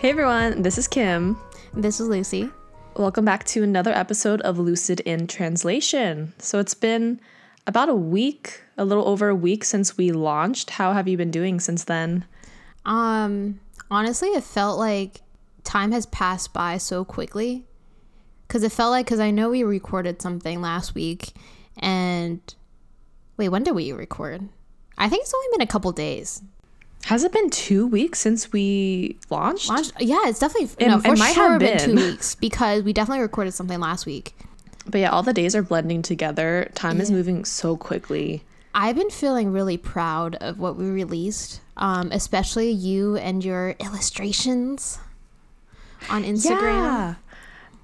Hey 0.00 0.08
everyone, 0.08 0.62
this 0.62 0.78
is 0.78 0.88
Kim. 0.88 1.38
This 1.74 2.00
is 2.00 2.08
Lucy. 2.08 2.48
Welcome 2.96 3.26
back 3.26 3.44
to 3.44 3.62
another 3.62 3.92
episode 3.92 4.40
of 4.40 4.58
Lucid 4.58 5.00
in 5.00 5.26
Translation. 5.26 6.32
So 6.38 6.58
it's 6.58 6.72
been 6.72 7.20
about 7.66 7.90
a 7.90 7.94
week, 7.94 8.62
a 8.78 8.86
little 8.86 9.06
over 9.06 9.28
a 9.28 9.34
week 9.34 9.62
since 9.62 9.98
we 9.98 10.10
launched. 10.10 10.70
How 10.70 10.94
have 10.94 11.06
you 11.06 11.18
been 11.18 11.30
doing 11.30 11.60
since 11.60 11.84
then? 11.84 12.24
Um, 12.86 13.60
honestly, 13.90 14.30
it 14.30 14.42
felt 14.42 14.78
like 14.78 15.20
time 15.64 15.92
has 15.92 16.06
passed 16.06 16.54
by 16.54 16.78
so 16.78 17.04
quickly. 17.04 17.66
Cause 18.48 18.62
it 18.62 18.72
felt 18.72 18.92
like, 18.92 19.06
cause 19.06 19.20
I 19.20 19.30
know 19.30 19.50
we 19.50 19.64
recorded 19.64 20.22
something 20.22 20.62
last 20.62 20.94
week, 20.94 21.34
and 21.76 22.40
wait, 23.36 23.50
when 23.50 23.64
did 23.64 23.74
we 23.74 23.92
record? 23.92 24.48
I 24.96 25.10
think 25.10 25.24
it's 25.24 25.34
only 25.34 25.48
been 25.58 25.60
a 25.60 25.70
couple 25.70 25.92
days. 25.92 26.40
Has 27.04 27.24
it 27.24 27.32
been 27.32 27.50
two 27.50 27.86
weeks 27.86 28.18
since 28.20 28.52
we 28.52 29.16
launched? 29.30 29.68
Launched? 29.68 29.92
Yeah, 30.00 30.20
it's 30.26 30.38
definitely 30.38 30.70
It- 30.78 30.88
no 30.88 30.98
it 30.98 31.18
might 31.18 31.34
sure 31.34 31.52
have 31.52 31.58
been. 31.60 31.78
two 31.78 31.94
weeks 32.10 32.34
because 32.34 32.82
we 32.82 32.92
definitely 32.92 33.22
recorded 33.22 33.52
something 33.52 33.80
last 33.80 34.06
week. 34.06 34.34
But 34.86 34.98
yeah, 35.00 35.10
all 35.10 35.22
the 35.22 35.32
days 35.32 35.54
are 35.56 35.62
blending 35.62 36.02
together. 36.02 36.70
Time 36.74 37.00
is 37.00 37.10
moving 37.10 37.44
so 37.44 37.76
quickly. 37.76 38.42
I've 38.74 38.96
been 38.96 39.10
feeling 39.10 39.52
really 39.52 39.76
proud 39.76 40.36
of 40.36 40.58
what 40.58 40.76
we 40.76 40.86
released, 40.86 41.60
um, 41.76 42.10
especially 42.12 42.70
you 42.70 43.16
and 43.16 43.44
your 43.44 43.70
illustrations 43.80 44.98
on 46.08 46.22
Instagram. 46.24 46.60
Yeah. 46.60 47.14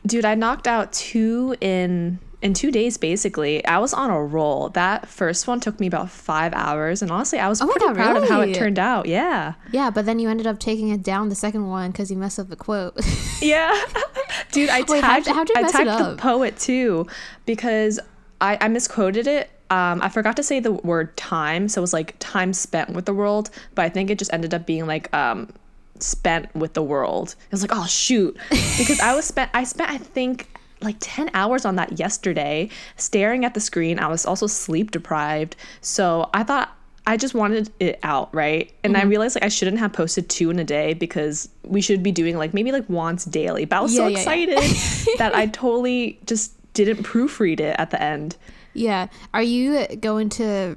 Dude, 0.06 0.24
I 0.24 0.34
knocked 0.36 0.66
out 0.68 0.92
two 0.92 1.56
in 1.60 2.18
in 2.42 2.54
two 2.54 2.70
days 2.70 2.96
basically. 2.96 3.64
I 3.64 3.78
was 3.78 3.92
on 3.94 4.10
a 4.10 4.22
roll. 4.22 4.68
That 4.70 5.08
first 5.08 5.46
one 5.46 5.60
took 5.60 5.80
me 5.80 5.86
about 5.86 6.10
five 6.10 6.52
hours, 6.54 7.02
and 7.02 7.10
honestly, 7.10 7.38
I 7.38 7.48
was 7.48 7.60
Oh 7.60 7.66
pretty 7.66 7.86
God, 7.86 7.96
proud 7.96 8.16
of 8.16 8.28
how 8.28 8.40
it 8.42 8.54
turned 8.54 8.78
out. 8.78 9.06
Yeah. 9.06 9.54
Yeah, 9.72 9.90
but 9.90 10.06
then 10.06 10.18
you 10.18 10.28
ended 10.28 10.46
up 10.46 10.58
taking 10.58 10.90
it 10.90 11.02
down 11.02 11.28
the 11.28 11.34
second 11.34 11.68
one 11.68 11.90
because 11.90 12.10
you 12.10 12.16
messed 12.16 12.38
up 12.38 12.48
the 12.48 12.56
quote. 12.56 12.94
Yeah. 13.42 13.78
Dude, 14.52 14.70
I 14.70 14.82
Wait, 14.88 15.02
tagged, 15.02 15.26
how'd 15.26 15.48
you 15.50 15.54
I 15.58 15.70
tagged 15.70 15.90
the 15.90 16.16
poet 16.16 16.58
too 16.58 17.06
because 17.44 18.00
I, 18.40 18.56
I 18.60 18.68
misquoted 18.68 19.26
it. 19.26 19.50
Um, 19.68 20.00
I 20.00 20.08
forgot 20.08 20.36
to 20.36 20.42
say 20.42 20.58
the 20.58 20.72
word 20.72 21.14
time, 21.18 21.68
so 21.68 21.80
it 21.80 21.82
was 21.82 21.92
like 21.92 22.14
time 22.18 22.54
spent 22.54 22.90
with 22.90 23.04
the 23.04 23.12
world, 23.12 23.50
but 23.74 23.84
I 23.84 23.90
think 23.90 24.08
it 24.10 24.18
just 24.18 24.32
ended 24.32 24.54
up 24.54 24.64
being 24.64 24.86
like 24.86 25.12
um, 25.14 25.50
spent 25.98 26.54
with 26.54 26.72
the 26.72 26.82
world. 26.82 27.34
It 27.46 27.52
was 27.52 27.60
like, 27.62 27.72
oh 27.74 27.84
shoot, 27.86 28.36
because 28.50 29.00
I 29.00 29.14
was 29.14 29.26
spent. 29.26 29.50
I 29.52 29.64
spent 29.64 29.90
I 29.90 29.98
think 29.98 30.48
like 30.82 30.96
10 31.00 31.30
hours 31.34 31.64
on 31.64 31.76
that 31.76 31.98
yesterday 31.98 32.68
staring 32.96 33.44
at 33.44 33.54
the 33.54 33.60
screen. 33.60 33.98
I 33.98 34.08
was 34.08 34.26
also 34.26 34.46
sleep 34.46 34.90
deprived, 34.90 35.56
so 35.80 36.28
I 36.34 36.42
thought 36.42 36.72
I 37.06 37.16
just 37.16 37.34
wanted 37.34 37.70
it 37.80 37.98
out, 38.02 38.34
right? 38.34 38.72
And 38.82 38.94
Mm-hmm. 38.94 39.06
I 39.06 39.08
realized 39.08 39.36
like 39.36 39.44
I 39.44 39.48
shouldn't 39.48 39.78
have 39.78 39.92
posted 39.92 40.28
two 40.28 40.50
in 40.50 40.58
a 40.58 40.64
day 40.64 40.92
because 40.94 41.48
we 41.62 41.80
should 41.80 42.02
be 42.02 42.10
doing 42.12 42.36
like 42.36 42.52
maybe 42.52 42.72
like 42.72 42.88
once 42.90 43.24
daily. 43.24 43.64
But 43.64 43.76
I 43.76 43.80
was 43.80 43.94
so 43.94 44.06
Yeah, 44.08 44.18
yeah, 44.18 44.34
yeah. 44.36 44.54
excited 44.58 45.16
that 45.18 45.34
I 45.34 45.46
totally 45.46 46.18
just 46.26 46.52
didn't 46.74 47.04
proofread 47.04 47.60
it 47.60 47.76
at 47.78 47.90
the 47.90 48.02
end. 48.02 48.36
yeah. 48.74 49.06
Are 49.32 49.42
you 49.42 49.86
going 50.00 50.28
to 50.30 50.76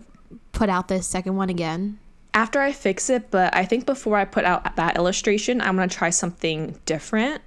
put 0.53 0.69
out 0.69 0.87
this 0.87 1.07
second 1.07 1.35
one 1.35 1.49
again? 1.49 1.99
After 2.33 2.61
I 2.61 2.71
fix 2.71 3.09
it, 3.09 3.31
but 3.31 3.53
I 3.55 3.65
think 3.65 3.85
before 3.87 4.15
I 4.15 4.23
put 4.23 4.45
out 4.45 4.75
that 4.75 4.95
illustration, 4.97 5.59
I'm 5.61 5.75
gonna 5.75 5.87
try 5.87 6.11
something 6.11 6.79
different. 6.85 7.41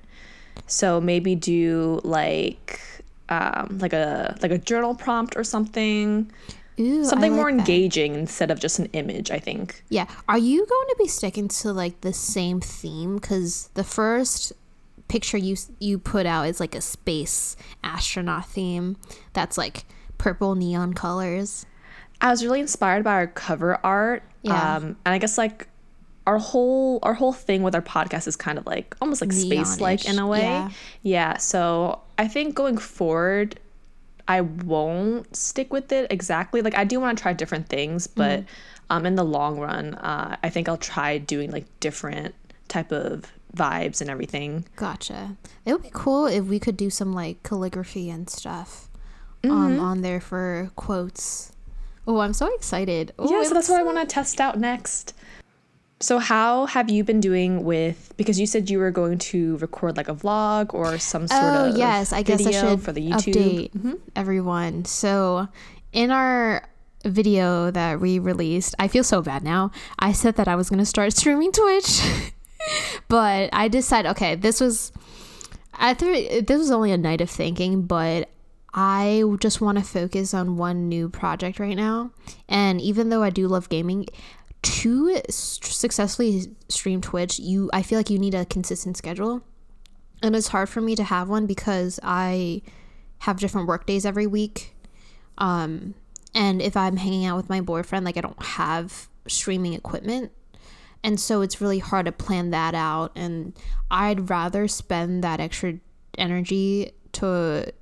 So 0.67 1.00
maybe 1.00 1.34
do 1.34 2.00
like 2.05 2.81
um, 3.28 3.78
like 3.81 3.92
a 3.92 4.36
like 4.42 4.50
a 4.50 4.58
journal 4.58 4.95
prompt 4.95 5.36
or 5.36 5.45
something. 5.45 6.31
Ooh, 6.81 7.05
Something 7.05 7.34
more 7.34 7.47
like 7.50 7.56
that. 7.56 7.61
engaging 7.61 8.14
instead 8.14 8.50
of 8.50 8.58
just 8.58 8.78
an 8.78 8.86
image, 8.95 9.30
I 9.30 9.39
think. 9.39 9.84
Yeah. 9.91 10.06
Are 10.28 10.39
you 10.39 10.67
going 10.67 10.89
to 10.89 10.97
be 10.98 11.06
sticking 11.06 11.48
to 11.48 11.73
like 11.73 12.00
the 12.00 12.14
same 12.14 12.61
theme? 12.61 13.17
Because 13.17 13.69
the 13.75 13.84
first 13.84 14.53
picture 15.08 15.36
you 15.36 15.56
you 15.80 15.98
put 15.98 16.24
out 16.24 16.45
is 16.48 16.58
like 16.61 16.74
a 16.74 16.80
space 16.80 17.57
astronaut 17.85 18.46
theme. 18.46 18.96
That's 19.35 19.58
like 19.58 19.85
purple 20.17 20.55
neon 20.55 20.95
colors. 20.95 21.67
I 22.23 22.30
was 22.30 22.42
really 22.42 22.61
inspired 22.61 23.05
by 23.05 23.12
our 23.12 23.27
cover 23.27 23.79
art. 23.85 24.23
Yeah. 24.42 24.77
Um, 24.77 24.96
and 25.05 25.14
I 25.14 25.18
guess 25.18 25.36
like 25.36 25.68
our 26.27 26.38
whole 26.38 26.98
our 27.02 27.14
whole 27.14 27.33
thing 27.33 27.62
with 27.62 27.74
our 27.74 27.83
podcast 27.83 28.27
is 28.28 28.36
kind 28.36 28.58
of 28.58 28.66
like 28.66 28.94
almost 29.00 29.20
like 29.20 29.33
space 29.33 29.80
like 29.80 30.05
in 30.08 30.18
a 30.18 30.27
way. 30.27 30.42
yeah. 30.42 30.70
yeah. 31.02 31.36
So 31.38 32.00
I 32.18 32.28
think 32.28 32.55
going 32.55 32.78
forward, 32.78 33.58
I 34.28 34.40
won't 34.42 35.34
stick 35.34 35.72
with 35.72 35.90
it 35.92 36.06
exactly. 36.11 36.62
Like 36.62 36.77
I 36.77 36.84
do 36.84 37.00
want 37.00 37.18
to 37.18 37.22
try 37.22 37.32
different 37.32 37.68
things, 37.68 38.06
but 38.06 38.40
Mm-hmm. 38.40 38.96
um, 38.98 39.06
in 39.06 39.14
the 39.16 39.24
long 39.24 39.58
run, 39.58 39.94
uh, 39.94 40.36
I 40.42 40.48
think 40.50 40.68
I'll 40.68 40.77
try 40.77 41.18
doing 41.18 41.50
like 41.50 41.64
different 41.80 42.34
type 42.68 42.92
of 42.92 43.32
vibes 43.56 44.00
and 44.00 44.08
everything. 44.08 44.64
Gotcha. 44.77 45.36
It 45.64 45.72
would 45.72 45.82
be 45.82 45.90
cool 45.92 46.27
if 46.27 46.44
we 46.44 46.58
could 46.58 46.77
do 46.77 46.88
some 46.90 47.12
like 47.12 47.42
calligraphy 47.42 48.08
and 48.11 48.28
stuff 48.30 48.88
Mm-hmm. 49.42 49.50
um, 49.56 49.80
on 49.80 50.02
there 50.02 50.20
for 50.20 50.70
quotes. 50.77 51.50
Oh, 52.06 52.20
I'm 52.20 52.32
so 52.32 52.52
excited. 52.55 53.12
Oh, 53.18 53.28
yeah, 53.28 53.42
so 53.48 53.55
that's 53.55 53.68
what 53.68 53.80
I 53.80 53.82
want 53.82 53.98
to 53.98 54.06
test 54.06 54.40
out 54.40 54.56
next. 54.58 55.14
So 56.02 56.18
how 56.18 56.67
have 56.67 56.90
you 56.90 57.05
been 57.05 57.20
doing 57.20 57.63
with 57.63 58.13
because 58.17 58.39
you 58.40 58.46
said 58.46 58.68
you 58.68 58.80
were 58.80 58.90
going 58.90 59.18
to 59.18 59.57
record 59.58 59.96
like 59.96 60.08
a 60.08 60.14
vlog 60.14 60.74
or 60.74 60.98
some 60.98 61.29
sort 61.29 61.40
oh 61.42 61.68
of 61.70 61.77
yes 61.79 62.13
i 62.13 62.23
guess 62.23 62.40
i 62.40 62.45
video 62.45 62.61
should 62.61 62.83
for 62.83 62.90
the 62.90 63.08
YouTube. 63.08 63.35
update 63.35 63.70
mm-hmm. 63.73 63.95
everyone. 64.17 64.85
So 64.85 65.46
in 65.92 66.11
our 66.11 66.68
video 67.05 67.70
that 67.70 68.01
we 68.01 68.18
released 68.18 68.74
i 68.80 68.89
feel 68.89 69.05
so 69.05 69.23
bad 69.23 69.45
now. 69.45 69.70
I 69.98 70.11
said 70.11 70.35
that 70.36 70.48
i 70.48 70.57
was 70.57 70.68
going 70.68 70.80
to 70.80 70.86
start 70.86 71.12
streaming 71.17 71.52
twitch 71.52 72.02
but 73.08 73.48
i 73.52 73.68
decided 73.68 74.11
okay 74.11 74.35
this 74.35 74.61
was 74.61 74.91
i 75.74 75.95
thought 75.95 76.46
this 76.46 76.58
was 76.58 76.70
only 76.73 76.91
a 76.91 76.98
night 76.98 77.20
of 77.20 77.30
thinking 77.30 77.83
but 77.83 78.29
i 78.74 79.23
just 79.39 79.61
want 79.61 79.79
to 79.79 79.85
focus 79.85 80.35
on 80.35 80.57
one 80.57 80.89
new 80.89 81.08
project 81.08 81.61
right 81.61 81.77
now. 81.77 82.11
And 82.48 82.80
even 82.80 83.08
though 83.08 83.23
i 83.23 83.30
do 83.30 83.46
love 83.46 83.68
gaming 83.68 84.07
to 84.62 85.20
successfully 85.28 86.55
stream 86.68 87.00
twitch 87.00 87.39
you 87.39 87.68
i 87.73 87.83
feel 87.83 87.98
like 87.98 88.11
you 88.11 88.18
need 88.18 88.34
a 88.34 88.45
consistent 88.45 88.96
schedule 88.96 89.42
and 90.23 90.36
it's 90.36 90.48
hard 90.48 90.68
for 90.68 90.80
me 90.80 90.95
to 90.95 91.02
have 91.02 91.28
one 91.28 91.46
because 91.46 91.98
I 92.02 92.62
have 93.18 93.40
different 93.40 93.67
work 93.67 93.86
days 93.86 94.06
every 94.06 94.27
week. 94.27 94.74
Um, 95.36 95.95
and 96.34 96.62
if 96.62 96.77
I'm 96.77 96.96
hanging 96.96 97.27
out 97.27 97.36
with 97.36 97.48
my 97.48 97.61
boyfriend, 97.61 98.05
like 98.05 98.17
I 98.17 98.20
don't 98.20 98.42
have 98.42 99.08
streaming 99.27 99.74
equipment. 99.74 100.30
And 101.05 101.18
so 101.18 101.42
it's 101.42 101.61
really 101.61 101.80
hard 101.80 102.06
to 102.06 102.12
plan 102.12 102.50
that 102.50 102.74
out. 102.74 103.11
And 103.17 103.55
I'd 103.90 104.30
rather 104.30 104.68
spend 104.68 105.24
that 105.24 105.40
extra 105.40 105.79
energy 106.17 106.92
to 107.12 107.73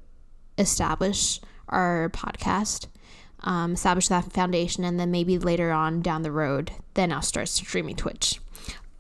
establish 0.57 1.41
our 1.69 2.09
podcast, 2.11 2.87
um, 3.43 3.73
establish 3.73 4.09
that 4.09 4.33
foundation, 4.33 4.85
and 4.85 4.99
then 4.99 5.11
maybe 5.11 5.39
later 5.39 5.71
on 5.71 6.03
down 6.03 6.23
the 6.23 6.33
road, 6.33 6.73
then 6.95 7.13
I'll 7.13 7.23
start 7.23 7.49
streaming 7.49 7.97
Twitch. 7.97 8.41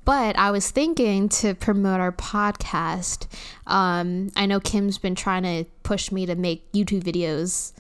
But 0.04 0.36
I 0.36 0.50
was 0.50 0.70
thinking 0.70 1.28
to 1.28 1.54
promote 1.54 2.00
our 2.00 2.12
podcast. 2.12 3.26
Um, 3.66 4.30
I 4.34 4.46
know 4.46 4.58
Kim's 4.58 4.98
been 4.98 5.14
trying 5.14 5.42
to 5.42 5.70
push 5.82 6.10
me 6.10 6.26
to 6.26 6.34
make 6.34 6.72
YouTube 6.72 7.02
videos. 7.02 7.72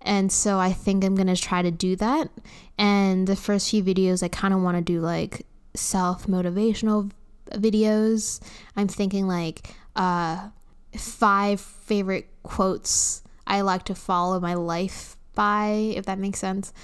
And 0.00 0.32
so 0.32 0.58
I 0.58 0.72
think 0.72 1.04
I'm 1.04 1.14
going 1.14 1.26
to 1.26 1.36
try 1.36 1.60
to 1.60 1.70
do 1.70 1.94
that. 1.96 2.30
And 2.78 3.26
the 3.26 3.36
first 3.36 3.70
few 3.70 3.84
videos, 3.84 4.22
I 4.22 4.28
kind 4.28 4.54
of 4.54 4.62
want 4.62 4.78
to 4.78 4.82
do 4.82 5.00
like 5.00 5.46
self 5.74 6.26
motivational 6.26 7.10
videos. 7.50 8.40
I'm 8.74 8.88
thinking 8.88 9.28
like 9.28 9.68
uh, 9.94 10.48
five 10.96 11.60
favorite 11.60 12.28
quotes 12.42 13.22
I 13.46 13.62
like 13.62 13.84
to 13.86 13.94
follow 13.94 14.38
my 14.38 14.54
life 14.54 15.16
by, 15.40 15.94
if 15.96 16.04
that 16.04 16.18
makes 16.18 16.38
sense. 16.38 16.74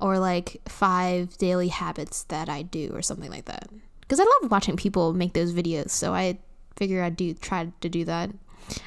Or 0.00 0.18
like 0.18 0.62
five 0.66 1.36
daily 1.36 1.68
habits 1.68 2.22
that 2.24 2.48
I 2.48 2.62
do, 2.62 2.90
or 2.94 3.02
something 3.02 3.30
like 3.30 3.44
that. 3.44 3.68
Because 4.00 4.18
I 4.18 4.24
love 4.24 4.50
watching 4.50 4.76
people 4.76 5.12
make 5.12 5.34
those 5.34 5.52
videos. 5.52 5.90
So 5.90 6.14
I 6.14 6.38
figure 6.76 7.02
I'd 7.02 7.16
do 7.16 7.34
try 7.34 7.70
to 7.80 7.88
do 7.88 8.06
that. 8.06 8.30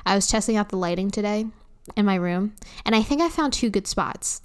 I 0.08 0.16
was 0.16 0.26
testing 0.26 0.58
out 0.58 0.70
the 0.70 0.78
lighting 0.78 1.12
today 1.12 1.46
in 1.96 2.06
my 2.06 2.16
room, 2.16 2.56
and 2.84 2.96
I 2.96 3.04
think 3.04 3.22
I 3.22 3.30
found 3.30 3.54
two 3.54 3.70
good 3.70 3.86
spots. 3.86 4.42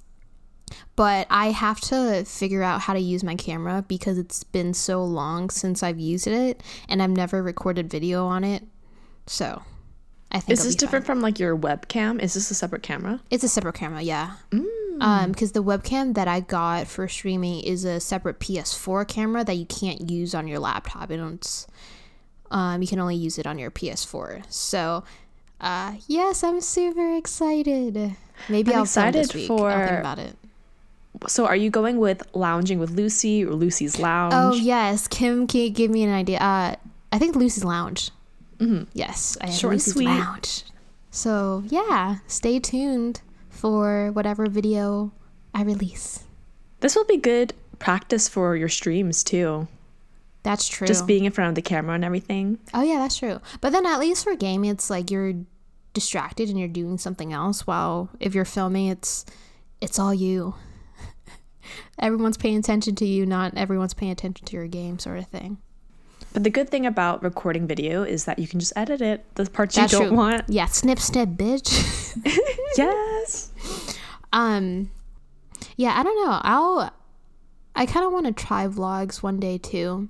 But 0.95 1.25
I 1.29 1.51
have 1.51 1.79
to 1.81 2.25
figure 2.25 2.61
out 2.61 2.81
how 2.81 2.93
to 2.93 2.99
use 2.99 3.23
my 3.23 3.35
camera 3.35 3.83
because 3.87 4.17
it's 4.19 4.43
been 4.43 4.73
so 4.73 5.03
long 5.03 5.49
since 5.49 5.81
I've 5.81 5.99
used 5.99 6.27
it, 6.27 6.61
and 6.87 7.01
I've 7.01 7.09
never 7.09 7.41
recorded 7.41 7.89
video 7.89 8.25
on 8.27 8.43
it. 8.43 8.63
So 9.25 9.63
I 10.31 10.39
think 10.39 10.59
Is 10.59 10.65
this 10.65 10.75
different 10.75 11.05
fine. 11.05 11.15
from 11.17 11.21
like 11.21 11.39
your 11.39 11.55
webcam? 11.57 12.21
Is 12.21 12.33
this 12.33 12.51
a 12.51 12.53
separate 12.53 12.83
camera? 12.83 13.21
It's 13.31 13.43
a 13.43 13.47
separate 13.47 13.75
camera, 13.75 14.01
yeah. 14.01 14.33
Um, 14.99 15.31
because 15.31 15.51
the 15.51 15.63
webcam 15.63 16.15
that 16.15 16.27
I 16.27 16.39
got 16.39 16.87
for 16.87 17.07
streaming 17.07 17.61
is 17.61 17.85
a 17.85 17.99
separate 17.99 18.39
PS4 18.39 19.07
camera 19.07 19.43
that 19.43 19.53
you 19.55 19.65
can't 19.65 20.09
use 20.09 20.33
on 20.35 20.47
your 20.47 20.59
laptop. 20.59 21.11
It 21.11 21.17
don't. 21.17 21.65
Um, 22.49 22.81
you 22.81 22.87
can 22.87 22.99
only 22.99 23.15
use 23.15 23.37
it 23.37 23.45
on 23.45 23.59
your 23.59 23.69
PS4. 23.71 24.51
So, 24.51 25.03
uh, 25.61 25.93
yes, 26.07 26.43
I'm 26.43 26.61
super 26.61 27.15
excited. 27.15 28.15
Maybe 28.49 28.71
I'm 28.71 28.77
I'll 28.77 28.83
excited 28.83 29.33
week. 29.33 29.49
I'll 29.51 29.57
for- 29.57 29.87
think 29.87 29.99
about 29.99 30.19
it. 30.19 30.35
So 31.27 31.45
are 31.47 31.55
you 31.55 31.69
going 31.71 31.97
with 31.97 32.21
lounging 32.35 32.77
with 32.79 32.91
Lucy 32.91 33.43
or 33.43 33.51
Lucy's 33.53 33.97
lounge? 33.99 34.33
Oh 34.35 34.53
yes, 34.53 35.07
Kim, 35.07 35.47
can 35.47 35.61
you 35.61 35.69
give 35.71 35.89
me 35.89 36.03
an 36.03 36.13
idea? 36.13 36.37
Uh, 36.39 36.75
I 37.11 37.17
think 37.17 37.35
Lucy's 37.35 37.63
Lounge. 37.63 38.11
Mm-hmm. 38.59 38.83
Yes, 38.93 39.37
I 39.41 39.47
have 39.47 39.55
Short 39.55 39.73
Lucy's 39.73 39.93
sweet. 39.93 40.07
Lounge. 40.07 40.63
So 41.11 41.63
yeah, 41.67 42.17
stay 42.27 42.59
tuned 42.59 43.21
for 43.49 44.11
whatever 44.11 44.47
video 44.47 45.11
I 45.53 45.63
release. 45.63 46.23
This 46.79 46.95
will 46.95 47.05
be 47.05 47.17
good 47.17 47.53
practice 47.79 48.27
for 48.27 48.55
your 48.55 48.69
streams 48.69 49.23
too. 49.23 49.67
That's 50.43 50.67
true. 50.67 50.87
Just 50.87 51.07
being 51.07 51.25
in 51.25 51.31
front 51.31 51.49
of 51.49 51.55
the 51.55 51.61
camera 51.61 51.95
and 51.95 52.05
everything. 52.05 52.59
Oh 52.73 52.83
yeah, 52.83 52.99
that's 52.99 53.17
true. 53.17 53.39
But 53.59 53.71
then 53.71 53.85
at 53.85 53.99
least 53.99 54.23
for 54.23 54.35
gaming, 54.35 54.69
it's 54.69 54.89
like 54.89 55.11
you're 55.11 55.33
distracted 55.93 56.47
and 56.49 56.59
you're 56.59 56.67
doing 56.67 56.97
something 56.97 57.33
else. 57.33 57.67
While 57.67 58.09
if 58.19 58.33
you're 58.35 58.45
filming, 58.45 58.87
it's 58.87 59.25
it's 59.81 59.99
all 59.99 60.13
you. 60.13 60.55
everyone's 61.99 62.37
paying 62.37 62.57
attention 62.57 62.95
to 62.95 63.05
you, 63.05 63.25
not 63.25 63.57
everyone's 63.57 63.93
paying 63.93 64.11
attention 64.11 64.45
to 64.45 64.55
your 64.55 64.67
game, 64.67 64.99
sort 64.99 65.19
of 65.19 65.27
thing. 65.27 65.57
But 66.37 66.43
the 66.43 66.51
good 66.51 66.69
thing 66.69 66.85
about 66.85 67.23
recording 67.23 67.65
video 67.65 68.03
is 68.03 68.25
that 68.25 68.37
you 68.37 68.47
can 68.47 68.59
just 68.59 68.71
edit 68.75 69.01
it. 69.01 69.25
The 69.33 69.49
parts 69.49 69.73
That's 69.73 69.91
you 69.91 69.97
don't 69.97 70.09
true. 70.09 70.17
want. 70.17 70.43
Yeah, 70.47 70.67
snip, 70.67 70.99
snip, 70.99 71.29
bitch. 71.29 72.13
Yes. 72.77 73.51
um, 74.31 74.91
yeah, 75.77 75.99
I 75.99 76.03
don't 76.03 76.15
know. 76.23 76.39
I'll. 76.43 76.93
I 77.75 77.87
kind 77.87 78.05
of 78.05 78.11
want 78.11 78.27
to 78.27 78.33
try 78.33 78.67
vlogs 78.67 79.23
one 79.23 79.39
day 79.39 79.57
too, 79.57 80.09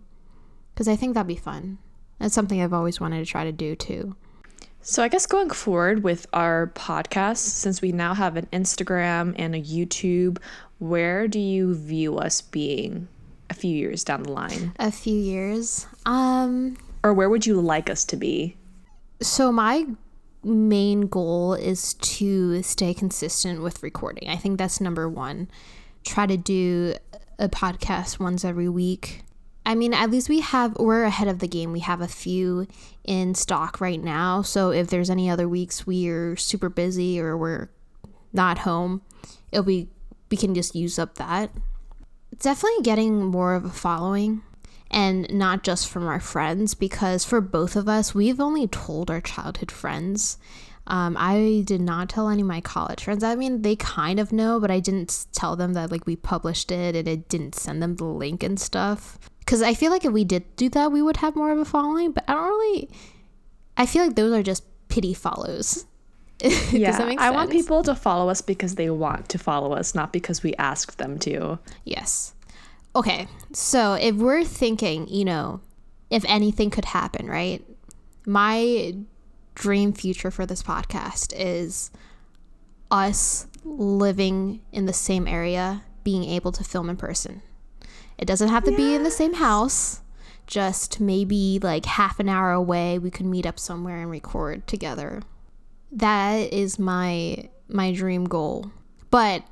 because 0.73 0.89
I 0.89 0.97
think 0.97 1.13
that'd 1.13 1.29
be 1.29 1.37
fun. 1.37 1.77
That's 2.19 2.35
something 2.35 2.61
I've 2.61 2.73
always 2.73 2.99
wanted 2.99 3.19
to 3.19 3.25
try 3.25 3.45
to 3.45 3.53
do 3.53 3.77
too. 3.77 4.17
So 4.81 5.03
I 5.03 5.07
guess 5.07 5.27
going 5.27 5.51
forward 5.51 6.03
with 6.03 6.27
our 6.33 6.73
podcast, 6.75 7.37
since 7.37 7.81
we 7.81 7.93
now 7.93 8.13
have 8.13 8.35
an 8.35 8.47
Instagram 8.51 9.33
and 9.37 9.55
a 9.55 9.61
YouTube, 9.61 10.39
where 10.79 11.29
do 11.29 11.39
you 11.39 11.73
view 11.73 12.17
us 12.17 12.41
being 12.41 13.07
a 13.49 13.53
few 13.53 13.75
years 13.75 14.03
down 14.03 14.23
the 14.23 14.31
line? 14.31 14.73
A 14.79 14.91
few 14.91 15.17
years. 15.17 15.85
Um, 16.05 16.77
Or 17.03 17.13
where 17.13 17.29
would 17.29 17.45
you 17.45 17.59
like 17.61 17.89
us 17.89 18.05
to 18.05 18.15
be? 18.17 18.57
so 19.19 19.51
my 19.51 19.85
main 20.43 21.07
goal 21.07 21.53
is 21.55 21.95
to 21.95 22.61
stay 22.61 22.93
consistent 22.93 23.61
with 23.63 23.81
recording. 23.81 24.29
I 24.29 24.35
think 24.35 24.57
that's 24.59 24.79
number 24.79 25.09
one. 25.09 25.49
Try 26.03 26.27
to 26.27 26.37
do 26.37 26.93
a 27.39 27.49
podcast 27.49 28.19
once 28.19 28.45
every 28.45 28.69
week. 28.69 29.23
I 29.65 29.73
mean, 29.75 29.93
at 29.93 30.11
least 30.11 30.29
we 30.29 30.39
have 30.41 30.77
we're 30.77 31.03
ahead 31.03 31.27
of 31.27 31.39
the 31.39 31.47
game. 31.47 31.71
We 31.71 31.79
have 31.81 31.99
a 31.99 32.07
few 32.07 32.67
in 33.03 33.33
stock 33.35 33.81
right 33.81 34.01
now. 34.01 34.43
So 34.43 34.69
if 34.71 34.87
there's 34.87 35.09
any 35.09 35.29
other 35.29 35.47
weeks 35.49 35.85
we're 35.87 36.35
super 36.37 36.69
busy 36.69 37.19
or 37.19 37.35
we're 37.35 37.69
not 38.31 38.59
home, 38.59 39.01
it'll 39.51 39.65
be 39.65 39.89
we 40.29 40.37
can 40.37 40.53
just 40.53 40.75
use 40.75 40.99
up 40.99 41.15
that. 41.15 41.49
Definitely 42.39 42.83
getting 42.83 43.25
more 43.25 43.55
of 43.55 43.65
a 43.65 43.69
following 43.69 44.43
and 44.91 45.31
not 45.33 45.63
just 45.63 45.89
from 45.89 46.07
our 46.07 46.19
friends 46.19 46.73
because 46.73 47.25
for 47.25 47.41
both 47.41 47.75
of 47.75 47.89
us 47.89 48.13
we've 48.13 48.39
only 48.39 48.67
told 48.67 49.09
our 49.09 49.21
childhood 49.21 49.71
friends. 49.71 50.37
Um, 50.85 51.17
i 51.19 51.63
did 51.65 51.81
not 51.81 52.07
tell 52.07 52.29
any 52.29 52.41
of 52.41 52.47
my 52.47 52.61
college 52.61 53.03
friends. 53.03 53.23
I 53.23 53.35
mean 53.35 53.61
they 53.63 53.75
kind 53.75 54.19
of 54.19 54.31
know 54.31 54.59
but 54.59 54.71
i 54.71 54.79
didn't 54.79 55.25
tell 55.33 55.55
them 55.55 55.73
that 55.73 55.91
like 55.91 56.05
we 56.05 56.15
published 56.15 56.71
it 56.71 56.95
and 56.95 57.07
it 57.07 57.27
didn't 57.27 57.55
send 57.55 57.81
them 57.81 57.95
the 57.95 58.05
link 58.05 58.43
and 58.43 58.59
stuff. 58.59 59.17
Because 59.39 59.61
i 59.61 59.73
feel 59.73 59.91
like 59.91 60.05
if 60.05 60.13
we 60.13 60.23
did 60.23 60.55
do 60.55 60.69
that 60.69 60.91
we 60.91 61.01
would 61.01 61.17
have 61.17 61.35
more 61.35 61.51
of 61.51 61.59
a 61.59 61.65
following 61.65 62.11
but 62.11 62.23
i 62.27 62.33
don't 62.33 62.47
really 62.47 62.89
i 63.77 63.85
feel 63.85 64.03
like 64.03 64.15
those 64.15 64.33
are 64.33 64.43
just 64.43 64.63
pity 64.89 65.13
follows 65.13 65.85
Yeah, 66.39 66.49
Does 66.91 66.97
that 66.97 67.07
make 67.07 67.19
I 67.19 67.31
want 67.31 67.51
people 67.51 67.83
to 67.83 67.95
follow 67.95 68.29
us 68.29 68.41
because 68.41 68.75
they 68.75 68.89
want 68.89 69.29
to 69.29 69.37
follow 69.37 69.73
us, 69.73 69.95
not 69.95 70.13
because 70.13 70.43
we 70.43 70.53
asked 70.55 70.97
them 70.97 71.17
to. 71.19 71.59
Yes. 71.83 72.33
Okay. 72.95 73.27
So 73.53 73.93
if 73.93 74.15
we're 74.15 74.43
thinking, 74.43 75.07
you 75.07 75.25
know, 75.25 75.61
if 76.09 76.23
anything 76.27 76.69
could 76.69 76.85
happen, 76.85 77.27
right? 77.27 77.63
My 78.25 78.95
dream 79.55 79.93
future 79.93 80.31
for 80.31 80.45
this 80.45 80.61
podcast 80.61 81.33
is 81.35 81.91
us 82.91 83.47
living 83.63 84.61
in 84.71 84.85
the 84.85 84.93
same 84.93 85.27
area, 85.27 85.83
being 86.03 86.23
able 86.23 86.51
to 86.53 86.63
film 86.63 86.89
in 86.89 86.97
person. 86.97 87.41
It 88.17 88.25
doesn't 88.25 88.49
have 88.49 88.63
to 88.63 88.75
be 88.75 88.95
in 88.95 89.03
the 89.03 89.11
same 89.11 89.35
house, 89.35 90.01
just 90.47 90.99
maybe 90.99 91.59
like 91.61 91.85
half 91.85 92.19
an 92.19 92.29
hour 92.29 92.51
away 92.51 92.97
we 92.97 93.11
could 93.11 93.25
meet 93.25 93.45
up 93.45 93.59
somewhere 93.59 94.01
and 94.01 94.09
record 94.09 94.65
together. 94.65 95.21
That 95.91 96.53
is 96.53 96.77
my 96.79 97.49
my 97.69 97.91
dream 97.93 98.25
goal. 98.25 98.71
But 99.09 99.43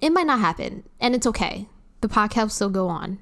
it 0.00 0.10
might 0.10 0.26
not 0.26 0.40
happen, 0.40 0.84
and 1.00 1.14
it's 1.14 1.26
okay. 1.26 1.66
The 2.00 2.08
podcast 2.08 2.42
will 2.42 2.48
still 2.50 2.70
go 2.70 2.88
on, 2.88 3.18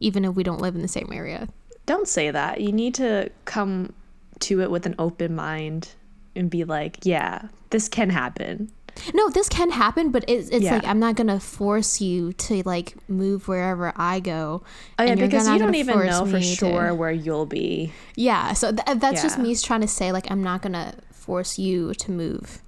even 0.00 0.24
if 0.24 0.34
we 0.34 0.42
don't 0.42 0.60
live 0.60 0.74
in 0.74 0.82
the 0.82 0.88
same 0.88 1.10
area. 1.12 1.48
Don't 1.86 2.08
say 2.08 2.30
that. 2.30 2.60
You 2.60 2.72
need 2.72 2.94
to 2.94 3.30
come 3.44 3.92
to 4.40 4.60
it 4.62 4.70
with 4.70 4.86
an 4.86 4.94
open 4.98 5.34
mind 5.34 5.90
and 6.34 6.48
be 6.48 6.64
like, 6.64 6.98
yeah, 7.04 7.48
this 7.70 7.88
can 7.88 8.08
happen. 8.10 8.70
No, 9.14 9.28
this 9.30 9.48
can 9.48 9.70
happen, 9.70 10.10
but 10.10 10.24
it's, 10.28 10.48
it's 10.50 10.64
Yeah. 10.64 10.74
like 10.74 10.86
I'm 10.86 10.98
not 10.98 11.16
gonna 11.16 11.40
force 11.40 12.00
you 12.00 12.32
to 12.34 12.62
like 12.64 12.94
move 13.08 13.48
wherever 13.48 13.92
I 13.96 14.20
go. 14.20 14.62
Oh, 14.98 15.02
yeah, 15.04 15.14
because 15.14 15.48
you 15.48 15.58
don't 15.58 15.74
even 15.74 15.98
know 16.06 16.20
for 16.26 16.36
me 16.36 16.40
to- 16.40 16.46
sure 16.56 16.94
where 16.94 17.10
you'll 17.12 17.46
be. 17.46 17.92
Yeah, 18.16 18.52
so 18.52 18.70
th- 18.72 18.98
that's 18.98 19.22
just 19.22 19.38
me 19.38 19.54
trying 19.56 19.80
to 19.80 19.88
say 19.88 20.12
like 20.12 20.30
I'm 20.30 20.42
not 20.42 20.62
gonna 20.62 20.94
force 21.22 21.58
you 21.58 21.94
to 21.94 22.10
move. 22.10 22.60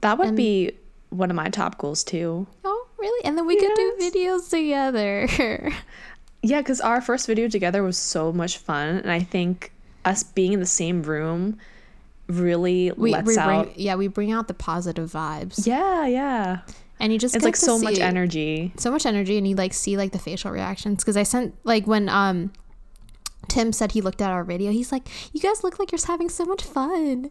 That 0.00 0.18
would 0.18 0.36
be 0.36 0.72
one 1.10 1.30
of 1.30 1.36
my 1.36 1.48
top 1.48 1.78
goals 1.78 2.02
too. 2.04 2.46
Oh, 2.64 2.86
really? 2.98 3.24
And 3.24 3.36
then 3.36 3.46
we 3.46 3.56
could 3.56 3.74
do 3.74 3.96
videos 4.00 4.48
together. 4.50 5.70
Yeah, 6.44 6.60
because 6.60 6.80
our 6.80 7.00
first 7.00 7.28
video 7.28 7.46
together 7.48 7.84
was 7.84 7.96
so 7.96 8.32
much 8.32 8.58
fun, 8.58 8.96
and 8.96 9.12
I 9.12 9.20
think 9.20 9.70
us 10.04 10.24
being 10.24 10.52
in 10.54 10.58
the 10.58 10.66
same 10.66 11.04
room 11.04 11.56
really 12.26 12.90
we, 12.96 13.12
lets 13.12 13.28
we 13.28 13.36
out. 13.38 13.66
bring 13.66 13.74
yeah 13.78 13.94
we 13.94 14.08
bring 14.08 14.32
out 14.32 14.48
the 14.48 14.54
positive 14.54 15.08
vibes, 15.12 15.66
Yeah, 15.66 16.04
yeah. 16.06 16.60
and 16.98 17.12
you 17.12 17.18
just 17.20 17.36
It's 17.36 17.42
get 17.44 17.48
like 17.48 17.54
so 17.56 17.78
much 17.78 18.00
energy. 18.00 18.72
so 18.76 18.90
much 18.90 19.06
energy 19.06 19.38
and 19.38 19.46
you 19.46 19.54
like 19.54 19.72
see 19.72 19.96
like 19.96 20.10
the 20.10 20.18
facial 20.18 20.50
reactions 20.50 21.02
because 21.04 21.16
i 21.16 21.22
sent 21.22 21.54
like 21.64 21.86
when 21.86 22.08
um 22.08 22.52
tim 23.48 23.72
said 23.72 23.92
he 23.92 24.00
looked 24.00 24.20
at 24.22 24.30
our 24.32 24.42
video 24.44 24.72
he's 24.72 24.90
like 24.92 25.06
you 25.32 25.40
guys 25.40 25.62
look 25.62 25.78
like 25.78 25.92
you're 25.92 26.00
having 26.06 26.28
so 26.28 26.44
much 26.44 26.62
fun 26.64 27.30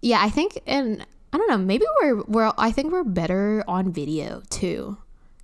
yeah 0.00 0.20
i 0.22 0.28
think 0.30 0.60
and 0.66 1.04
i 1.32 1.36
don't 1.36 1.48
know 1.48 1.58
maybe 1.58 1.84
we're 2.00 2.22
we're 2.24 2.52
i 2.58 2.70
think 2.70 2.92
we're 2.92 3.04
better 3.04 3.62
on 3.68 3.92
video 3.92 4.42
too 4.50 4.96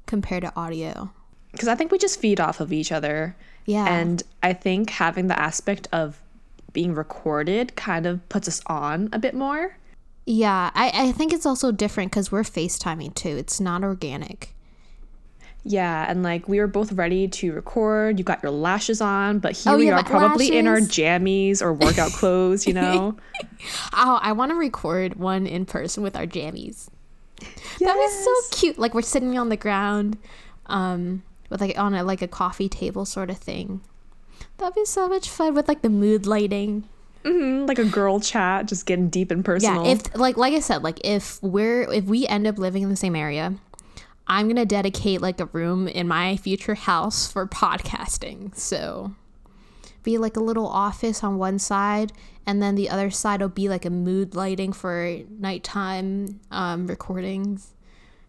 compared 0.06 0.42
to 0.42 0.52
audio 0.56 1.10
Because 1.52 1.68
I 1.68 1.74
think 1.74 1.90
we 1.92 1.98
just 1.98 2.20
feed 2.20 2.40
off 2.40 2.60
of 2.60 2.72
each 2.72 2.92
other. 2.92 3.36
yeah 3.64 3.86
And 3.86 4.22
I 4.42 4.52
think 4.52 4.90
having 4.90 5.28
the 5.28 5.38
aspect 5.38 5.88
of 5.92 6.20
being 6.72 6.94
recorded 6.94 7.74
kind 7.76 8.04
of 8.06 8.28
puts 8.28 8.48
us 8.48 8.60
on 8.66 9.08
a 9.12 9.18
bit 9.18 9.34
more. 9.34 9.76
yeah 10.26 10.70
i 10.74 10.90
i 11.08 11.12
think 11.12 11.32
it's 11.32 11.46
also 11.46 11.70
different 11.72 12.10
because 12.10 12.30
we're 12.32 12.42
facetiming 12.42 13.14
too 13.14 13.36
it's 13.36 13.60
not 13.60 13.82
organic 13.84 14.53
Yeah, 15.66 16.04
and 16.08 16.22
like 16.22 16.46
we 16.46 16.60
were 16.60 16.66
both 16.66 16.92
ready 16.92 17.26
to 17.26 17.52
record. 17.54 18.18
You 18.18 18.24
got 18.24 18.42
your 18.42 18.52
lashes 18.52 19.00
on, 19.00 19.38
but 19.38 19.52
here 19.52 19.72
Oh, 19.72 19.78
we 19.78 19.86
yeah, 19.86 19.98
are 19.98 20.04
probably 20.04 20.54
in 20.56 20.66
our 20.66 20.76
jammies 20.78 21.62
or 21.62 21.72
workout 21.72 22.12
clothes, 22.20 22.66
you 22.66 22.74
know? 22.74 23.16
oh 23.94 24.18
i 24.22 24.30
want 24.32 24.50
to 24.50 24.56
record 24.56 25.14
one 25.16 25.46
in 25.46 25.64
person 25.64 26.02
with 26.02 26.16
our 26.16 26.26
jammies 26.26 26.88
That 27.80 27.96
was 27.96 28.24
so 28.24 28.58
cute. 28.60 28.78
Like 28.78 28.92
we're 28.94 29.00
sitting 29.02 29.38
on 29.38 29.48
the 29.48 29.56
ground, 29.56 30.18
um, 30.66 31.22
with 31.48 31.60
like 31.62 31.78
on 31.78 31.94
a 31.94 32.04
like 32.04 32.20
a 32.22 32.28
coffee 32.28 32.68
table 32.68 33.04
sort 33.06 33.30
of 33.30 33.38
thing. 33.38 33.80
That'd 34.58 34.74
be 34.74 34.84
so 34.84 35.08
much 35.08 35.28
fun 35.30 35.54
with 35.54 35.66
like 35.66 35.80
the 35.82 35.88
mood 35.88 36.26
lighting. 36.26 36.84
Mhm, 37.24 37.66
like 37.66 37.78
a 37.78 37.84
girl 37.86 38.20
chat, 38.20 38.66
just 38.66 38.84
getting 38.84 39.08
deep 39.08 39.30
and 39.30 39.42
personal. 39.42 39.86
Yeah, 39.86 39.92
if 39.92 40.14
like 40.14 40.36
like 40.36 40.52
I 40.52 40.60
said, 40.60 40.82
like 40.82 41.00
if 41.04 41.42
we're 41.42 41.90
if 41.90 42.04
we 42.04 42.26
end 42.26 42.46
up 42.46 42.58
living 42.58 42.82
in 42.82 42.90
the 42.90 42.96
same 42.96 43.16
area, 43.16 43.54
I'm 44.26 44.48
gonna 44.48 44.64
dedicate 44.66 45.20
like 45.20 45.40
a 45.40 45.46
room 45.46 45.86
in 45.88 46.08
my 46.08 46.36
future 46.36 46.74
house 46.74 47.30
for 47.30 47.46
podcasting. 47.46 48.56
So 48.56 49.14
be 50.02 50.18
like 50.18 50.36
a 50.36 50.40
little 50.40 50.66
office 50.66 51.22
on 51.24 51.38
one 51.38 51.58
side 51.58 52.12
and 52.46 52.62
then 52.62 52.74
the 52.74 52.90
other 52.90 53.10
side 53.10 53.40
will 53.40 53.48
be 53.48 53.68
like 53.68 53.84
a 53.84 53.90
mood 53.90 54.34
lighting 54.34 54.72
for 54.72 55.18
nighttime 55.38 56.40
um, 56.50 56.86
recordings. 56.86 57.72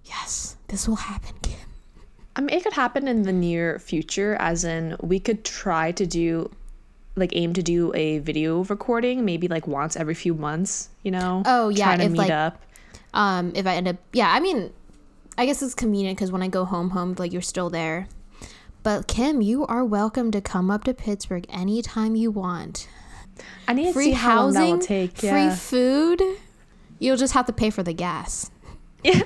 Yes, 0.06 0.56
this 0.68 0.88
will 0.88 0.96
happen, 0.98 1.36
Kim. 1.42 1.60
I 2.36 2.42
mean, 2.42 2.50
it 2.56 2.64
could 2.64 2.74
happen 2.74 3.08
in 3.08 3.24
the 3.24 3.34
near 3.34 3.80
future, 3.80 4.36
as 4.40 4.64
in 4.64 4.96
we 5.02 5.20
could 5.20 5.44
try 5.44 5.92
to 5.94 6.06
do, 6.06 6.52
like, 7.16 7.32
aim 7.36 7.54
to 7.54 7.64
do 7.64 7.92
a 7.96 8.20
video 8.20 8.64
recording, 8.66 9.25
maybe 9.25 9.48
like 9.48 9.68
once 9.68 9.96
every 9.98 10.14
few 10.14 10.34
months, 10.34 10.90
you 11.04 11.12
know? 11.12 11.44
Oh, 11.46 11.70
yeah, 11.70 11.86
Trying 11.86 12.00
to 12.00 12.06
if, 12.06 12.12
meet 12.12 12.18
like- 12.20 12.32
up. 12.32 12.62
um 13.14 13.52
if 13.56 13.66
i 13.66 13.74
end 13.75 13.88
up 13.88 13.96
yeah 14.14 14.30
i 14.32 14.40
mean 14.42 14.72
i 15.38 15.46
guess 15.46 15.62
it's 15.62 15.75
convenient 15.75 16.18
because 16.18 16.32
when 16.32 16.42
i 16.42 16.48
go 16.48 16.65
home 16.65 16.89
home 16.92 17.15
like 17.18 17.32
you're 17.32 17.42
still 17.42 17.70
there 17.70 18.08
but 18.84 19.08
kim 19.08 19.42
you 19.42 19.65
are 19.68 19.84
welcome 19.84 20.32
to 20.32 20.42
come 20.42 20.70
up 20.72 20.84
to 20.84 20.94
pittsburgh 20.94 21.46
anytime 21.50 22.15
you 22.15 22.32
want 22.32 22.88
I 23.68 23.74
need 23.74 23.88
to 23.88 23.94
free 23.94 24.06
see 24.06 24.12
how 24.12 24.44
long 24.44 24.54
that 24.54 24.60
housing 24.60 24.77
will 24.77 24.86
take. 24.86 25.18
free 25.18 25.50
food 25.50 26.22
you'll 27.00 27.18
just 27.18 27.34
have 27.34 27.46
to 27.48 27.54
pay 27.54 27.70
for 27.70 27.84
the 27.84 27.94
gas 27.94 28.50
Yeah. 29.04 29.22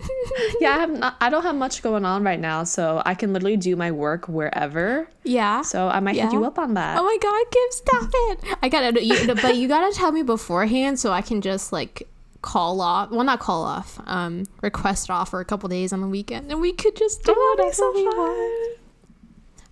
yeah, 0.60 0.74
I 0.74 0.78
have 0.80 0.90
not, 0.90 1.16
I 1.20 1.30
don't 1.30 1.42
have 1.44 1.54
much 1.54 1.80
going 1.82 2.04
on 2.04 2.24
right 2.24 2.40
now, 2.40 2.64
so 2.64 3.00
I 3.06 3.14
can 3.14 3.32
literally 3.32 3.56
do 3.56 3.76
my 3.76 3.92
work 3.92 4.26
wherever. 4.28 5.08
Yeah. 5.22 5.62
So 5.62 5.86
I 5.86 6.00
might 6.00 6.16
hit 6.16 6.32
you 6.32 6.44
up 6.44 6.58
on 6.58 6.74
that. 6.74 6.98
Oh 6.98 7.04
my 7.04 7.18
god, 7.22 7.44
Kim, 7.52 7.70
stop 7.70 8.10
it! 8.12 8.58
I 8.62 8.68
gotta, 8.68 9.04
you, 9.04 9.34
but 9.36 9.54
you 9.56 9.68
gotta 9.68 9.94
tell 9.94 10.10
me 10.10 10.22
beforehand 10.24 10.98
so 10.98 11.12
I 11.12 11.22
can 11.22 11.40
just 11.40 11.72
like 11.72 12.08
call 12.42 12.80
off. 12.80 13.10
Well, 13.10 13.24
not 13.24 13.40
call 13.40 13.62
off. 13.62 13.98
Um, 14.06 14.44
request 14.60 15.10
off 15.10 15.30
for 15.30 15.40
a 15.40 15.44
couple 15.44 15.68
days 15.68 15.92
on 15.92 16.00
the 16.00 16.08
weekend, 16.08 16.50
and 16.50 16.60
we 16.60 16.72
could 16.72 16.96
just 16.96 17.22
do 17.24 17.34
Oh, 17.36 17.56
whatever 17.58 17.90
we 17.92 18.04
want. 18.04 18.78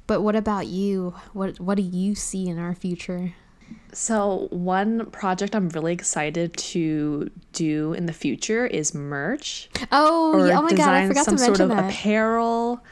But 0.07 0.23
what 0.23 0.35
about 0.37 0.67
you? 0.67 1.15
What 1.33 1.61
What 1.61 1.77
do 1.77 1.83
you 1.83 2.15
see 2.15 2.49
in 2.49 2.59
our 2.59 2.75
future? 2.75 3.35
So, 3.93 4.49
one 4.51 5.07
project 5.11 5.55
I'm 5.55 5.69
really 5.71 5.93
excited 5.93 6.57
to 6.57 7.31
do 7.53 7.93
in 7.93 8.07
the 8.07 8.13
future 8.13 8.67
is 8.67 8.95
merch 8.95 9.69
Oh, 9.93 10.45
yeah, 10.45 10.59
oh 10.59 10.63
my 10.63 10.73
god, 10.73 10.89
I 10.95 11.07
forgot 11.07 11.25
some 11.25 11.37
to 11.37 11.39
sort 11.39 11.59
mention 11.59 11.71
of 11.71 11.77
that. 11.77 11.91
apparel. 11.91 12.83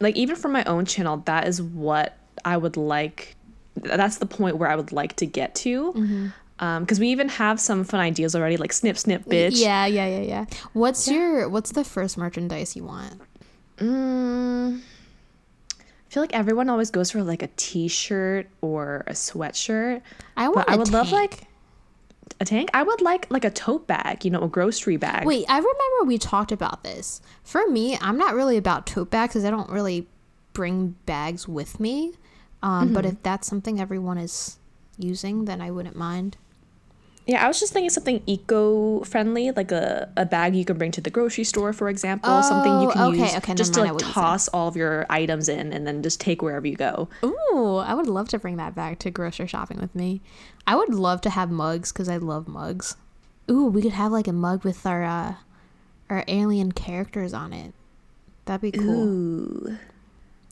Like 0.00 0.16
even 0.16 0.36
for 0.36 0.48
my 0.48 0.64
own 0.64 0.84
channel, 0.86 1.18
that 1.26 1.46
is 1.48 1.60
what 1.60 2.16
I 2.44 2.56
would 2.56 2.76
like. 2.76 3.36
That's 3.76 4.18
the 4.18 4.26
point 4.26 4.56
where 4.56 4.70
I 4.70 4.76
would 4.76 4.92
like 4.92 5.16
to 5.16 5.26
get 5.26 5.54
to. 5.56 5.92
Mm-hmm. 5.92 6.26
Because 6.58 6.98
we 6.98 7.08
even 7.08 7.28
have 7.28 7.60
some 7.60 7.84
fun 7.84 8.00
ideas 8.00 8.34
already, 8.34 8.56
like 8.56 8.72
snip, 8.72 8.98
snip, 8.98 9.24
bitch. 9.26 9.52
Yeah, 9.54 9.86
yeah, 9.86 10.06
yeah, 10.06 10.20
yeah. 10.22 10.44
What's 10.72 11.06
your 11.08 11.48
What's 11.48 11.72
the 11.72 11.84
first 11.84 12.18
merchandise 12.18 12.74
you 12.74 12.84
want? 12.84 13.20
Mm, 13.76 14.80
I 14.80 15.82
feel 16.08 16.22
like 16.22 16.34
everyone 16.34 16.68
always 16.68 16.90
goes 16.90 17.12
for 17.12 17.22
like 17.22 17.42
a 17.42 17.48
t-shirt 17.56 18.48
or 18.60 19.04
a 19.06 19.12
sweatshirt. 19.12 20.02
I 20.36 20.48
want. 20.48 20.68
I 20.68 20.76
would 20.76 20.90
love, 20.90 21.12
like, 21.12 21.46
A 22.40 22.44
tank? 22.44 22.70
I 22.74 22.82
would 22.82 23.00
like 23.00 23.30
like 23.30 23.44
a 23.44 23.50
tote 23.50 23.86
bag, 23.86 24.24
you 24.24 24.30
know, 24.30 24.42
a 24.42 24.48
grocery 24.48 24.96
bag. 24.96 25.26
Wait, 25.26 25.44
I 25.48 25.58
remember 25.58 26.04
we 26.06 26.18
talked 26.18 26.50
about 26.50 26.82
this. 26.82 27.20
For 27.44 27.66
me, 27.68 27.96
I'm 28.00 28.18
not 28.18 28.34
really 28.34 28.56
about 28.56 28.86
tote 28.86 29.10
bags 29.10 29.32
because 29.34 29.44
I 29.44 29.50
don't 29.50 29.70
really 29.70 30.08
bring 30.54 30.96
bags 31.06 31.46
with 31.46 31.78
me. 31.78 32.14
Um, 32.64 32.92
But 32.92 33.06
if 33.06 33.22
that's 33.22 33.46
something 33.46 33.80
everyone 33.80 34.18
is 34.18 34.58
using, 34.98 35.44
then 35.44 35.60
I 35.60 35.70
wouldn't 35.70 35.94
mind. 35.94 36.36
Yeah, 37.28 37.44
I 37.44 37.46
was 37.48 37.60
just 37.60 37.74
thinking 37.74 37.90
something 37.90 38.22
eco-friendly, 38.26 39.50
like 39.50 39.70
a, 39.70 40.08
a 40.16 40.24
bag 40.24 40.56
you 40.56 40.64
can 40.64 40.78
bring 40.78 40.90
to 40.92 41.02
the 41.02 41.10
grocery 41.10 41.44
store, 41.44 41.74
for 41.74 41.90
example. 41.90 42.42
something 42.42 42.72
you 42.80 42.88
Oh, 42.88 42.92
can 42.92 43.02
okay, 43.12 43.18
use 43.20 43.36
okay, 43.36 43.54
just 43.54 43.74
to 43.74 43.80
like 43.80 43.88
know 43.88 43.94
what 43.94 44.02
you 44.02 44.08
said. 44.08 44.14
toss 44.14 44.48
all 44.48 44.66
of 44.66 44.76
your 44.76 45.04
items 45.10 45.46
in 45.50 45.72
and 45.74 45.86
then 45.86 46.02
just 46.02 46.20
take 46.22 46.40
wherever 46.40 46.66
you 46.66 46.74
go. 46.74 47.10
Ooh, 47.22 47.76
I 47.76 47.92
would 47.92 48.06
love 48.06 48.28
to 48.30 48.38
bring 48.38 48.56
that 48.56 48.74
bag 48.74 48.98
to 49.00 49.10
grocery 49.10 49.46
shopping 49.46 49.78
with 49.78 49.94
me. 49.94 50.22
I 50.66 50.74
would 50.74 50.94
love 50.94 51.20
to 51.22 51.30
have 51.30 51.50
mugs 51.50 51.92
because 51.92 52.08
I 52.08 52.16
love 52.16 52.48
mugs. 52.48 52.96
Ooh, 53.50 53.66
we 53.66 53.82
could 53.82 53.92
have 53.92 54.10
like 54.10 54.26
a 54.26 54.32
mug 54.32 54.64
with 54.64 54.86
our 54.86 55.04
uh, 55.04 55.34
our 56.08 56.24
alien 56.28 56.72
characters 56.72 57.34
on 57.34 57.52
it. 57.52 57.74
That'd 58.46 58.62
be 58.62 58.72
cool. 58.72 59.04
Ooh. 59.04 59.78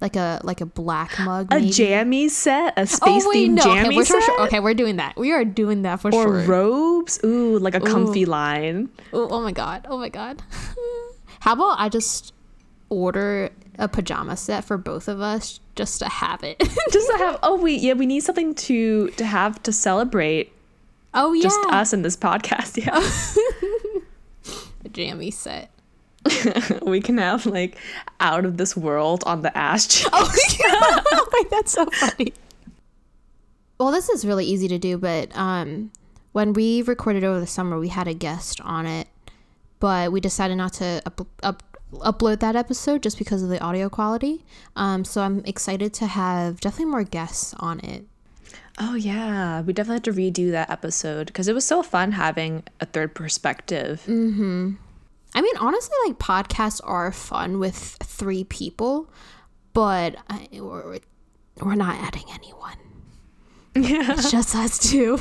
Like 0.01 0.17
a 0.17 0.41
like 0.45 0.61
a 0.61 0.67
black 0.67 1.19
mug. 1.25 1.49
A 1.51 1.57
maybe. 1.57 1.71
jammy 1.71 2.29
set, 2.29 2.75
a 2.77 2.83
Oh 2.83 2.85
space 2.85 3.25
wait, 3.27 3.49
themed 3.51 3.55
no. 3.55 3.63
Okay, 3.63 3.83
jammy 3.83 3.97
we're 3.97 4.05
set, 4.05 4.23
sure, 4.23 4.41
okay, 4.43 4.61
we're 4.61 4.75
doing 4.75 4.97
that. 4.97 5.17
We 5.17 5.33
are 5.33 5.45
doing 5.45 5.83
that 5.83 6.01
for 6.01 6.09
or 6.09 6.23
sure. 6.23 6.37
Or 6.41 6.43
robes. 6.45 7.19
Ooh, 7.25 7.59
like 7.59 7.75
a 7.75 7.81
comfy 7.81 8.27
line. 8.27 8.91
oh, 9.13 9.29
oh 9.31 9.41
my 9.41 9.53
god. 9.53 9.87
Oh 9.89 9.97
my 9.97 10.09
god. 10.11 10.43
How 11.41 11.53
about 11.55 11.79
I 11.79 11.89
just 11.89 12.35
order 12.89 13.51
a 13.79 13.89
pajama 13.89 14.37
set 14.37 14.65
for 14.65 14.77
both 14.77 15.09
of 15.09 15.21
us 15.21 15.61
just 15.75 15.99
to 16.01 16.09
have 16.09 16.43
it? 16.43 16.59
Just 16.93 17.11
to 17.11 17.17
have. 17.19 17.39
Oh 17.43 17.57
wait, 17.61 17.81
yeah, 17.81 17.93
we 17.93 18.07
need 18.07 18.21
something 18.21 18.55
to 18.55 19.09
to 19.11 19.25
have 19.25 19.63
to 19.65 19.73
celebrate 19.73 20.53
oh 21.15 21.33
yeah. 21.33 21.43
just 21.43 21.59
us 21.69 21.93
in 21.93 22.03
this 22.03 22.17
podcast. 22.17 22.77
Yeah, 22.85 24.53
A 24.85 24.89
jammy 24.89 25.31
set. 25.31 25.71
we 26.83 27.01
can 27.01 27.19
have 27.19 27.47
like 27.47 27.79
out 28.21 28.45
of 28.45 28.57
this 28.57 28.77
world 28.77 29.23
on 29.27 29.43
the 29.43 29.57
ash. 29.57 29.87
cheek. 29.89 30.09
Oh, 30.13 31.29
wait, 31.33 31.51
that's 31.51 31.73
so 31.73 31.87
funny. 31.87 32.33
Well, 33.79 33.91
this 33.91 34.09
is 34.09 34.25
really 34.25 34.47
easy 34.47 34.69
to 34.69 34.79
do, 34.79 34.97
but 34.97 35.37
um, 35.37 35.91
when 36.33 36.53
we 36.53 36.83
recorded 36.83 37.25
over 37.25 37.41
the 37.41 37.47
summer, 37.47 37.79
we 37.79 37.89
had 37.89 38.09
a 38.09 38.15
guest 38.15 38.61
on 38.63 38.87
it, 38.87 39.09
but 39.81 40.13
we 40.13 40.21
decided 40.21 40.57
not 40.57 40.73
to 40.75 41.03
up, 41.05 41.27
up, 41.43 41.63
upload 41.93 42.41
that 42.41 42.57
episode 42.57 43.03
just 43.03 43.19
because 43.19 43.43
of 43.43 43.51
the 43.51 43.61
audio 43.61 43.91
quality. 43.91 44.45
Um, 44.77 45.05
so 45.05 45.21
I'm 45.21 45.45
excited 45.45 45.93
to 45.95 46.07
have 46.07 46.61
definitely 46.61 46.91
more 46.91 47.05
guests 47.05 47.55
on 47.59 47.81
it. 47.81 48.07
Oh 48.79 48.95
yeah, 48.95 49.63
we 49.63 49.73
definitely 49.73 49.97
have 49.97 50.15
to 50.15 50.21
redo 50.21 50.51
that 50.51 50.71
episode 50.71 51.29
because 51.29 51.49
it 51.49 51.55
was 51.55 51.65
so 51.65 51.83
fun 51.83 52.13
having 52.13 52.63
a 52.81 52.87
third 52.87 53.15
perspective. 53.15 54.03
I 55.37 55.43
mean, 55.43 55.57
honestly, 55.59 55.95
like 56.07 56.19
podcasts 56.19 56.81
are 56.83 57.13
fun 57.13 57.59
with 57.59 57.77
three 58.03 58.45
people, 58.45 59.13
but 59.75 60.17
I, 60.31 60.49
we're, 60.51 60.99
we're 61.61 61.75
not 61.75 61.97
adding 61.97 62.25
anyone. 62.33 62.79
Yeah. 63.75 64.13
It's 64.15 64.31
just 64.31 64.55
us 64.57 64.79
two. 64.79 65.19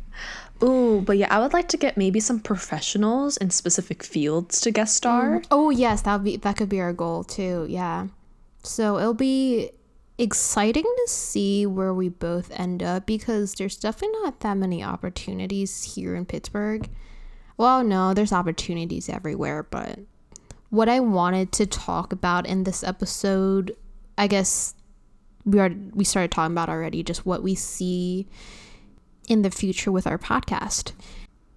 Ooh, 0.62 1.00
but 1.00 1.16
yeah, 1.16 1.34
I 1.34 1.38
would 1.38 1.54
like 1.54 1.68
to 1.68 1.78
get 1.78 1.96
maybe 1.96 2.20
some 2.20 2.38
professionals 2.38 3.38
in 3.38 3.48
specific 3.48 4.02
fields 4.02 4.60
to 4.60 4.70
guest 4.70 4.92
mm. 4.92 4.96
star. 4.98 5.42
Oh 5.50 5.70
yes, 5.70 6.02
that 6.02 6.16
would 6.16 6.24
be 6.24 6.36
that 6.36 6.58
could 6.58 6.68
be 6.68 6.80
our 6.80 6.92
goal 6.92 7.24
too. 7.24 7.64
Yeah. 7.66 8.08
So 8.62 8.98
it'll 8.98 9.14
be 9.14 9.70
exciting 10.18 10.84
to 10.84 11.10
see 11.10 11.64
where 11.64 11.94
we 11.94 12.10
both 12.10 12.50
end 12.58 12.82
up 12.82 13.06
because 13.06 13.54
there's 13.54 13.76
definitely 13.76 14.18
not 14.22 14.40
that 14.40 14.58
many 14.58 14.84
opportunities 14.84 15.94
here 15.94 16.14
in 16.14 16.26
Pittsburgh. 16.26 16.90
Well, 17.56 17.82
no, 17.82 18.12
there's 18.12 18.32
opportunities 18.32 19.08
everywhere, 19.08 19.62
but 19.62 20.00
what 20.70 20.88
I 20.88 21.00
wanted 21.00 21.52
to 21.52 21.66
talk 21.66 22.12
about 22.12 22.46
in 22.46 22.64
this 22.64 22.84
episode, 22.84 23.74
I 24.18 24.26
guess 24.26 24.74
we 25.44 25.58
are 25.60 25.70
we 25.94 26.04
started 26.04 26.32
talking 26.32 26.52
about 26.52 26.68
already 26.68 27.02
just 27.02 27.24
what 27.24 27.42
we 27.42 27.54
see 27.54 28.26
in 29.28 29.42
the 29.42 29.50
future 29.50 29.92
with 29.92 30.06
our 30.06 30.18
podcast. 30.18 30.92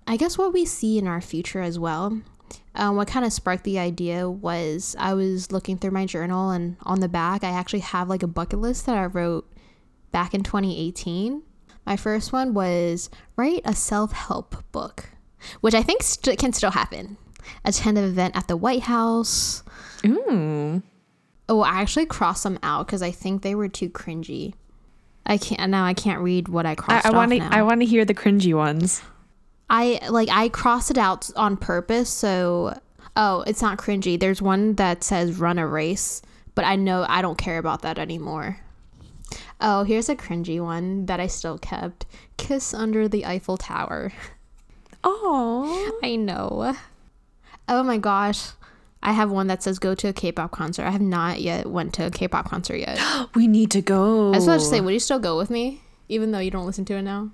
I 0.07 0.17
guess 0.17 0.37
what 0.37 0.53
we 0.53 0.65
see 0.65 0.97
in 0.97 1.07
our 1.07 1.21
future 1.21 1.61
as 1.61 1.77
well. 1.77 2.21
Um, 2.75 2.95
what 2.95 3.07
kind 3.07 3.25
of 3.25 3.33
sparked 3.33 3.63
the 3.63 3.79
idea 3.79 4.29
was 4.29 4.95
I 4.97 5.13
was 5.13 5.51
looking 5.51 5.77
through 5.77 5.91
my 5.91 6.05
journal, 6.05 6.51
and 6.51 6.77
on 6.83 6.99
the 6.99 7.09
back, 7.09 7.43
I 7.43 7.49
actually 7.49 7.79
have 7.79 8.09
like 8.09 8.23
a 8.23 8.27
bucket 8.27 8.59
list 8.59 8.85
that 8.85 8.97
I 8.97 9.05
wrote 9.05 9.51
back 10.11 10.33
in 10.33 10.43
2018. 10.43 11.43
My 11.85 11.97
first 11.97 12.31
one 12.31 12.53
was 12.53 13.09
write 13.35 13.61
a 13.65 13.75
self 13.75 14.11
help 14.13 14.63
book, 14.71 15.09
which 15.61 15.73
I 15.73 15.83
think 15.83 16.03
st- 16.03 16.37
can 16.39 16.53
still 16.53 16.71
happen. 16.71 17.17
Attend 17.65 17.97
an 17.97 18.03
event 18.03 18.35
at 18.35 18.47
the 18.47 18.57
White 18.57 18.83
House. 18.83 19.63
Ooh. 20.05 20.81
Oh, 21.47 21.61
I 21.61 21.81
actually 21.81 22.05
crossed 22.05 22.43
them 22.43 22.59
out 22.61 22.85
because 22.85 23.01
I 23.01 23.11
think 23.11 23.41
they 23.41 23.55
were 23.55 23.67
too 23.67 23.89
cringy. 23.89 24.53
I 25.25 25.37
can't 25.37 25.69
now. 25.69 25.85
I 25.85 25.93
can't 25.93 26.21
read 26.21 26.47
what 26.47 26.65
I 26.65 26.75
crossed 26.75 27.05
I 27.05 27.11
want 27.11 27.31
to. 27.31 27.39
I 27.39 27.61
want 27.63 27.81
to 27.81 27.85
hear 27.85 28.05
the 28.05 28.13
cringy 28.13 28.53
ones. 28.53 29.01
I 29.69 29.99
like 30.09 30.29
I 30.29 30.49
crossed 30.49 30.91
it 30.91 30.97
out 30.97 31.29
on 31.35 31.57
purpose. 31.57 32.09
So, 32.09 32.79
oh, 33.15 33.43
it's 33.45 33.61
not 33.61 33.77
cringy. 33.77 34.19
There's 34.19 34.41
one 34.41 34.75
that 34.75 35.03
says 35.03 35.39
run 35.39 35.59
a 35.59 35.67
race, 35.67 36.21
but 36.55 36.65
I 36.65 36.75
know 36.75 37.05
I 37.07 37.21
don't 37.21 37.37
care 37.37 37.57
about 37.57 37.83
that 37.83 37.99
anymore. 37.99 38.59
Oh, 39.61 39.83
here's 39.83 40.09
a 40.09 40.15
cringy 40.15 40.63
one 40.63 41.05
that 41.07 41.19
I 41.19 41.27
still 41.27 41.57
kept. 41.57 42.05
Kiss 42.37 42.73
under 42.73 43.07
the 43.07 43.25
Eiffel 43.25 43.57
Tower. 43.57 44.11
Oh. 45.03 45.99
I 46.03 46.15
know. 46.15 46.75
Oh 47.67 47.83
my 47.83 47.97
gosh. 47.97 48.49
I 49.01 49.13
have 49.13 49.31
one 49.31 49.47
that 49.47 49.63
says 49.63 49.79
go 49.79 49.95
to 49.95 50.09
a 50.09 50.13
K-pop 50.13 50.51
concert. 50.51 50.83
I 50.83 50.91
have 50.91 51.01
not 51.01 51.39
yet 51.39 51.67
went 51.67 51.93
to 51.95 52.07
a 52.07 52.11
K-pop 52.11 52.49
concert 52.49 52.77
yet. 52.77 52.99
We 53.35 53.47
need 53.47 53.71
to 53.71 53.81
go. 53.81 54.27
I 54.33 54.37
was 54.37 54.47
about 54.47 54.59
to 54.59 54.65
say, 54.65 54.81
would 54.81 54.93
you 54.93 54.99
still 54.99 55.19
go 55.19 55.37
with 55.37 55.49
me, 55.49 55.81
even 56.09 56.31
though 56.31 56.39
you 56.39 56.51
don't 56.51 56.65
listen 56.65 56.83
to 56.85 56.95
it 56.95 57.03
now? 57.03 57.29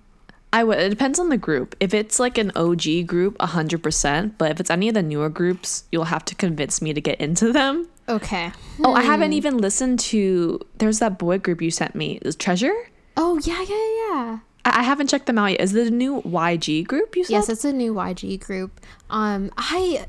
I 0.53 0.63
would. 0.63 0.79
It 0.79 0.89
depends 0.89 1.19
on 1.19 1.29
the 1.29 1.37
group. 1.37 1.75
If 1.79 1.93
it's 1.93 2.19
like 2.19 2.37
an 2.37 2.51
OG 2.55 3.07
group, 3.07 3.41
hundred 3.41 3.83
percent. 3.83 4.37
But 4.37 4.51
if 4.51 4.59
it's 4.61 4.69
any 4.69 4.87
of 4.87 4.93
the 4.93 5.03
newer 5.03 5.27
groups, 5.27 5.83
you'll 5.91 6.05
have 6.05 6.23
to 6.25 6.35
convince 6.35 6.81
me 6.81 6.93
to 6.93 7.01
get 7.01 7.19
into 7.19 7.51
them. 7.51 7.89
Okay. 8.07 8.51
Oh, 8.81 8.93
I 8.93 9.01
haven't 9.01 9.31
hmm. 9.31 9.37
even 9.37 9.57
listened 9.57 9.99
to. 10.11 10.61
There's 10.77 10.99
that 10.99 11.17
boy 11.17 11.39
group 11.39 11.61
you 11.61 11.71
sent 11.71 11.93
me. 11.93 12.19
Is 12.21 12.37
Treasure? 12.37 12.73
Oh 13.17 13.37
yeah, 13.43 13.65
yeah, 13.67 13.89
yeah. 13.99 14.39
I, 14.65 14.83
haven't 14.83 15.07
checked 15.07 15.27
them 15.27 15.37
out 15.37 15.51
yet. 15.51 15.61
Is 15.61 15.75
it 15.75 15.87
a 15.87 15.91
new 15.91 16.21
YG 16.23 16.87
group? 16.87 17.15
You 17.15 17.23
said. 17.23 17.33
Yes, 17.33 17.49
it's 17.49 17.65
a 17.65 17.71
new 17.71 17.93
YG 17.93 18.39
group. 18.39 18.81
Um, 19.09 19.51
I, 19.57 20.07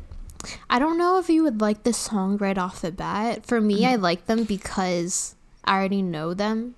I 0.71 0.79
don't 0.79 0.97
know 0.97 1.19
if 1.19 1.29
you 1.29 1.43
would 1.43 1.61
like 1.61 1.83
this 1.83 1.99
song 1.99 2.39
right 2.39 2.57
off 2.57 2.81
the 2.81 2.91
bat. 2.91 3.45
For 3.45 3.61
me, 3.61 3.83
Mm-hmm. 3.83 3.93
I 3.93 3.97
like 3.97 4.27
them 4.27 4.45
because 4.45 5.35
I 5.65 5.77
already 5.77 6.03
know 6.03 6.33
them. 6.33 6.75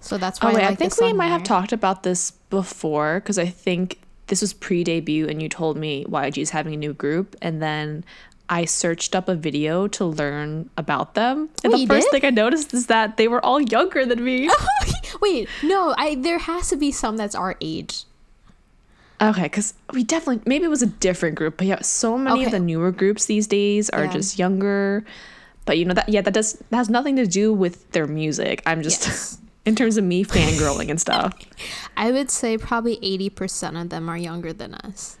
So 0.00 0.18
that's 0.18 0.40
why. 0.40 0.50
Oh 0.50 0.54
wait, 0.54 0.64
I, 0.64 0.68
I, 0.68 0.74
think 0.74 1.00
we 1.00 1.12
might 1.12 1.28
have 1.28 1.42
talked 1.42 1.72
about 1.72 2.02
this 2.02 2.32
before 2.50 3.20
because 3.20 3.38
I 3.38 3.46
think 3.46 3.98
this 4.28 4.40
was 4.40 4.52
pre-debut, 4.52 5.28
and 5.28 5.42
you 5.42 5.48
told 5.48 5.76
me 5.76 6.04
YG 6.04 6.38
is 6.38 6.50
having 6.50 6.74
a 6.74 6.76
new 6.76 6.92
group, 6.92 7.36
and 7.42 7.60
then 7.62 8.04
I 8.48 8.64
searched 8.66 9.16
up 9.16 9.28
a 9.28 9.34
video 9.34 9.88
to 9.88 10.04
learn 10.04 10.70
about 10.76 11.14
them, 11.14 11.48
and 11.64 11.72
Wait, 11.72 11.88
the 11.88 11.94
first 11.94 12.08
did? 12.10 12.22
thing 12.22 12.28
I 12.28 12.30
noticed 12.30 12.72
is 12.72 12.86
that 12.86 13.16
they 13.16 13.26
were 13.26 13.44
all 13.44 13.60
younger 13.60 14.06
than 14.06 14.22
me. 14.24 14.48
Wait, 15.20 15.48
no, 15.62 15.94
I 15.98 16.14
there 16.16 16.38
has 16.38 16.68
to 16.70 16.76
be 16.76 16.90
some 16.92 17.16
that's 17.16 17.34
our 17.34 17.56
age. 17.60 18.04
Okay, 19.20 19.44
because 19.44 19.72
we 19.92 20.04
definitely 20.04 20.42
maybe 20.46 20.64
it 20.66 20.68
was 20.68 20.82
a 20.82 20.86
different 20.86 21.36
group, 21.36 21.56
but 21.56 21.66
yeah, 21.66 21.80
so 21.82 22.18
many 22.18 22.44
of 22.44 22.50
the 22.50 22.60
newer 22.60 22.90
groups 22.92 23.26
these 23.26 23.46
days 23.46 23.88
are 23.90 24.04
Yeah. 24.04 24.12
just 24.12 24.38
younger. 24.38 25.04
But 25.64 25.78
you 25.78 25.84
know 25.84 25.94
that 25.94 26.08
yeah, 26.08 26.20
that 26.20 26.34
does 26.34 26.52
that 26.70 26.76
has 26.76 26.90
nothing 26.90 27.16
to 27.16 27.26
do 27.26 27.52
with 27.52 27.90
their 27.92 28.06
music. 28.06 28.62
I'm 28.66 28.82
just 28.82 29.06
Yes. 29.06 29.38
in 29.64 29.74
terms 29.74 29.96
of 29.96 30.04
me 30.04 30.22
fangirling 30.24 30.90
and 30.90 31.00
stuff. 31.00 31.34
I 31.96 32.12
would 32.12 32.30
say 32.30 32.56
probably 32.56 32.98
80% 32.98 33.80
of 33.80 33.88
them 33.88 34.08
are 34.08 34.16
younger 34.18 34.52
than 34.52 34.74
us. 34.74 35.18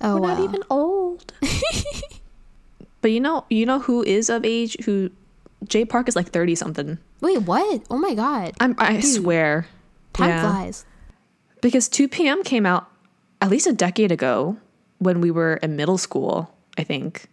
Oh, 0.00 0.20
We're 0.20 0.28
not 0.34 0.40
even 0.44 0.62
old. 0.70 1.32
but 3.00 3.10
you 3.10 3.18
know, 3.20 3.44
you 3.50 3.66
know 3.66 3.80
who 3.80 4.02
is 4.04 4.28
of 4.30 4.44
age? 4.44 4.76
Who 4.84 5.10
Jay 5.68 5.84
Park 5.84 6.08
is 6.08 6.16
like 6.16 6.28
thirty 6.28 6.54
something. 6.54 6.98
Wait, 7.20 7.38
what? 7.42 7.82
Oh 7.90 7.98
my 7.98 8.14
god. 8.14 8.54
I'm 8.60 8.74
I 8.78 9.00
swear. 9.00 9.66
Time 10.12 10.28
Yeah. 10.28 10.40
flies. 10.42 10.84
Because 11.60 11.88
2PM 11.88 12.44
came 12.44 12.66
out 12.66 12.88
at 13.40 13.48
least 13.50 13.66
a 13.66 13.72
decade 13.72 14.12
ago 14.12 14.56
when 14.98 15.20
we 15.20 15.30
were 15.30 15.54
in 15.56 15.76
middle 15.76 15.96
school, 15.98 16.54
I 16.76 16.84
think. 16.84 17.26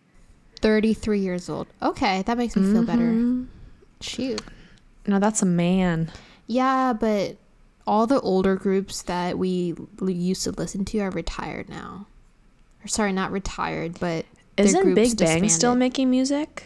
33 0.62 1.20
years 1.20 1.50
old. 1.50 1.68
Okay, 1.82 2.22
that 2.24 2.38
makes 2.38 2.56
me 2.56 2.72
feel 2.72 2.84
better. 2.84 3.46
Shoot. 4.00 4.42
No, 5.08 5.20
that's 5.20 5.42
a 5.42 5.46
man. 5.46 6.12
Yeah, 6.48 6.94
but 6.94 7.38
all 7.86 8.08
the 8.08 8.22
older 8.22 8.56
groups 8.56 9.02
that 9.04 9.38
we 9.38 9.76
used 10.02 10.44
to 10.44 10.52
listen 10.52 10.86
to 10.86 11.00
are 11.00 11.10
retired 11.12 11.68
now. 11.68 12.08
Or 12.84 12.88
sorry, 12.88 13.12
not 13.12 13.32
retired, 13.32 14.00
but 14.00 14.26
Isn't 14.58 14.94
Big 14.96 15.18
Bang 15.18 15.50
still 15.50 15.76
making 15.76 16.10
music? 16.10 16.64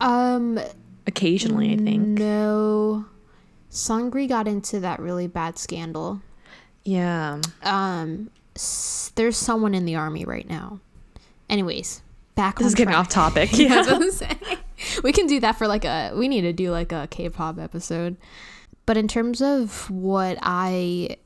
Um 0.00 0.58
Occasionally, 1.06 1.72
I 1.72 1.76
think. 1.76 2.18
no. 2.18 3.06
Seungri 3.70 4.28
got 4.28 4.46
into 4.46 4.78
that 4.80 5.00
really 5.00 5.26
bad 5.26 5.58
scandal. 5.58 6.22
Yeah. 6.84 7.40
Um 7.62 8.30
s- 8.54 9.10
there's 9.16 9.36
someone 9.36 9.74
in 9.74 9.84
the 9.84 9.96
army 9.96 10.24
right 10.24 10.48
now. 10.48 10.80
Anyways, 11.50 12.02
back 12.36 12.56
This 12.58 12.64
on 12.64 12.68
is 12.68 12.74
getting 12.74 12.92
track. 12.92 13.00
off 13.00 13.08
topic. 13.08 13.50
Yeah. 13.58 13.82
about 13.82 13.98
to 14.00 14.12
say. 14.12 14.38
we 15.02 15.12
can 15.12 15.26
do 15.26 15.40
that 15.40 15.56
for 15.58 15.66
like 15.66 15.84
a 15.84 16.12
we 16.14 16.28
need 16.28 16.42
to 16.42 16.52
do 16.52 16.70
like 16.70 16.92
a 16.92 17.08
K-pop 17.10 17.58
episode. 17.58 18.16
But 18.86 18.96
in 18.96 19.08
terms 19.08 19.40
of 19.42 19.90
what 19.90 20.38
I 20.42 21.16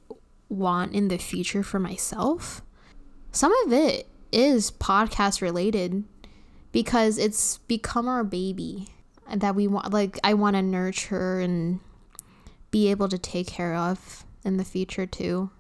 want 0.49 0.95
in 0.95 1.09
the 1.09 1.19
future 1.19 1.63
for 1.63 1.79
myself, 1.79 2.63
some 3.33 3.53
of 3.67 3.73
it 3.73 4.09
is 4.33 4.71
podcast 4.71 5.43
related 5.43 6.05
because 6.73 7.19
it's 7.19 7.59
become 7.69 8.09
our 8.09 8.23
baby 8.25 8.89
that 9.35 9.55
we 9.55 9.67
want 9.67 9.93
like 9.93 10.19
I 10.25 10.35
want 10.35 10.57
to 10.57 10.63
nurture 10.63 11.41
and 11.41 11.81
be 12.71 12.91
able 12.91 13.09
to 13.09 13.19
take 13.19 13.47
care 13.47 13.75
of 13.75 14.25
in 14.45 14.57
the 14.57 14.65
future 14.65 15.07
too. 15.07 15.51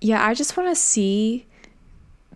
Yeah, 0.00 0.24
I 0.24 0.34
just 0.34 0.56
want 0.56 0.68
to 0.68 0.76
see 0.76 1.46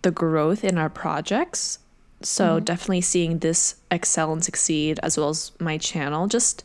the 0.01 0.11
growth 0.11 0.63
in 0.63 0.77
our 0.77 0.89
projects. 0.89 1.79
So 2.23 2.55
mm-hmm. 2.55 2.65
definitely 2.65 3.01
seeing 3.01 3.39
this 3.39 3.75
excel 3.89 4.31
and 4.31 4.43
succeed 4.43 4.99
as 5.03 5.17
well 5.17 5.29
as 5.29 5.51
my 5.59 5.77
channel. 5.77 6.27
Just 6.27 6.63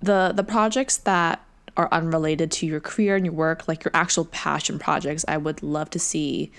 the 0.00 0.32
the 0.34 0.44
projects 0.44 0.96
that 0.98 1.44
are 1.76 1.88
unrelated 1.92 2.50
to 2.50 2.66
your 2.66 2.80
career 2.80 3.16
and 3.16 3.24
your 3.24 3.34
work, 3.34 3.68
like 3.68 3.84
your 3.84 3.92
actual 3.94 4.24
passion 4.26 4.78
projects, 4.78 5.24
I 5.28 5.36
would 5.36 5.62
love 5.62 5.90
to 5.90 5.98
see 5.98 6.50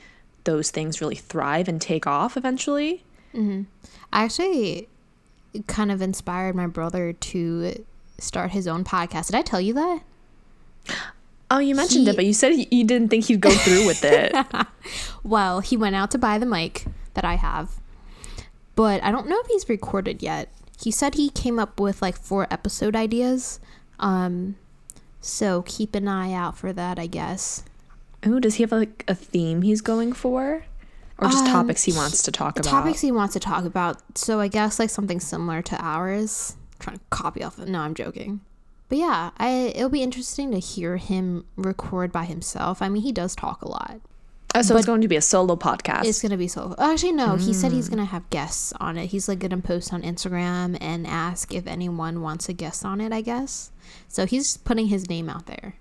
those 0.46 0.72
things 0.72 1.02
really 1.02 1.16
thrive 1.16 1.68
and 1.68 1.80
take 1.80 2.08
off 2.08 2.38
eventually. 2.38 3.04
Mm-hmm. 3.34 3.64
I 4.12 4.24
actually 4.24 4.88
kind 5.68 5.92
of 5.92 6.02
inspired 6.02 6.56
my 6.56 6.68
brother 6.68 7.14
to 7.14 7.86
start 8.18 8.52
his 8.52 8.68
own 8.68 8.84
podcast. 8.84 9.28
Did 9.28 9.36
I 9.36 9.42
tell 9.42 9.62
you 9.62 9.74
that? 9.74 10.02
Oh, 11.50 11.60
you 11.60 11.76
mentioned 11.76 12.06
He- 12.06 12.12
it, 12.12 12.16
but 12.16 12.26
you 12.26 12.34
said 12.34 12.54
you 12.72 12.84
didn't 12.84 13.10
think 13.10 13.26
he'd 13.26 13.42
go 13.42 13.52
through 13.52 13.86
with 13.86 14.04
it. 14.04 14.34
Well, 15.24 15.60
he 15.60 15.78
went 15.78 15.96
out 15.96 16.10
to 16.12 16.18
buy 16.18 16.40
the 16.40 16.46
mic 16.48 16.86
that 17.14 17.24
I 17.24 17.36
have, 17.36 17.80
but 18.76 19.04
I 19.04 19.12
don't 19.12 19.28
know 19.30 19.40
if 19.40 19.48
he's 19.48 19.70
recorded 19.70 20.24
yet. 20.24 20.50
He 20.82 20.90
said 20.90 21.14
he 21.14 21.30
came 21.30 21.60
up 21.60 21.80
with 21.80 22.02
like 22.02 22.18
four 22.18 22.48
episode 22.50 22.96
ideas. 22.96 23.60
Um, 24.00 24.56
so 25.20 25.62
keep 25.68 25.94
an 25.94 26.08
eye 26.08 26.34
out 26.34 26.58
for 26.58 26.74
that, 26.74 26.98
I 26.98 27.06
guess. 27.06 27.64
Oh, 28.26 28.40
does 28.40 28.56
he 28.56 28.64
have 28.64 28.72
like 28.72 29.04
a 29.08 29.14
theme 29.14 29.62
he's 29.62 29.82
going 29.82 30.14
for? 30.14 30.66
Or 31.22 31.28
just 31.30 31.46
Um, 31.46 31.52
topics 31.52 31.84
he 31.84 31.94
wants 31.94 32.24
to 32.24 32.32
talk 32.32 32.58
about? 32.60 32.70
Topics 32.70 33.02
he 33.02 33.12
wants 33.12 33.34
to 33.34 33.40
talk 33.40 33.64
about. 33.64 34.02
So 34.18 34.40
I 34.40 34.48
guess 34.48 34.80
like 34.80 34.90
something 34.90 35.20
similar 35.20 35.62
to 35.62 35.78
ours. 35.80 36.56
trying 36.80 36.98
to 36.98 37.04
copy 37.12 37.44
off. 37.44 37.60
Of, 37.60 37.68
no, 37.70 37.80
I'm 37.80 37.94
joking. 37.94 38.42
But 38.90 38.98
yeah, 38.98 39.30
I 39.38 39.72
it'll 39.76 39.90
be 39.90 40.02
interesting 40.02 40.50
to 40.52 40.58
hear 40.60 40.98
him 40.98 41.46
record 41.56 42.12
by 42.12 42.26
himself. 42.26 42.82
I 42.82 42.90
mean, 42.90 43.04
he 43.04 43.12
does 43.12 43.36
talk 43.36 43.62
a 43.62 43.68
lot. 43.68 44.02
Oh, 44.54 44.62
so 44.64 44.76
it's 44.76 44.86
going 44.86 45.00
to 45.02 45.08
be 45.08 45.16
a 45.16 45.22
solo 45.22 45.56
podcast. 45.56 46.04
It's 46.06 46.22
gonna 46.22 46.36
be 46.38 46.48
solo. 46.50 46.76
Actually, 46.78 47.14
no. 47.14 47.36
He 47.38 47.54
said 47.54 47.72
Mm. 47.72 47.76
he's 47.76 47.88
gonna 47.88 48.04
have 48.06 48.30
guests 48.32 48.74
on 48.82 48.98
it. 48.98 49.06
He's 49.12 49.30
like 49.30 49.40
gonna 49.40 49.60
post 49.60 49.94
on 49.94 50.02
Instagram 50.02 50.78
and 50.82 51.06
ask 51.08 51.54
if 51.54 51.68
anyone 51.68 52.20
wants 52.22 52.50
a 52.50 52.54
guest 52.54 52.84
on 52.84 53.00
it. 53.00 53.14
I 53.14 53.22
guess. 53.22 53.72
So 54.10 54.26
he's 54.26 54.58
putting 54.58 54.88
his 54.88 55.08
name 55.08 55.30
out 55.30 55.46
there. 55.46 55.76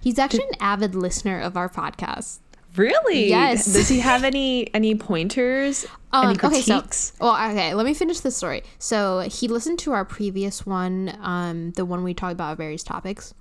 He's 0.00 0.18
actually 0.18 0.44
an 0.44 0.56
avid 0.60 0.94
listener 0.96 1.38
of 1.40 1.56
our 1.56 1.68
podcast. 1.68 2.38
Really? 2.76 3.28
Yes. 3.28 3.72
Does 3.72 3.88
he 3.88 4.00
have 4.00 4.24
any 4.24 4.72
any 4.74 4.94
pointers? 4.94 5.86
Um, 6.14 6.26
any 6.26 6.38
okay, 6.44 6.60
so 6.60 6.84
well, 7.22 7.50
okay. 7.52 7.72
Let 7.72 7.86
me 7.86 7.94
finish 7.94 8.20
the 8.20 8.30
story. 8.30 8.64
So 8.78 9.20
he 9.20 9.48
listened 9.48 9.78
to 9.78 9.92
our 9.92 10.04
previous 10.04 10.66
one, 10.66 11.16
um, 11.22 11.70
the 11.70 11.86
one 11.86 12.04
we 12.04 12.12
talked 12.12 12.34
about 12.34 12.58
various 12.58 12.82
topics. 12.82 13.32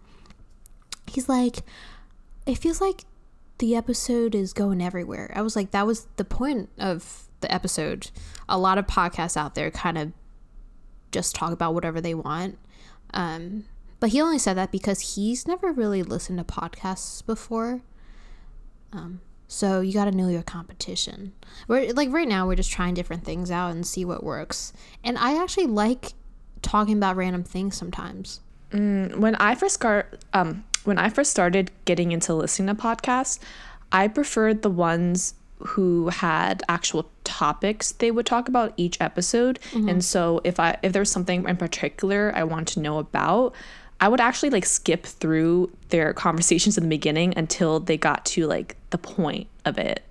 He's 1.06 1.28
like, 1.28 1.63
it 2.46 2.58
feels 2.58 2.80
like 2.80 3.04
the 3.58 3.76
episode 3.76 4.36
is 4.36 4.54
going 4.54 4.82
everywhere. 4.82 5.34
I 5.36 5.41
was 5.41 5.58
like, 5.58 5.72
that 5.72 5.86
was 5.86 6.08
the 6.15 6.24
point 6.24 6.70
of 6.78 7.28
the 7.41 7.54
episode. 7.54 8.10
A 8.48 8.58
lot 8.58 8.78
of 8.78 8.88
podcasts 8.88 9.36
out 9.36 9.54
there 9.54 9.70
kind 9.70 9.98
of 9.98 10.13
just 11.12 11.36
talk 11.36 11.52
about 11.52 11.74
whatever 11.74 12.00
they 12.00 12.13
want. 12.13 12.58
Um, 13.13 13.65
but 14.00 14.12
he 14.12 14.22
only 14.22 14.39
said 14.39 14.56
that 14.56 14.72
because 14.72 15.15
he's 15.15 15.46
never 15.46 15.72
really 15.72 16.04
listened 16.04 16.39
to 16.39 16.46
podcasts 16.46 17.26
before. 17.26 17.82
Um, 18.93 19.21
so 19.47 19.82
you 19.82 19.93
got 19.93 20.06
to 20.06 20.12
know 20.12 20.30
your 20.30 20.43
competition. 20.43 21.34
We're 21.67 21.91
like 21.93 22.12
right 22.12 22.27
now 22.27 22.47
we're 22.47 22.56
just 22.56 22.71
trying 22.71 22.93
different 22.93 23.25
things 23.25 23.51
out 23.51 23.71
and 23.71 23.86
see 23.86 24.06
what 24.06 24.23
works. 24.23 24.71
And 25.04 25.17
I 25.17 25.41
actually 25.41 25.67
like 25.67 26.13
talking 26.62 26.97
about 26.97 27.15
random 27.15 27.43
things 27.43 27.75
sometimes. 27.75 28.39
when 29.21 29.36
I 29.36 29.56
first 29.56 29.75
start, 29.75 30.23
um, 30.34 30.63
when 30.86 30.97
I 30.97 31.10
first 31.10 31.32
started 31.32 31.69
getting 31.84 32.13
into 32.13 32.34
listening 32.34 32.73
to 32.73 32.82
podcasts, 32.82 33.39
I 33.91 34.08
preferred 34.08 34.62
the 34.62 34.69
ones 34.69 35.34
who 35.60 36.10
had 36.10 36.63
actual 36.69 37.10
topics 37.23 37.91
they 37.91 38.10
would 38.10 38.25
talk 38.25 38.47
about 38.47 38.73
each 38.77 38.99
episode. 38.99 39.60
And 39.89 40.04
so 40.04 40.41
if 40.43 40.60
I 40.60 40.77
if 40.82 40.93
there 40.93 41.01
was 41.01 41.12
something 41.12 41.47
in 41.47 41.58
particular 41.58 42.32
I 42.36 42.43
wanted 42.45 42.73
to 42.75 42.80
know 42.80 42.97
about, 42.99 43.54
I 44.02 44.08
would 44.10 44.20
actually 44.20 44.50
like 44.50 44.66
skip 44.66 45.06
through 45.06 45.72
their 45.90 46.12
conversations 46.14 46.78
in 46.78 46.84
the 46.84 46.90
beginning 46.90 47.34
until 47.38 47.80
they 47.80 47.98
got 47.98 48.26
to 48.28 48.48
like 48.48 48.76
the 48.90 48.98
point 48.98 49.48
of 49.64 49.78
it. 49.78 50.04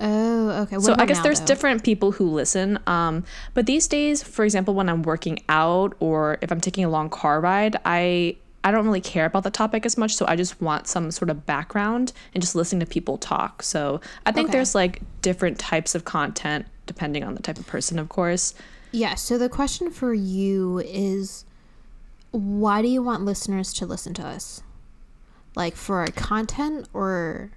Oh, 0.00 0.50
okay. 0.62 0.76
What 0.76 0.84
so 0.84 0.94
I 0.98 1.06
guess 1.06 1.18
now, 1.18 1.22
there's 1.24 1.40
though? 1.40 1.46
different 1.46 1.84
people 1.84 2.12
who 2.12 2.28
listen. 2.30 2.78
Um, 2.86 3.24
but 3.54 3.66
these 3.66 3.86
days, 3.86 4.22
for 4.22 4.44
example, 4.44 4.74
when 4.74 4.88
I'm 4.88 5.02
working 5.02 5.40
out 5.48 5.94
or 6.00 6.38
if 6.40 6.50
I'm 6.50 6.60
taking 6.60 6.84
a 6.84 6.88
long 6.88 7.10
car 7.10 7.40
ride, 7.40 7.76
I 7.84 8.36
I 8.64 8.70
don't 8.70 8.86
really 8.86 9.00
care 9.00 9.26
about 9.26 9.42
the 9.42 9.50
topic 9.50 9.84
as 9.84 9.98
much. 9.98 10.14
So 10.14 10.24
I 10.28 10.36
just 10.36 10.60
want 10.62 10.86
some 10.86 11.10
sort 11.10 11.30
of 11.30 11.44
background 11.44 12.12
and 12.34 12.40
just 12.40 12.54
listening 12.54 12.80
to 12.80 12.86
people 12.86 13.18
talk. 13.18 13.62
So 13.62 14.00
I 14.24 14.30
think 14.32 14.48
Okay. 14.48 14.58
there's 14.58 14.74
like 14.74 15.02
different 15.20 15.58
types 15.58 15.94
of 15.96 16.04
content 16.04 16.66
depending 16.86 17.24
on 17.24 17.34
the 17.34 17.42
type 17.42 17.58
of 17.58 17.66
person, 17.66 17.98
of 17.98 18.08
course. 18.08 18.54
Yeah, 18.92 19.14
so 19.14 19.38
the 19.38 19.48
question 19.48 19.90
for 19.90 20.14
you 20.14 20.78
is 20.84 21.44
why 22.32 22.82
do 22.82 22.88
you 22.88 23.02
want 23.02 23.24
listeners 23.24 23.72
to 23.74 23.86
listen 23.86 24.14
to 24.14 24.26
us? 24.26 24.62
Like 25.54 25.76
for 25.76 25.98
our 25.98 26.08
content 26.08 26.88
or 26.92 27.50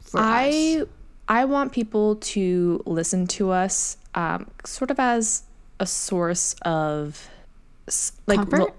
for 0.00 0.20
I 0.20 0.78
us? 0.82 0.88
I 1.28 1.44
want 1.44 1.72
people 1.72 2.16
to 2.16 2.82
listen 2.86 3.26
to 3.28 3.50
us 3.50 3.98
um, 4.14 4.50
sort 4.64 4.90
of 4.90 4.98
as 4.98 5.42
a 5.78 5.86
source 5.86 6.54
of 6.62 7.28
like 8.26 8.38
Comfort? 8.38 8.74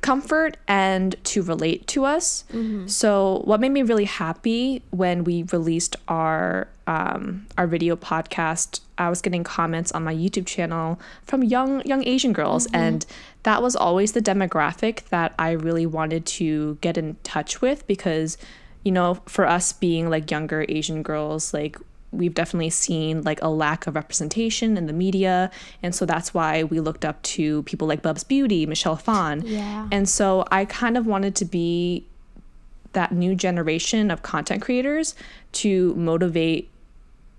Comfort 0.00 0.56
and 0.66 1.14
to 1.24 1.42
relate 1.42 1.86
to 1.88 2.04
us. 2.04 2.44
Mm-hmm. 2.52 2.86
So 2.86 3.42
what 3.44 3.60
made 3.60 3.70
me 3.72 3.82
really 3.82 4.06
happy 4.06 4.82
when 4.90 5.24
we 5.24 5.44
released 5.52 5.96
our 6.08 6.68
um, 6.86 7.46
our 7.56 7.68
video 7.68 7.94
podcast, 7.94 8.80
I 8.98 9.08
was 9.10 9.20
getting 9.20 9.44
comments 9.44 9.92
on 9.92 10.02
my 10.02 10.14
YouTube 10.14 10.46
channel 10.46 10.98
from 11.24 11.44
young 11.44 11.82
young 11.86 12.06
Asian 12.06 12.32
girls, 12.32 12.66
Mm-hmm. 12.66 12.76
and 12.76 13.06
that 13.44 13.62
was 13.62 13.76
always 13.76 14.12
the 14.12 14.20
demographic 14.20 15.04
that 15.08 15.34
I 15.38 15.52
really 15.52 15.86
wanted 15.86 16.26
to 16.26 16.78
get 16.80 16.98
in 16.98 17.16
touch 17.22 17.60
with 17.62 17.86
because, 17.86 18.36
you 18.84 18.92
know, 18.92 19.14
for 19.26 19.46
us 19.46 19.72
being 19.72 20.10
like 20.10 20.30
younger 20.30 20.66
Asian 20.68 21.02
girls, 21.02 21.54
like 21.54 21.76
we've 22.12 22.34
definitely 22.34 22.70
seen 22.70 23.22
like 23.22 23.40
a 23.42 23.48
lack 23.48 23.86
of 23.86 23.94
representation 23.94 24.76
in 24.76 24.86
the 24.86 24.92
media 24.92 25.50
and 25.82 25.94
so 25.94 26.04
that's 26.04 26.34
why 26.34 26.64
we 26.64 26.80
looked 26.80 27.04
up 27.04 27.22
to 27.22 27.62
people 27.64 27.86
like 27.86 28.02
Bubz 28.02 28.26
Beauty, 28.26 28.66
Michelle 28.66 28.96
Phan. 28.96 29.42
Yeah. 29.44 29.88
And 29.90 30.08
so 30.08 30.44
I 30.50 30.64
kind 30.64 30.96
of 30.96 31.06
wanted 31.06 31.34
to 31.36 31.44
be 31.44 32.04
that 32.92 33.12
new 33.12 33.34
generation 33.34 34.10
of 34.10 34.22
content 34.22 34.62
creators 34.62 35.14
to 35.52 35.94
motivate 35.94 36.68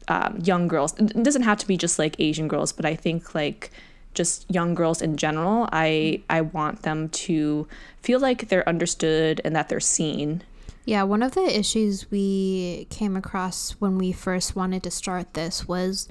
um, 0.07 0.39
young 0.43 0.67
girls. 0.67 0.97
It 0.97 1.23
doesn't 1.23 1.43
have 1.43 1.57
to 1.59 1.67
be 1.67 1.77
just 1.77 1.99
like 1.99 2.15
Asian 2.19 2.47
girls, 2.47 2.71
but 2.71 2.85
I 2.85 2.95
think 2.95 3.35
like 3.35 3.71
just 4.13 4.45
young 4.49 4.73
girls 4.73 5.01
in 5.01 5.17
general. 5.17 5.69
I 5.71 6.21
I 6.29 6.41
want 6.41 6.83
them 6.83 7.09
to 7.09 7.67
feel 8.01 8.19
like 8.19 8.49
they're 8.49 8.67
understood 8.67 9.41
and 9.45 9.55
that 9.55 9.69
they're 9.69 9.79
seen. 9.79 10.43
Yeah, 10.85 11.03
one 11.03 11.21
of 11.21 11.33
the 11.33 11.59
issues 11.59 12.09
we 12.09 12.87
came 12.89 13.15
across 13.15 13.71
when 13.79 13.97
we 13.97 14.11
first 14.11 14.55
wanted 14.55 14.83
to 14.83 14.91
start 14.91 15.33
this 15.35 15.67
was 15.67 16.07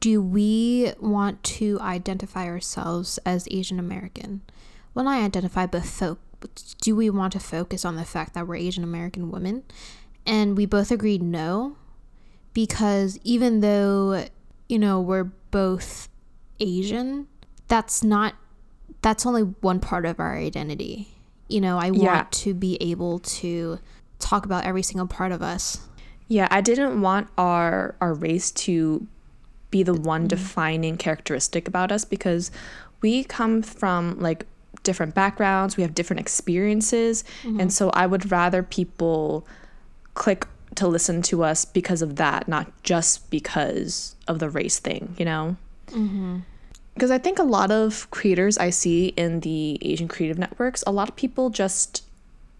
do 0.00 0.20
we 0.22 0.92
want 1.00 1.42
to 1.42 1.78
identify 1.80 2.46
ourselves 2.46 3.18
as 3.24 3.48
Asian 3.50 3.78
American? 3.78 4.42
Well, 4.94 5.04
not 5.06 5.22
identify, 5.22 5.66
but 5.66 5.84
fo- 5.84 6.18
do 6.80 6.94
we 6.96 7.08
want 7.10 7.32
to 7.34 7.40
focus 7.40 7.84
on 7.84 7.96
the 7.96 8.04
fact 8.04 8.34
that 8.34 8.46
we're 8.46 8.56
Asian 8.56 8.84
American 8.84 9.30
women? 9.30 9.62
And 10.26 10.56
we 10.56 10.66
both 10.66 10.90
agreed 10.90 11.22
no, 11.22 11.76
because 12.54 13.18
even 13.24 13.60
though, 13.60 14.26
you 14.68 14.78
know, 14.78 15.00
we're 15.00 15.24
both 15.50 16.08
Asian, 16.60 17.26
that's 17.68 18.02
not, 18.04 18.34
that's 19.02 19.26
only 19.26 19.42
one 19.42 19.80
part 19.80 20.06
of 20.06 20.20
our 20.20 20.36
identity. 20.36 21.08
You 21.48 21.60
know, 21.60 21.78
I 21.78 21.90
Yeah. 21.90 22.14
want 22.16 22.32
to 22.32 22.54
be 22.54 22.76
able 22.80 23.18
to 23.20 23.78
talk 24.18 24.44
about 24.44 24.64
every 24.64 24.82
single 24.82 25.06
part 25.06 25.32
of 25.32 25.42
us. 25.42 25.86
Yeah, 26.28 26.48
I 26.50 26.60
didn't 26.60 27.00
want 27.00 27.28
our 27.36 27.94
our 28.00 28.14
race 28.14 28.50
to 28.52 29.06
be 29.70 29.82
the 29.82 29.94
one 29.94 30.22
mm-hmm. 30.22 30.28
defining 30.28 30.96
characteristic 30.96 31.68
about 31.68 31.92
us 31.92 32.04
because 32.04 32.50
we 33.00 33.24
come 33.24 33.62
from 33.62 34.18
like 34.20 34.46
different 34.82 35.14
backgrounds, 35.14 35.76
we 35.76 35.82
have 35.82 35.94
different 35.94 36.20
experiences, 36.20 37.24
mm-hmm. 37.42 37.60
and 37.60 37.72
so 37.72 37.90
I 37.90 38.06
would 38.06 38.30
rather 38.30 38.62
people 38.62 39.46
click 40.14 40.46
to 40.76 40.88
listen 40.88 41.22
to 41.22 41.42
us 41.42 41.64
because 41.64 42.02
of 42.02 42.16
that, 42.16 42.48
not 42.48 42.70
just 42.82 43.30
because 43.30 44.16
of 44.26 44.38
the 44.38 44.50
race 44.50 44.78
thing, 44.78 45.14
you 45.18 45.24
know? 45.24 45.56
Mm-hmm. 45.88 46.38
Because 46.94 47.10
I 47.10 47.18
think 47.18 47.38
a 47.38 47.44
lot 47.44 47.70
of 47.70 48.08
creators 48.10 48.56
I 48.58 48.70
see 48.70 49.08
in 49.08 49.40
the 49.40 49.78
Asian 49.82 50.08
creative 50.08 50.38
networks, 50.38 50.84
a 50.86 50.92
lot 50.92 51.08
of 51.08 51.16
people 51.16 51.50
just 51.50 52.04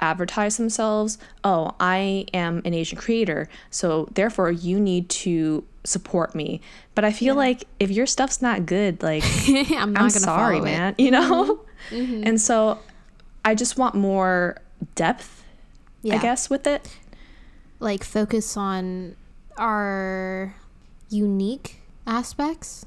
advertise 0.01 0.57
themselves, 0.57 1.19
oh, 1.45 1.75
I 1.81 2.27
am 2.35 2.63
an 2.65 2.75
Asian 2.75 2.99
creator, 2.99 3.49
so 3.71 4.09
therefore 4.15 4.51
you 4.51 4.79
need 4.81 5.09
to 5.11 5.65
support 5.85 6.35
me. 6.35 6.61
But 6.95 7.05
I 7.05 7.13
feel 7.13 7.35
like 7.35 7.65
if 7.79 7.91
your 7.91 8.07
stuff's 8.07 8.41
not 8.43 8.67
good, 8.67 9.03
like 9.03 9.23
I'm 9.49 9.93
not 9.93 10.03
I'm 10.03 10.09
gonna 10.09 10.11
sorry, 10.11 10.57
follow 10.59 10.67
it. 10.69 10.71
man, 10.71 10.95
you 10.99 11.11
know? 11.11 11.45
Mm-hmm. 11.45 11.61
Mm-hmm. 11.91 12.27
And 12.27 12.41
so 12.41 12.79
I 13.45 13.55
just 13.55 13.77
want 13.77 13.95
more 13.95 14.57
depth, 14.95 15.45
Yeah. 16.01 16.15
I 16.15 16.19
guess, 16.19 16.49
with 16.49 16.67
it. 16.67 16.89
like 17.79 18.03
focus 18.03 18.57
on 18.57 19.17
our 19.59 20.55
unique 21.11 21.83
aspects. 22.07 22.87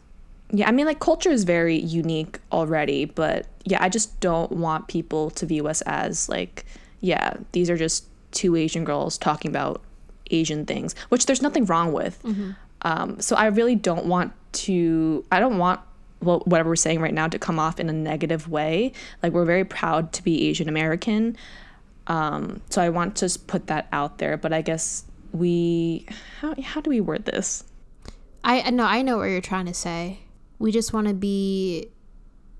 Yeah, 0.51 0.67
I 0.67 0.71
mean, 0.71 0.87
like 0.87 0.99
culture 0.99 1.29
is 1.29 1.43
very 1.43 1.77
unique 1.77 2.39
already, 2.51 3.05
but 3.05 3.45
yeah, 3.65 3.77
I 3.83 3.89
just 3.89 4.19
don't 4.19 4.51
want 4.53 4.87
people 4.87 5.29
to 5.31 5.45
view 5.45 5.67
us 5.67 5.81
as 5.85 6.27
like, 6.27 6.65
yeah, 6.99 7.35
these 7.51 7.69
are 7.69 7.77
just 7.77 8.05
two 8.31 8.55
Asian 8.55 8.83
girls 8.83 9.17
talking 9.17 9.49
about 9.49 9.81
Asian 10.31 10.65
things, 10.65 10.95
which 11.09 11.25
there's 11.25 11.41
nothing 11.41 11.65
wrong 11.65 11.93
with. 11.93 12.21
Um, 12.81 13.19
so 13.21 13.35
I 13.35 13.47
really 13.47 13.75
don't 13.75 14.05
want 14.05 14.33
to, 14.53 15.25
I 15.31 15.39
don't 15.39 15.57
want 15.57 15.79
well, 16.21 16.39
whatever 16.45 16.69
we're 16.69 16.75
saying 16.75 16.99
right 16.99 17.13
now 17.13 17.27
to 17.27 17.39
come 17.39 17.59
off 17.59 17.79
in 17.79 17.89
a 17.89 17.93
negative 17.93 18.49
way. 18.49 18.91
Like, 19.21 19.33
we're 19.33 19.45
very 19.45 19.65
proud 19.65 20.13
to 20.13 20.23
be 20.23 20.47
Asian 20.47 20.67
American. 20.67 21.37
Um, 22.07 22.61
so 22.69 22.81
I 22.81 22.89
want 22.89 23.15
to 23.17 23.25
just 23.25 23.47
put 23.47 23.67
that 23.67 23.87
out 23.91 24.17
there, 24.17 24.37
but 24.37 24.53
I 24.53 24.61
guess 24.61 25.03
we, 25.31 26.07
how, 26.41 26.55
how 26.61 26.81
do 26.81 26.89
we 26.89 27.01
word 27.01 27.25
this? 27.25 27.63
I 28.43 28.69
know, 28.71 28.85
I 28.85 29.01
know 29.01 29.17
what 29.17 29.25
you're 29.25 29.41
trying 29.41 29.65
to 29.65 29.73
say. 29.73 30.21
We 30.57 30.71
just 30.71 30.93
want 30.93 31.07
to 31.07 31.13
be 31.13 31.89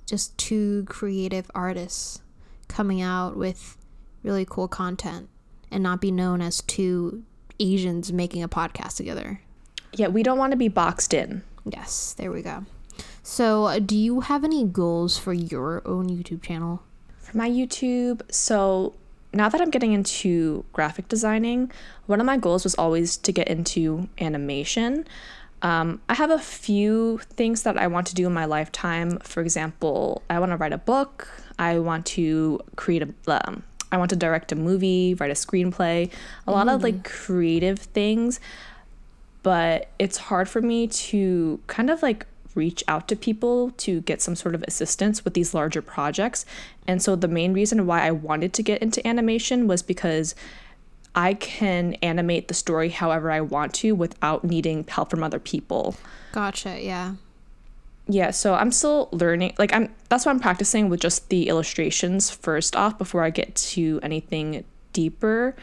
just 0.05 0.37
two 0.37 0.83
creative 0.87 1.49
artists 1.55 2.21
coming 2.67 3.01
out 3.01 3.37
with 3.37 3.77
really 4.23 4.45
cool 4.47 4.67
content 4.67 5.29
and 5.71 5.83
not 5.83 6.01
be 6.01 6.11
known 6.11 6.41
as 6.41 6.61
two 6.61 7.23
Asians 7.59 8.11
making 8.13 8.43
a 8.43 8.49
podcast 8.49 8.97
together. 8.97 9.41
Yeah, 9.93 10.07
we 10.07 10.23
don't 10.23 10.37
want 10.37 10.51
to 10.51 10.57
be 10.57 10.67
boxed 10.67 11.13
in. 11.13 11.43
Yes, 11.65 12.13
there 12.13 12.31
we 12.31 12.41
go. 12.41 12.65
So, 13.23 13.65
uh, 13.65 13.79
do 13.79 13.97
you 13.97 14.21
have 14.21 14.43
any 14.43 14.63
goals 14.63 15.17
for 15.17 15.33
your 15.33 15.81
own 15.85 16.09
YouTube 16.09 16.41
channel? 16.41 16.81
For 17.17 17.35
my 17.37 17.49
YouTube, 17.49 18.21
so 18.31 18.95
now 19.33 19.49
that 19.49 19.59
I'm 19.59 19.69
getting 19.69 19.91
into 19.91 20.63
graphic 20.71 21.09
designing, 21.09 21.71
one 22.05 22.19
of 22.19 22.25
my 22.25 22.37
goals 22.37 22.63
was 22.63 22.75
always 22.75 23.17
to 23.17 23.31
get 23.31 23.47
into 23.47 24.07
animation. 24.19 25.05
Um, 25.61 26.01
I 26.07 26.13
have 26.13 26.29
a 26.29 26.39
few 26.39 27.19
things 27.31 27.63
that 27.63 27.77
I 27.77 27.87
want 27.87 28.07
to 28.07 28.15
do 28.15 28.27
in 28.27 28.33
my 28.33 28.45
lifetime. 28.45 29.19
For 29.19 29.41
example, 29.41 30.21
I 30.29 30.39
want 30.39 30.51
to 30.51 30.57
write 30.57 30.73
a 30.73 30.77
book. 30.77 31.27
I 31.59 31.79
want 31.79 32.05
to 32.07 32.59
create 32.75 33.03
a. 33.03 33.47
Um, 33.47 33.63
I 33.91 33.97
want 33.97 34.09
to 34.09 34.15
direct 34.15 34.51
a 34.51 34.55
movie, 34.55 35.13
write 35.15 35.31
a 35.31 35.33
screenplay, 35.33 36.11
a 36.45 36.51
lot 36.51 36.67
of 36.67 36.83
like 36.83 37.03
creative 37.03 37.79
things. 37.79 38.39
But 39.43 39.89
it's 39.97 40.17
hard 40.17 40.49
for 40.49 40.61
me 40.61 40.87
to 40.87 41.59
kind 41.67 41.89
of 41.89 42.01
like 42.03 42.25
reach 42.53 42.83
out 42.87 43.07
to 43.07 43.15
people 43.15 43.71
to 43.77 44.01
get 44.01 44.21
some 44.21 44.35
sort 44.35 44.55
of 44.55 44.63
assistance 44.67 45.23
with 45.23 45.35
these 45.35 45.53
larger 45.53 45.81
projects. 45.81 46.45
And 46.87 47.01
so 47.01 47.15
the 47.15 47.27
main 47.27 47.53
reason 47.53 47.85
why 47.85 48.05
I 48.05 48.11
wanted 48.11 48.51
to 48.53 48.63
get 48.63 48.81
into 48.81 49.05
animation 49.07 49.67
was 49.67 49.81
because 49.83 50.35
I 51.15 51.35
can 51.35 51.93
animate 51.95 52.47
the 52.47 52.53
story 52.53 52.89
however 52.89 53.31
I 53.31 53.41
want 53.41 53.73
to 53.75 53.93
without 53.93 54.43
needing 54.43 54.85
help 54.87 55.11
from 55.11 55.23
other 55.23 55.39
people. 55.39 55.95
Gotcha. 56.31 56.83
Yeah. 56.83 57.13
Yeah, 58.09 58.31
so 58.31 58.53
I'm 58.53 58.71
still 58.71 59.09
learning. 59.11 59.53
Like 59.57 59.73
I'm 59.73 59.93
that's 60.09 60.25
why 60.25 60.31
I'm 60.31 60.39
practicing 60.39 60.89
with 60.89 61.01
just 61.01 61.29
the 61.29 61.49
illustrations 61.49 62.29
first 62.29 62.75
off 62.75 62.97
before 62.97 63.23
I 63.23 63.29
get 63.29 63.55
to 63.55 63.99
anything 64.01 64.63
deeper. 64.93 65.55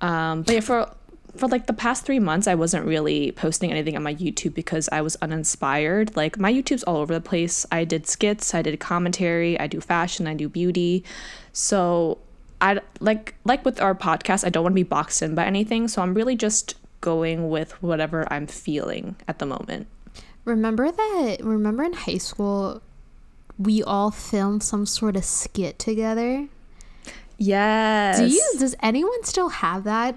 Um, 0.00 0.42
but 0.42 0.54
yeah, 0.54 0.60
for 0.60 0.90
for 1.36 1.48
like 1.48 1.66
the 1.66 1.72
past 1.72 2.04
three 2.04 2.18
months, 2.18 2.46
I 2.46 2.54
wasn't 2.54 2.84
really 2.84 3.32
posting 3.32 3.70
anything 3.70 3.96
on 3.96 4.02
my 4.02 4.14
YouTube 4.14 4.54
because 4.54 4.88
I 4.90 5.00
was 5.00 5.16
uninspired. 5.16 6.16
Like 6.16 6.38
my 6.38 6.52
YouTube's 6.52 6.82
all 6.82 6.96
over 6.96 7.14
the 7.14 7.20
place. 7.20 7.64
I 7.72 7.84
did 7.84 8.06
skits, 8.06 8.54
I 8.54 8.62
did 8.62 8.78
commentary, 8.80 9.58
I 9.58 9.66
do 9.66 9.80
fashion, 9.80 10.26
I 10.26 10.34
do 10.34 10.48
beauty. 10.48 11.04
So 11.52 12.18
I 12.60 12.80
like 13.00 13.34
like 13.44 13.64
with 13.64 13.80
our 13.80 13.94
podcast, 13.94 14.44
I 14.44 14.50
don't 14.50 14.62
want 14.62 14.72
to 14.72 14.82
be 14.82 14.82
boxed 14.82 15.22
in 15.22 15.34
by 15.34 15.44
anything. 15.46 15.88
So 15.88 16.02
I'm 16.02 16.14
really 16.14 16.36
just 16.36 16.74
going 17.00 17.48
with 17.48 17.80
whatever 17.82 18.30
I'm 18.32 18.46
feeling 18.46 19.16
at 19.28 19.38
the 19.38 19.46
moment. 19.46 19.86
Remember 20.48 20.90
that? 20.90 21.36
Remember 21.42 21.84
in 21.84 21.92
high 21.92 22.18
school, 22.18 22.82
we 23.58 23.82
all 23.82 24.10
filmed 24.10 24.62
some 24.62 24.86
sort 24.86 25.14
of 25.16 25.24
skit 25.24 25.78
together. 25.78 26.48
Yes. 27.36 28.18
Do 28.18 28.26
you? 28.26 28.54
Does 28.58 28.74
anyone 28.82 29.24
still 29.24 29.50
have 29.50 29.84
that? 29.84 30.16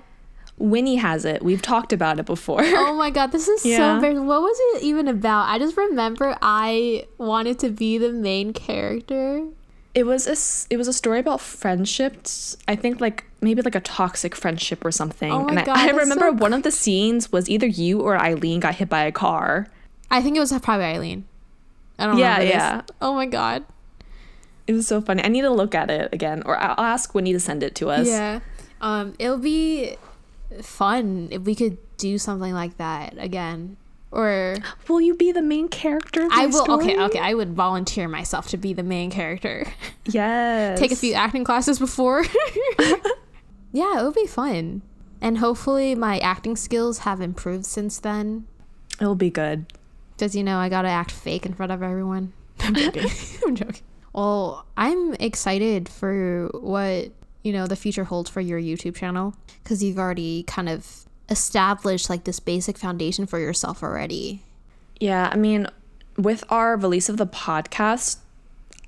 Winnie 0.58 0.98
has 0.98 1.26
it. 1.26 1.44
We've 1.44 1.62
talked 1.62 1.91
about 1.91 2.20
it 2.20 2.26
before. 2.26 2.62
Oh 2.82 2.96
my 2.96 3.10
god, 3.10 3.32
this 3.32 3.48
is 3.48 3.62
so 3.62 3.96
embarrassing. 3.96 4.28
What 4.28 4.41
was 4.41 4.58
it 4.76 4.84
even 4.84 5.08
about? 5.08 5.50
I 5.50 5.58
just 5.58 5.76
remember 5.76 6.38
I 6.41 7.08
wanted 7.17 7.58
to 7.60 7.70
be 7.70 7.98
the 7.98 8.12
main 8.12 8.54
character. 8.54 9.48
It 9.96 10.06
was 10.06 10.28
a 10.28 10.36
it 10.74 10.78
was 10.78 10.88
a 10.88 10.94
story 10.94 11.20
about 11.20 11.41
friendships. 11.41 12.58
I 12.67 12.76
think 12.76 13.02
like 13.02 13.26
maybe 13.41 13.62
like 13.62 13.76
a 13.76 13.82
toxic 13.82 14.36
friendship 14.36 14.86
or 14.86 14.91
something. 14.91 15.32
Oh 15.32 15.44
my 15.44 15.50
and 15.50 15.60
I, 15.60 15.65
God, 15.65 15.78
I 15.78 15.86
that's 15.88 15.98
remember 15.98 16.28
so 16.30 16.34
one 16.34 16.54
of 16.54 16.63
the 16.63 16.72
scenes 16.72 17.32
was 17.32 17.50
either 17.50 17.65
you 17.65 18.02
or 18.02 18.17
Eileen 18.17 18.60
got 18.60 18.76
hit 18.76 18.88
by 18.89 19.04
a 19.04 19.12
car. 19.12 19.67
I 20.12 20.21
think 20.21 20.38
it 20.38 20.39
was 20.39 20.52
probably 20.60 20.86
Eileen. 20.86 21.26
I 21.97 22.06
don't 22.06 22.15
know. 22.15 22.21
Yeah, 22.21 22.41
yeah. 22.41 22.82
Oh 23.02 23.13
my 23.15 23.26
god. 23.26 23.65
It 24.67 24.74
was 24.74 24.88
so 24.88 25.02
funny. 25.02 25.24
I 25.24 25.28
need 25.28 25.41
to 25.41 25.50
look 25.50 25.74
at 25.74 25.89
it 25.89 26.13
again, 26.13 26.43
or 26.45 26.58
I'll 26.58 26.86
ask 26.86 27.13
Winnie 27.15 27.34
to 27.34 27.39
send 27.39 27.63
it 27.63 27.76
to 27.76 27.89
us. 27.89 28.08
Yeah. 28.08 28.41
Um, 28.80 29.13
it'll 29.19 29.38
be 29.38 29.97
fun 30.62 31.30
if 31.32 31.43
we 31.43 31.56
could 31.56 31.78
do 31.97 32.17
something 32.17 32.54
like 32.54 32.78
that 32.78 33.15
again. 33.17 33.78
Or 34.12 34.58
Will 34.89 35.00
you 35.00 35.15
be 35.15 35.32
the 35.32 35.41
main 35.41 35.69
character? 35.69 36.26
Of 36.26 36.32
I 36.34 36.45
will. 36.47 36.69
Okay, 36.69 37.02
okay. 37.02 37.19
I 37.19 37.34
would 37.34 37.54
volunteer 37.54 38.10
myself 38.10 38.50
to 38.50 38.58
be 38.58 38.74
the 38.74 38.84
main 38.84 39.10
character. 39.12 39.67
Yes. 40.06 40.80
Take 40.80 40.91
a 40.91 40.95
few 40.95 41.13
acting 41.13 41.43
classes 41.43 41.78
before. 41.78 42.24
yeah, 43.71 44.00
it 44.00 44.04
would 44.04 44.15
be 44.15 44.26
fun. 44.26 44.82
And 45.21 45.38
hopefully, 45.38 45.93
my 45.93 46.17
acting 46.19 46.56
skills 46.56 47.00
have 47.00 47.21
improved 47.21 47.67
since 47.67 48.00
then. 48.00 48.47
It'll 49.00 49.13
be 49.13 49.30
good. 49.30 49.67
Because, 50.22 50.36
you 50.36 50.44
know, 50.44 50.60
I 50.60 50.70
gotta 50.70 50.88
act 50.88 51.10
fake 51.10 51.48
in 51.48 51.54
front 51.56 51.72
of 51.72 51.82
everyone. 51.82 52.32
I'm 52.60 52.76
joking. 52.76 53.10
I'm 53.48 53.56
joking. 53.56 53.82
Well, 54.14 54.68
I'm 54.78 55.16
excited 55.16 55.90
for 55.90 56.48
what, 56.54 57.10
you 57.42 57.52
know, 57.52 57.66
the 57.66 57.76
future 57.76 58.04
holds 58.04 58.30
for 58.30 58.40
your 58.40 58.62
YouTube 58.62 58.96
channel. 58.96 59.34
Because 59.64 59.82
you've 59.84 59.98
already 59.98 60.44
kind 60.44 60.70
of 60.70 61.06
established 61.28 62.08
like 62.08 62.26
this 62.26 62.40
basic 62.40 62.78
foundation 62.78 63.26
for 63.26 63.40
yourself 63.40 63.82
already. 63.82 64.44
Yeah, 65.00 65.28
I 65.32 65.38
mean, 65.38 65.66
with 66.20 66.44
our 66.50 66.78
release 66.78 67.10
of 67.10 67.18
the 67.18 67.26
podcast, 67.26 68.18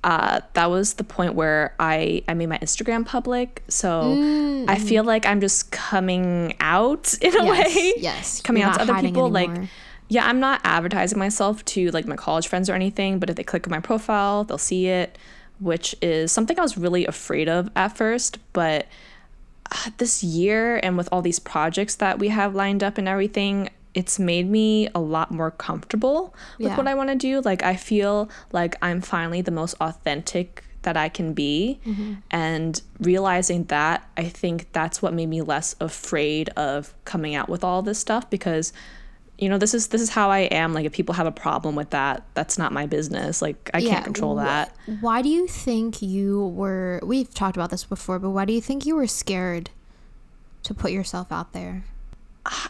uh, 0.04 0.40
that 0.52 0.70
was 0.70 0.94
the 0.94 1.04
point 1.04 1.34
where 1.34 1.74
I, 1.80 2.22
I 2.28 2.34
made 2.34 2.46
my 2.48 2.58
Instagram 2.58 3.04
public. 3.04 3.64
So 3.66 3.88
Mm, 4.14 4.66
I 4.70 4.78
feel 4.78 5.02
like 5.02 5.26
I'm 5.26 5.40
just 5.40 5.72
coming 5.72 6.54
out 6.60 7.12
in 7.20 7.34
a 7.36 7.44
Yes, 7.44 7.74
way. 7.74 7.92
yes. 7.96 8.40
Coming 8.42 8.60
You're 8.62 8.70
out 8.70 8.76
to 8.76 8.82
other 8.82 8.94
people. 9.00 9.34
anymore. 9.36 9.56
Like, 9.62 9.68
yeah, 10.14 10.24
I'm 10.26 10.40
not 10.40 10.60
advertising 10.64 11.18
myself 11.18 11.64
to 11.74 11.90
like 11.90 12.06
my 12.06 12.16
college 12.16 12.46
friends 12.48 12.70
or 12.70 12.74
anything, 12.74 13.18
but 13.18 13.28
if 13.30 13.36
they 13.36 13.42
click 13.42 13.66
on 13.66 13.70
my 13.70 13.80
profile, 13.80 14.44
they'll 14.44 14.58
see 14.72 14.86
it, 14.86 15.18
which 15.58 15.94
is 16.00 16.30
something 16.30 16.56
I 16.58 16.62
was 16.62 16.76
really 16.78 17.04
afraid 17.06 17.48
of 17.48 17.68
at 17.74 17.96
first. 17.96 18.38
But 18.52 18.86
uh, 19.72 19.90
this 19.98 20.22
year 20.22 20.78
and 20.82 20.96
with 20.96 21.08
all 21.10 21.22
these 21.22 21.40
projects 21.40 21.94
that 21.96 22.18
we 22.18 22.28
have 22.28 22.54
lined 22.54 22.82
up 22.84 22.96
and 22.98 23.08
everything, 23.08 23.70
it's 23.94 24.18
made 24.18 24.48
me 24.48 24.88
a 24.94 25.00
lot 25.00 25.30
more 25.30 25.50
comfortable 25.50 26.34
with 26.58 26.68
Yeah. 26.68 26.76
what 26.76 26.86
I 26.86 26.94
want 26.94 27.10
to 27.10 27.16
do. 27.16 27.40
Like, 27.40 27.62
I 27.62 27.76
feel 27.76 28.28
like 28.52 28.76
I'm 28.82 29.00
finally 29.00 29.40
the 29.42 29.50
most 29.52 29.74
authentic 29.80 30.62
that 30.82 30.96
I 30.96 31.08
can 31.08 31.32
be. 31.32 31.80
And 32.30 32.80
realizing 33.00 33.64
that, 33.64 34.06
I 34.16 34.24
think 34.28 34.66
that's 34.72 35.00
what 35.02 35.14
made 35.14 35.28
me 35.28 35.40
less 35.42 35.74
afraid 35.80 36.50
of 36.50 36.92
coming 37.04 37.34
out 37.34 37.48
with 37.48 37.64
all 37.64 37.80
this 37.82 37.98
stuff 37.98 38.28
because 38.28 38.72
you 39.38 39.48
know 39.48 39.58
this 39.58 39.74
is 39.74 39.88
this 39.88 40.00
is 40.00 40.10
how 40.10 40.30
I 40.30 40.40
am 40.40 40.72
like 40.74 40.86
if 40.86 40.92
people 40.92 41.14
have 41.14 41.26
a 41.26 41.32
problem 41.32 41.74
with 41.74 41.90
that 41.90 42.22
that's 42.34 42.56
not 42.56 42.72
my 42.72 42.86
business 42.86 43.42
like 43.42 43.70
I 43.74 43.80
can't 43.80 44.04
control 44.04 44.36
that 44.36 44.74
Why 45.00 45.22
do 45.22 45.28
you 45.28 45.46
think 45.46 46.02
you 46.02 46.48
were? 46.48 47.00
We've 47.02 47.32
talked 47.32 47.56
about 47.56 47.70
this 47.70 47.84
before, 47.84 48.18
but 48.18 48.30
why 48.30 48.44
do 48.44 48.52
you 48.52 48.60
think 48.60 48.86
you 48.86 48.94
were 48.94 49.06
scared 49.06 49.70
to 50.62 50.74
put 50.74 50.92
yourself 50.92 51.32
out 51.32 51.52
there? 51.52 51.84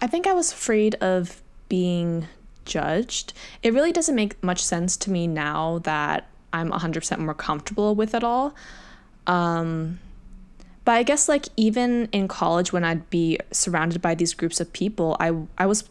I 0.00 0.06
think 0.06 0.26
I 0.26 0.32
was 0.32 0.52
afraid 0.52 0.94
of 0.96 1.42
being 1.68 2.28
judged. 2.64 3.32
It 3.62 3.74
really 3.74 3.92
doesn't 3.92 4.14
make 4.14 4.42
much 4.42 4.62
sense 4.62 4.96
to 4.98 5.10
me 5.10 5.26
now 5.26 5.80
that 5.80 6.28
I'm 6.52 6.70
100% 6.70 7.18
more 7.18 7.34
comfortable 7.34 7.94
with 7.94 8.14
it 8.14 8.22
all. 8.22 8.54
Um, 9.26 9.98
but 10.84 10.92
I 10.92 11.02
guess 11.02 11.28
like 11.28 11.46
even 11.56 12.08
in 12.12 12.28
college 12.28 12.72
when 12.72 12.84
I'd 12.84 13.08
be 13.10 13.38
surrounded 13.50 14.00
by 14.00 14.14
these 14.14 14.34
groups 14.34 14.60
of 14.60 14.72
people, 14.72 15.16
I 15.18 15.32
I 15.58 15.66
was 15.66 15.84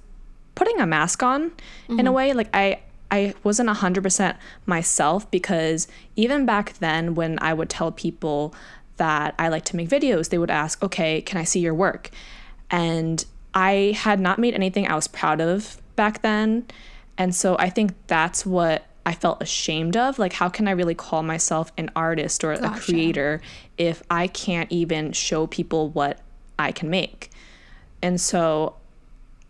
putting 0.55 0.79
a 0.79 0.85
mask 0.85 1.23
on 1.23 1.51
in 1.89 1.99
a 1.99 2.03
mm-hmm. 2.03 2.13
way 2.13 2.33
like 2.33 2.49
I 2.53 2.79
I 3.11 3.35
wasn't 3.43 3.69
100% 3.69 4.35
myself 4.65 5.29
because 5.29 5.87
even 6.15 6.47
back 6.47 6.73
then 6.79 7.13
when 7.13 7.37
I 7.41 7.53
would 7.53 7.69
tell 7.69 7.91
people 7.91 8.55
that 8.97 9.35
I 9.37 9.49
like 9.49 9.65
to 9.65 9.75
make 9.75 9.87
videos, 9.87 10.29
they 10.29 10.39
would 10.39 10.49
ask, 10.49 10.83
"Okay, 10.83 11.21
can 11.21 11.37
I 11.37 11.43
see 11.43 11.59
your 11.59 11.75
work?" 11.75 12.09
And 12.71 13.23
I 13.53 13.95
had 13.95 14.19
not 14.19 14.39
made 14.39 14.55
anything 14.55 14.87
I 14.87 14.95
was 14.95 15.07
proud 15.07 15.41
of 15.41 15.77
back 15.95 16.21
then. 16.21 16.65
And 17.17 17.35
so 17.35 17.55
I 17.59 17.69
think 17.69 17.93
that's 18.07 18.45
what 18.45 18.85
I 19.05 19.13
felt 19.13 19.41
ashamed 19.41 19.95
of. 19.95 20.17
Like, 20.17 20.33
how 20.33 20.49
can 20.49 20.67
I 20.67 20.71
really 20.71 20.95
call 20.95 21.23
myself 21.23 21.71
an 21.77 21.91
artist 21.95 22.43
or 22.43 22.53
a 22.53 22.69
creator 22.79 23.41
if 23.77 24.01
I 24.09 24.27
can't 24.27 24.71
even 24.71 25.11
show 25.11 25.45
people 25.45 25.89
what 25.89 26.19
I 26.57 26.71
can 26.71 26.89
make? 26.89 27.29
And 28.01 28.19
so 28.19 28.75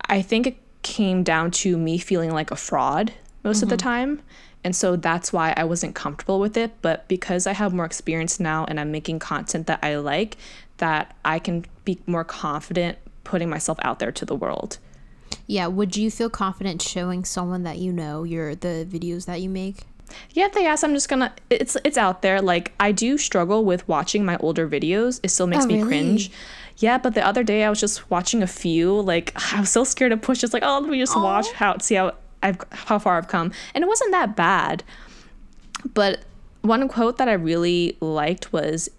I 0.01 0.21
think 0.21 0.47
it 0.47 0.57
came 0.83 1.23
down 1.23 1.51
to 1.51 1.77
me 1.77 1.97
feeling 1.97 2.31
like 2.31 2.51
a 2.51 2.55
fraud 2.55 3.13
most 3.43 3.63
of 3.63 3.69
the 3.69 3.75
mm-hmm. 3.75 3.87
time. 3.87 4.21
And 4.63 4.75
so 4.75 4.95
that's 4.95 5.33
why 5.33 5.53
I 5.57 5.65
wasn't 5.65 5.95
comfortable 5.95 6.39
with 6.39 6.55
it. 6.55 6.71
But 6.81 7.07
because 7.07 7.47
I 7.47 7.53
have 7.53 7.73
more 7.73 7.85
experience 7.85 8.39
now 8.39 8.65
and 8.65 8.79
I'm 8.79 8.91
making 8.91 9.19
content 9.19 9.67
that 9.67 9.79
I 9.83 9.97
like, 9.97 10.37
that 10.77 11.15
I 11.25 11.39
can 11.39 11.65
be 11.83 11.99
more 12.07 12.23
confident 12.23 12.97
putting 13.23 13.49
myself 13.49 13.77
out 13.81 13.99
there 13.99 14.11
to 14.11 14.25
the 14.25 14.35
world. 14.35 14.77
Yeah, 15.47 15.67
would 15.67 15.97
you 15.97 16.09
feel 16.09 16.29
confident 16.29 16.81
showing 16.81 17.25
someone 17.25 17.63
that 17.63 17.77
you 17.77 17.91
know 17.91 18.23
your 18.23 18.55
the 18.55 18.87
videos 18.89 19.25
that 19.25 19.41
you 19.41 19.49
make? 19.49 19.83
Yeah, 20.31 20.45
if 20.45 20.53
they 20.53 20.65
ask, 20.67 20.83
I'm 20.83 20.93
just 20.93 21.09
gonna. 21.09 21.33
It's 21.49 21.75
it's 21.83 21.97
out 21.97 22.21
there. 22.21 22.41
Like 22.41 22.73
I 22.79 22.91
do 22.91 23.17
struggle 23.17 23.65
with 23.65 23.87
watching 23.87 24.23
my 24.25 24.37
older 24.37 24.67
videos. 24.69 25.19
It 25.23 25.29
still 25.29 25.47
makes 25.47 25.65
Oh, 25.65 25.67
me 25.67 25.75
really? 25.75 25.87
cringe. 25.87 26.31
Yeah, 26.77 26.97
but 26.97 27.13
the 27.13 27.25
other 27.25 27.43
day 27.43 27.63
I 27.63 27.69
was 27.69 27.79
just 27.79 28.09
watching 28.09 28.43
a 28.43 28.47
few. 28.47 28.99
Like 29.01 29.33
I 29.53 29.59
was 29.59 29.69
so 29.69 29.83
scared 29.83 30.11
to 30.11 30.17
push. 30.17 30.39
Just 30.39 30.53
like 30.53 30.63
oh, 30.63 30.79
let 30.79 30.89
me 30.89 30.99
just 30.99 31.15
watch 31.15 31.51
how 31.51 31.77
see 31.77 31.95
how 31.95 32.13
I've 32.41 32.57
how 32.71 32.99
far 32.99 33.17
I've 33.17 33.27
come, 33.27 33.51
and 33.73 33.83
it 33.83 33.87
wasn't 33.87 34.11
that 34.11 34.35
bad. 34.35 34.83
But 35.93 36.21
one 36.61 36.87
quote 36.87 37.17
that 37.17 37.27
I 37.27 37.33
really 37.33 37.97
liked 37.99 38.53
was, 38.53 38.89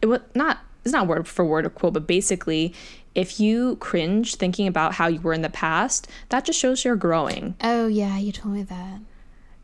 it 0.00 0.06
was 0.06 0.20
not 0.34 0.58
it's 0.84 0.92
not 0.92 1.06
word 1.06 1.28
for 1.28 1.44
word 1.44 1.66
a 1.66 1.70
quote, 1.70 1.92
but 1.92 2.06
basically, 2.06 2.74
if 3.14 3.38
you 3.40 3.76
cringe 3.76 4.36
thinking 4.36 4.66
about 4.66 4.94
how 4.94 5.08
you 5.08 5.20
were 5.20 5.32
in 5.32 5.42
the 5.42 5.50
past, 5.50 6.08
that 6.30 6.44
just 6.44 6.58
shows 6.58 6.84
you're 6.84 6.96
growing. 6.96 7.54
Oh 7.62 7.86
yeah, 7.86 8.18
you 8.18 8.32
told 8.32 8.54
me 8.54 8.62
that. 8.64 9.00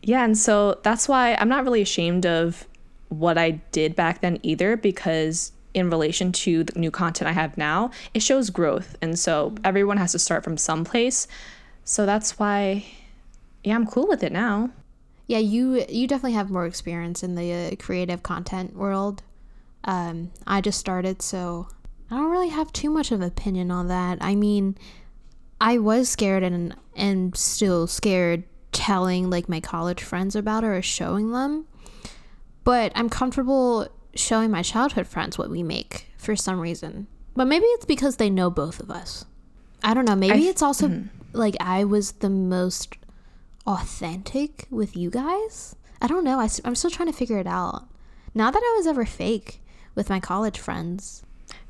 Yeah, 0.02 0.24
and 0.24 0.36
so 0.36 0.78
that's 0.82 1.08
why 1.08 1.34
I'm 1.34 1.48
not 1.48 1.64
really 1.64 1.82
ashamed 1.82 2.26
of 2.26 2.66
what 3.08 3.38
I 3.38 3.52
did 3.72 3.96
back 3.96 4.20
then 4.20 4.38
either, 4.42 4.76
because 4.76 5.52
in 5.76 5.90
relation 5.90 6.32
to 6.32 6.64
the 6.64 6.78
new 6.78 6.90
content 6.90 7.28
I 7.28 7.32
have 7.32 7.58
now, 7.58 7.90
it 8.14 8.22
shows 8.22 8.48
growth. 8.48 8.96
And 9.02 9.18
so 9.18 9.54
everyone 9.62 9.98
has 9.98 10.12
to 10.12 10.18
start 10.18 10.42
from 10.42 10.56
some 10.56 10.84
place. 10.84 11.28
So 11.84 12.06
that's 12.06 12.38
why, 12.38 12.86
yeah, 13.62 13.74
I'm 13.74 13.86
cool 13.86 14.08
with 14.08 14.24
it 14.24 14.32
now. 14.32 14.70
Yeah, 15.26 15.38
you 15.38 15.84
you 15.88 16.06
definitely 16.06 16.32
have 16.32 16.50
more 16.50 16.66
experience 16.66 17.22
in 17.22 17.34
the 17.34 17.52
uh, 17.52 17.76
creative 17.76 18.22
content 18.22 18.74
world. 18.74 19.22
Um, 19.84 20.30
I 20.46 20.60
just 20.60 20.78
started, 20.80 21.20
so 21.20 21.68
I 22.10 22.16
don't 22.16 22.30
really 22.30 22.48
have 22.48 22.72
too 22.72 22.90
much 22.90 23.12
of 23.12 23.20
an 23.20 23.26
opinion 23.26 23.70
on 23.70 23.88
that. 23.88 24.18
I 24.20 24.34
mean, 24.34 24.78
I 25.60 25.78
was 25.78 26.08
scared 26.08 26.42
and 26.42 26.74
and 26.94 27.36
still 27.36 27.86
scared 27.86 28.44
telling 28.72 29.28
like 29.28 29.48
my 29.48 29.60
college 29.60 30.02
friends 30.02 30.36
about 30.36 30.64
it 30.64 30.68
or 30.68 30.80
showing 30.80 31.32
them. 31.32 31.66
But 32.62 32.92
I'm 32.94 33.10
comfortable 33.10 33.88
showing 34.18 34.50
my 34.50 34.62
childhood 34.62 35.06
friends 35.06 35.38
what 35.38 35.50
we 35.50 35.62
make 35.62 36.08
for 36.16 36.36
some 36.36 36.60
reason. 36.60 37.06
But 37.34 37.46
maybe 37.46 37.66
it's 37.66 37.84
because 37.84 38.16
they 38.16 38.30
know 38.30 38.50
both 38.50 38.80
of 38.80 38.90
us. 38.90 39.26
I 39.82 39.94
don't 39.94 40.06
know. 40.06 40.16
Maybe 40.16 40.48
it's 40.48 40.62
also 40.62 40.88
mm-hmm. 40.88 41.08
like 41.32 41.56
I 41.60 41.84
was 41.84 42.12
the 42.12 42.30
most 42.30 42.96
authentic 43.66 44.66
with 44.70 44.96
you 44.96 45.10
guys. 45.10 45.76
I 46.00 46.06
don't 46.06 46.24
know. 46.24 46.38
I, 46.38 46.48
am 46.64 46.74
still 46.74 46.90
trying 46.90 47.10
to 47.10 47.16
figure 47.16 47.38
it 47.38 47.46
out. 47.46 47.84
Not 48.34 48.52
that 48.52 48.62
I 48.62 48.74
was 48.76 48.86
ever 48.86 49.04
fake 49.06 49.62
with 49.94 50.10
my 50.10 50.20
college 50.20 50.58
friends. 50.58 51.22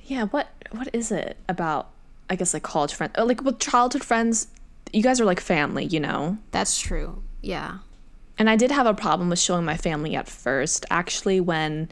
Yeah, 0.05 0.25
what 0.25 0.49
what 0.71 0.89
is 0.93 1.11
it 1.13 1.37
about? 1.49 1.91
I 2.29 2.37
guess 2.37 2.55
like 2.55 2.63
college 2.63 2.95
friends, 2.95 3.13
oh, 3.17 3.25
like 3.25 3.43
with 3.43 3.61
childhood 3.61 4.03
friends, 4.03 4.49
you 4.93 5.03
guys 5.03 5.21
are 5.21 5.25
like 5.25 5.41
family, 5.41 5.85
you 5.85 6.01
know. 6.01 6.39
That's 6.51 6.79
true. 6.81 7.23
Yeah. 7.41 7.79
And 8.39 8.51
I 8.51 8.57
did 8.57 8.71
have 8.71 8.87
a 8.87 8.95
problem 8.95 9.31
with 9.31 9.39
showing 9.39 9.65
my 9.65 9.77
family 9.77 10.15
at 10.17 10.29
first. 10.29 10.85
Actually, 10.91 11.41
when 11.41 11.89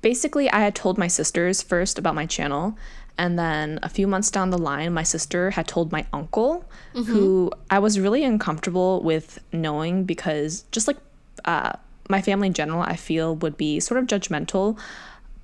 basically 0.00 0.50
I 0.50 0.60
had 0.60 0.74
told 0.74 0.98
my 0.98 1.08
sisters 1.08 1.62
first 1.62 1.98
about 1.98 2.14
my 2.14 2.26
channel, 2.26 2.76
and 3.16 3.38
then 3.38 3.80
a 3.82 3.88
few 3.88 4.06
months 4.06 4.30
down 4.30 4.50
the 4.50 4.58
line, 4.58 4.92
my 4.94 5.02
sister 5.02 5.50
had 5.50 5.66
told 5.66 5.90
my 5.90 6.06
uncle, 6.12 6.64
who 6.92 7.50
I 7.70 7.78
was 7.80 7.98
really 7.98 8.22
uncomfortable 8.24 9.02
with 9.02 9.38
knowing 9.52 10.04
because 10.04 10.64
just 10.70 10.86
like 10.86 10.98
uh, 11.44 11.72
my 12.08 12.22
family 12.22 12.46
in 12.46 12.54
general, 12.54 12.82
I 12.82 12.96
feel 12.96 13.34
would 13.36 13.56
be 13.56 13.80
sort 13.80 13.98
of 13.98 14.06
judgmental 14.06 14.78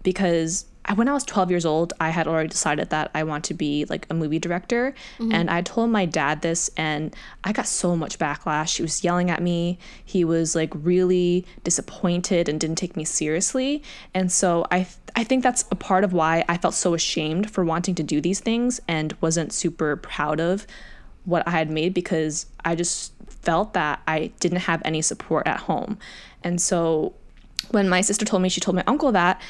because 0.02 0.66
when 0.94 1.08
I 1.08 1.12
was 1.12 1.24
12 1.24 1.50
years 1.50 1.64
old, 1.64 1.92
I 1.98 2.10
had 2.10 2.26
already 2.26 2.48
decided 2.48 2.90
that 2.90 3.10
I 3.14 3.24
want 3.24 3.44
to 3.44 3.54
be 3.54 3.86
like 3.86 4.06
a 4.10 4.14
movie 4.14 4.38
director. 4.38 4.94
Mm-hmm. 5.18 5.32
And 5.32 5.50
I 5.50 5.62
told 5.62 5.90
my 5.90 6.04
dad 6.04 6.42
this, 6.42 6.70
and 6.76 7.14
I 7.42 7.52
got 7.52 7.66
so 7.66 7.96
much 7.96 8.18
backlash. 8.18 8.76
He 8.76 8.82
was 8.82 9.02
yelling 9.02 9.30
at 9.30 9.42
me. 9.42 9.78
He 10.04 10.24
was 10.24 10.54
like 10.54 10.72
really 10.74 11.46
disappointed 11.62 12.48
and 12.48 12.60
didn't 12.60 12.76
take 12.76 12.96
me 12.96 13.04
seriously. 13.04 13.82
And 14.12 14.30
so 14.30 14.66
I, 14.70 14.86
I 15.16 15.24
think 15.24 15.42
that's 15.42 15.64
a 15.70 15.76
part 15.76 16.04
of 16.04 16.12
why 16.12 16.44
I 16.48 16.58
felt 16.58 16.74
so 16.74 16.94
ashamed 16.94 17.50
for 17.50 17.64
wanting 17.64 17.94
to 17.96 18.02
do 18.02 18.20
these 18.20 18.40
things 18.40 18.80
and 18.86 19.16
wasn't 19.20 19.52
super 19.52 19.96
proud 19.96 20.38
of 20.38 20.66
what 21.24 21.46
I 21.48 21.52
had 21.52 21.70
made 21.70 21.94
because 21.94 22.46
I 22.64 22.74
just 22.74 23.12
felt 23.28 23.72
that 23.74 24.02
I 24.06 24.32
didn't 24.40 24.60
have 24.60 24.82
any 24.84 25.00
support 25.00 25.46
at 25.46 25.60
home. 25.60 25.98
And 26.42 26.60
so 26.60 27.14
when 27.70 27.88
my 27.88 28.00
sister 28.00 28.24
told 28.24 28.42
me, 28.42 28.48
she 28.48 28.60
told 28.60 28.76
my 28.76 28.84
uncle 28.86 29.12
that, 29.12 29.40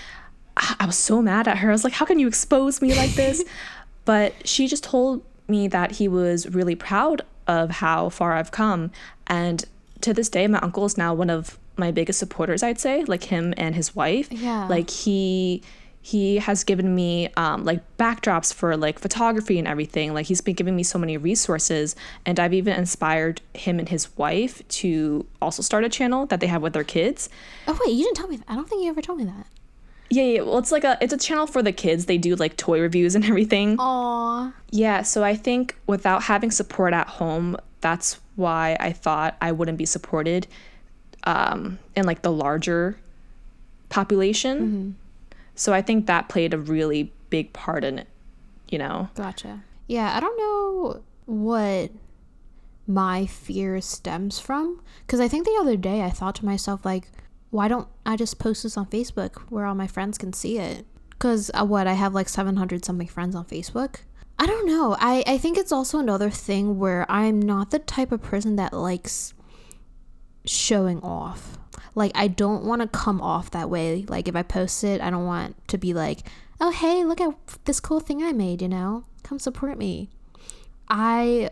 I 0.57 0.87
was 0.87 0.97
so 0.97 1.21
mad 1.21 1.49
at 1.49 1.59
her. 1.59 1.69
I 1.69 1.73
was 1.73 1.85
like, 1.85 1.95
how 1.95 2.07
can 2.07 2.19
you 2.19 2.29
expose 2.29 2.81
me 2.81 2.95
like 2.95 3.11
this? 3.15 3.45
but 4.05 4.35
she 4.47 4.69
just 4.69 4.85
told 4.85 5.25
me 5.49 5.69
that 5.69 5.93
he 5.93 6.09
was 6.09 6.49
really 6.49 6.75
proud 6.75 7.23
of 7.47 7.71
how 7.71 8.09
far 8.09 8.35
I've 8.35 8.51
come. 8.51 8.91
And 9.27 9.65
to 10.03 10.15
this 10.15 10.29
day, 10.29 10.47
my 10.47 10.59
uncle 10.61 10.85
is 10.85 10.97
now 10.97 11.13
one 11.15 11.31
of 11.31 11.59
my 11.77 11.91
biggest 11.91 12.19
supporters, 12.19 12.63
I'd 12.63 12.79
say, 12.79 13.05
like 13.05 13.25
him 13.25 13.53
and 13.57 13.75
his 13.75 13.97
wife. 13.97 14.31
Yeah. 14.31 14.67
Like 14.69 14.91
he 14.91 15.63
he 16.01 16.37
has 16.37 16.65
given 16.65 16.95
me 16.95 17.31
um, 17.39 17.65
like 17.65 17.81
backdrops 17.97 18.53
for 18.53 18.77
like 18.77 18.99
photography 18.99 19.59
and 19.59 19.67
everything 19.67 20.13
like 20.13 20.27
he's 20.27 20.43
been 20.43 20.55
giving 20.55 20.77
me 20.77 20.83
so 20.83 20.99
many 20.99 21.17
resources 21.17 21.97
and 22.27 22.39
i've 22.39 22.53
even 22.53 22.75
inspired 22.77 23.41
him 23.55 23.79
and 23.79 23.89
his 23.89 24.15
wife 24.19 24.67
to 24.69 25.25
also 25.41 25.63
start 25.63 25.83
a 25.83 25.89
channel 25.89 26.27
that 26.27 26.41
they 26.41 26.47
have 26.47 26.61
with 26.61 26.75
their 26.75 26.85
kids 26.85 27.31
Oh 27.67 27.79
wait, 27.87 27.95
you 27.95 28.05
didn't 28.05 28.17
tell 28.17 28.29
me 28.29 28.37
that. 28.37 28.45
I 28.49 28.55
don't 28.55 28.69
think 28.69 28.83
you 28.85 28.91
ever 28.91 29.01
told 29.01 29.19
me 29.19 29.25
that. 29.25 29.47
Yeah, 30.11 30.23
yeah 30.23 30.41
well 30.43 30.59
it's 30.59 30.73
like 30.73 30.85
a 30.85 30.97
it's 31.01 31.13
a 31.13 31.19
channel 31.19 31.47
for 31.47 31.63
the 31.63 31.73
kids 31.73 32.07
they 32.07 32.19
do 32.19 32.37
like 32.37 32.57
toy 32.57 32.81
reviews 32.81 33.15
and 33.15 33.25
everything 33.33 33.77
Aw. 33.79 34.53
yeah 34.71 35.03
so 35.03 35.25
i 35.25 35.35
think 35.35 35.77
without 35.87 36.23
having 36.25 36.51
support 36.51 36.93
at 36.93 37.09
home 37.09 37.57
that's 37.81 38.21
why 38.37 38.77
i 38.81 38.93
thought 38.93 39.37
i 39.41 39.53
wouldn't 39.53 39.79
be 39.79 39.87
supported 39.87 40.47
um, 41.25 41.79
in 41.97 42.05
like 42.05 42.23
the 42.23 42.31
larger 42.31 42.99
population. 43.89 44.97
So 45.55 45.73
I 45.73 45.83
think 45.83 46.07
that 46.07 46.29
played 46.29 46.53
a 46.53 46.59
really 46.59 47.13
big 47.31 47.53
part 47.53 47.85
in 47.85 47.99
it, 47.99 48.09
you 48.69 48.79
know. 48.79 49.09
Gotcha. 49.15 49.63
Yeah, 49.87 50.17
I 50.17 50.21
don't 50.21 50.37
know 50.37 51.03
what 51.27 51.91
my 52.87 53.27
fear 53.27 53.81
stems 53.81 54.39
from 54.39 54.81
because 55.07 55.21
I 55.21 55.29
think 55.29 55.47
the 55.47 55.57
other 55.61 55.77
day 55.77 56.03
I 56.03 56.11
thought 56.11 56.35
to 56.37 56.45
myself 56.45 56.85
like, 56.85 57.09
why 57.55 57.69
don't 57.69 57.87
I 58.05 58.17
just 58.17 58.41
post 58.41 58.65
this 58.65 58.77
on 58.77 58.87
Facebook 58.87 59.37
where 59.49 59.65
all 59.65 59.77
my 59.77 59.87
friends 59.87 60.19
can 60.19 60.33
see 60.33 60.59
it? 60.59 60.85
Because 61.11 61.53
uh, 61.55 61.65
what 61.65 61.87
I 61.87 61.93
have 61.93 62.13
like 62.13 62.29
seven 62.29 62.57
hundred 62.57 62.85
something 62.85 63.07
friends 63.07 63.37
on 63.37 63.45
Facebook. 63.45 63.99
I 64.41 64.47
don't 64.47 64.67
know. 64.67 64.97
I 64.99 65.23
I 65.25 65.39
think 65.39 65.57
it's 65.57 65.71
also 65.71 66.01
another 66.01 66.31
thing 66.31 66.81
where 66.81 67.07
I'm 67.09 67.41
not 67.41 67.71
the 67.71 67.79
type 67.79 68.11
of 68.11 68.21
person 68.23 68.57
that 68.57 68.73
likes 68.73 69.35
showing 70.45 71.01
off. 71.03 71.57
Like 71.95 72.11
I 72.17 72.27
don't 72.27 72.65
want 72.65 72.83
to 72.83 72.89
come 72.89 73.21
off 73.21 73.53
that 73.53 73.71
way. 73.71 74.05
Like 74.09 74.27
if 74.27 74.35
I 74.35 74.43
post 74.43 74.83
it, 74.83 75.01
I 75.01 75.11
don't 75.11 75.25
want 75.25 75.55
to 75.69 75.79
be 75.79 75.95
like, 75.95 76.27
"Oh, 76.61 76.73
hey, 76.73 77.05
look 77.05 77.21
at 77.21 77.37
this 77.67 77.79
cool 77.79 78.01
thing 78.01 78.21
I 78.25 78.33
made, 78.33 78.63
you 78.63 78.69
know? 78.69 79.05
Come 79.23 79.39
support 79.39 79.79
me." 79.79 80.11
I 80.89 81.51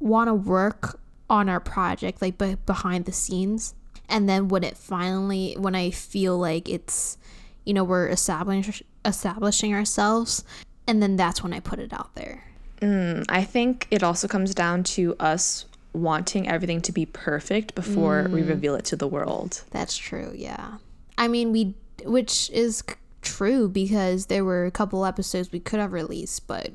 want 0.00 0.26
to 0.26 0.34
work 0.34 0.98
on 1.30 1.48
our 1.48 1.60
project 1.60 2.20
like 2.20 2.38
be- 2.38 2.56
behind 2.66 3.04
the 3.04 3.12
scenes. 3.12 3.76
And 4.08 4.28
then 4.28 4.48
when 4.48 4.64
it 4.64 4.76
finally 4.76 5.54
when 5.58 5.74
I 5.74 5.90
feel 5.90 6.38
like 6.38 6.68
it's 6.68 7.16
you 7.64 7.72
know, 7.72 7.84
we're 7.84 8.08
establish- 8.08 8.82
establishing 9.04 9.72
ourselves, 9.74 10.44
and 10.86 11.02
then 11.02 11.16
that's 11.16 11.42
when 11.42 11.52
I 11.52 11.60
put 11.60 11.78
it 11.78 11.92
out 11.92 12.14
there. 12.14 12.44
Mm, 12.82 13.24
I 13.28 13.42
think 13.44 13.86
it 13.90 14.02
also 14.02 14.28
comes 14.28 14.54
down 14.54 14.82
to 14.84 15.16
us 15.18 15.64
wanting 15.94 16.46
everything 16.48 16.82
to 16.82 16.92
be 16.92 17.06
perfect 17.06 17.74
before 17.74 18.26
we 18.30 18.42
reveal 18.42 18.74
it 18.74 18.84
to 18.86 18.96
the 18.96 19.06
world. 19.06 19.62
That's 19.70 19.96
true, 19.96 20.32
yeah. 20.34 20.74
I 21.16 21.28
mean, 21.28 21.52
we, 21.52 21.74
which 22.04 22.50
is 22.50 22.82
c- 22.86 22.96
true 23.22 23.68
because 23.68 24.26
there 24.26 24.44
were 24.44 24.66
a 24.66 24.70
couple 24.70 25.06
episodes 25.06 25.50
we 25.52 25.60
could 25.60 25.80
have 25.80 25.92
released, 25.92 26.46
but 26.46 26.72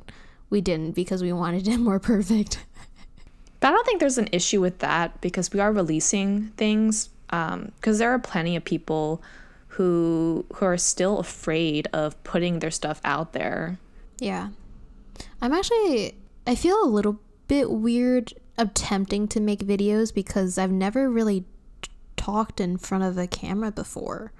we 0.49 0.61
didn't 0.61 0.95
because 0.95 1.21
we 1.21 1.31
wanted 1.33 1.67
it 1.67 1.77
more 1.89 1.99
perfect. 1.99 2.65
But 3.59 3.67
I 3.67 3.71
don't 3.71 3.85
think 3.85 3.99
there's 3.99 4.17
an 4.17 4.29
issue 4.31 4.61
with 4.61 4.79
that 4.79 5.19
because 5.21 5.51
we 5.51 5.59
are 5.59 5.71
releasing 5.71 6.47
things. 6.57 7.09
Um, 7.31 7.71
because 7.75 7.99
there 7.99 8.11
are 8.11 8.19
plenty 8.19 8.55
of 8.55 8.63
people 8.63 9.21
who 9.67 10.45
who 10.55 10.65
are 10.65 10.77
still 10.77 11.19
afraid 11.19 11.87
of 11.93 12.21
putting 12.23 12.59
their 12.59 12.71
stuff 12.71 12.99
out 13.03 13.33
there. 13.33 13.77
yeah. 14.19 14.49
I'm 15.41 15.53
actually, 15.53 16.15
I 16.47 16.55
feel 16.55 16.81
a 16.83 16.87
little 16.87 17.19
bit 17.47 17.69
weird 17.71 18.33
attempting 18.57 19.27
to 19.29 19.39
make 19.39 19.59
videos 19.59 20.13
because 20.13 20.57
I've 20.57 20.71
never 20.71 21.09
really 21.09 21.45
t- 21.81 21.91
talked 22.15 22.59
in 22.59 22.77
front 22.77 23.03
of 23.03 23.17
a 23.17 23.27
camera 23.27 23.71
before. 23.71 24.31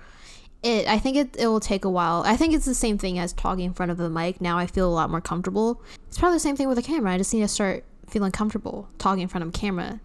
It, 0.64 0.88
I 0.88 1.00
think 1.00 1.18
it, 1.18 1.36
it 1.38 1.48
will 1.48 1.60
take 1.60 1.86
a 1.86 1.90
while. 1.90 2.24
I 2.26 2.36
think 2.36 2.54
it's 2.54 2.66
the 2.66 2.76
same 2.76 2.98
thing 2.98 3.18
as 3.18 3.32
talking 3.34 3.66
in 3.66 3.74
front 3.74 3.92
of 3.92 3.98
the 3.98 4.10
mic. 4.10 4.42
Now 4.42 4.58
I 4.58 4.68
feel 4.68 4.88
a 4.88 4.92
lot 4.92 5.10
more 5.10 5.22
comfortable. 5.22 5.82
It's 6.08 6.18
probably 6.18 6.36
the 6.36 6.42
same 6.42 6.56
thing 6.58 6.68
with 6.68 6.78
a 6.78 6.82
camera. 6.82 7.14
I 7.14 7.18
just 7.18 7.34
need 7.34 7.42
to 7.42 7.48
start 7.48 7.84
feeling 8.08 8.32
comfortable 8.32 8.90
talking 8.98 9.22
in 9.24 9.28
front 9.30 9.44
of 9.44 9.50
a 9.50 9.58
camera. 9.58 10.00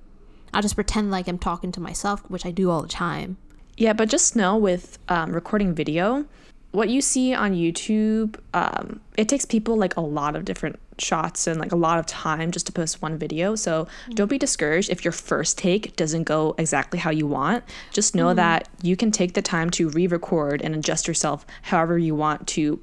I'll 0.55 0.63
just 0.63 0.77
pretend 0.77 1.11
like 1.11 1.29
I'm 1.29 1.39
talking 1.39 1.73
to 1.73 1.81
myself, 1.81 2.21
which 2.31 2.47
I 2.47 2.51
do 2.51 2.71
all 2.71 2.83
the 2.83 2.89
time. 2.89 3.37
Yeah, 3.77 3.93
but 3.93 4.09
just 4.09 4.37
know 4.37 4.57
with 4.57 4.99
um, 5.09 5.33
recording 5.33 5.75
video, 5.75 6.27
what 6.71 6.89
you 6.89 7.01
see 7.01 7.35
on 7.35 7.55
YouTube, 7.55 8.39
um, 8.53 9.01
it 9.17 9.29
takes 9.29 9.45
people 9.45 9.77
like 9.77 9.97
a 9.97 10.01
lot 10.01 10.37
of 10.37 10.45
different 10.45 10.79
shots 10.99 11.47
and 11.47 11.59
like 11.59 11.73
a 11.73 11.77
lot 11.77 11.99
of 11.99 12.07
time 12.07 12.53
just 12.53 12.67
to 12.67 12.73
post 12.73 13.03
one 13.03 13.19
video. 13.19 13.57
So 13.57 13.89
don't 14.11 14.29
be 14.29 14.39
discouraged 14.39 14.91
if 14.91 15.05
your 15.05 15.13
first 15.13 15.59
take 15.59 15.97
doesn't 15.97 16.25
go 16.25 16.55
exactly 16.57 16.99
how 16.99 17.11
you 17.11 17.27
want. 17.27 17.65
Just 17.93 18.15
know 18.15 18.33
that 18.35 18.69
you 18.83 18.97
can 18.97 19.11
take 19.11 19.35
the 19.35 19.43
time 19.43 19.71
to 19.71 19.89
re 19.91 20.07
record 20.07 20.63
and 20.63 20.75
adjust 20.75 21.09
yourself 21.09 21.45
however 21.63 21.99
you 21.99 22.15
want 22.15 22.47
to 22.49 22.81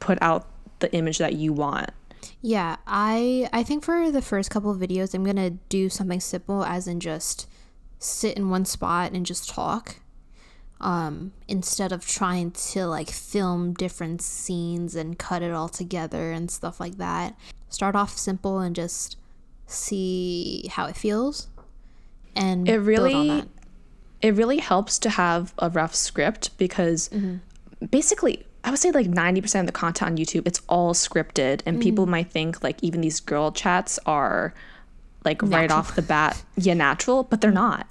put 0.00 0.18
out 0.22 0.48
the 0.80 0.92
image 0.94 1.18
that 1.18 1.34
you 1.34 1.52
want. 1.52 1.90
Yeah, 2.40 2.76
I 2.86 3.48
I 3.52 3.62
think 3.62 3.84
for 3.84 4.10
the 4.10 4.22
first 4.22 4.50
couple 4.50 4.70
of 4.70 4.78
videos 4.78 5.14
I'm 5.14 5.24
gonna 5.24 5.50
do 5.50 5.88
something 5.88 6.20
simple 6.20 6.64
as 6.64 6.86
in 6.86 7.00
just 7.00 7.48
sit 7.98 8.36
in 8.36 8.50
one 8.50 8.64
spot 8.64 9.12
and 9.12 9.24
just 9.24 9.48
talk. 9.48 9.96
Um, 10.80 11.32
instead 11.46 11.92
of 11.92 12.04
trying 12.04 12.50
to 12.50 12.86
like 12.86 13.08
film 13.08 13.72
different 13.72 14.20
scenes 14.20 14.96
and 14.96 15.16
cut 15.16 15.40
it 15.42 15.52
all 15.52 15.68
together 15.68 16.32
and 16.32 16.50
stuff 16.50 16.80
like 16.80 16.96
that. 16.98 17.36
Start 17.68 17.94
off 17.94 18.18
simple 18.18 18.58
and 18.58 18.74
just 18.74 19.16
see 19.66 20.68
how 20.72 20.86
it 20.86 20.96
feels. 20.96 21.46
And 22.34 22.68
It 22.68 22.78
really 22.78 23.44
it 24.22 24.34
really 24.34 24.58
helps 24.58 24.98
to 25.00 25.10
have 25.10 25.54
a 25.58 25.70
rough 25.70 25.94
script 25.94 26.56
because 26.58 27.10
basically 27.90 28.44
I 28.64 28.70
would 28.70 28.78
say 28.78 28.92
like 28.92 29.08
90% 29.08 29.60
of 29.60 29.66
the 29.66 29.72
content 29.72 30.12
on 30.12 30.16
YouTube 30.16 30.46
it's 30.46 30.60
all 30.68 30.94
scripted 30.94 31.62
and 31.66 31.80
people 31.80 32.06
might 32.06 32.30
think 32.30 32.62
like 32.62 32.82
even 32.82 33.00
these 33.00 33.20
girl 33.20 33.50
chats 33.52 33.98
are 34.06 34.54
like 35.24 35.42
right 35.42 35.70
off 35.70 35.94
the 35.96 36.02
bat 36.02 36.42
yeah 36.56 36.74
natural 36.74 37.22
but 37.24 37.40
they're 37.40 37.50
not. 37.52 37.86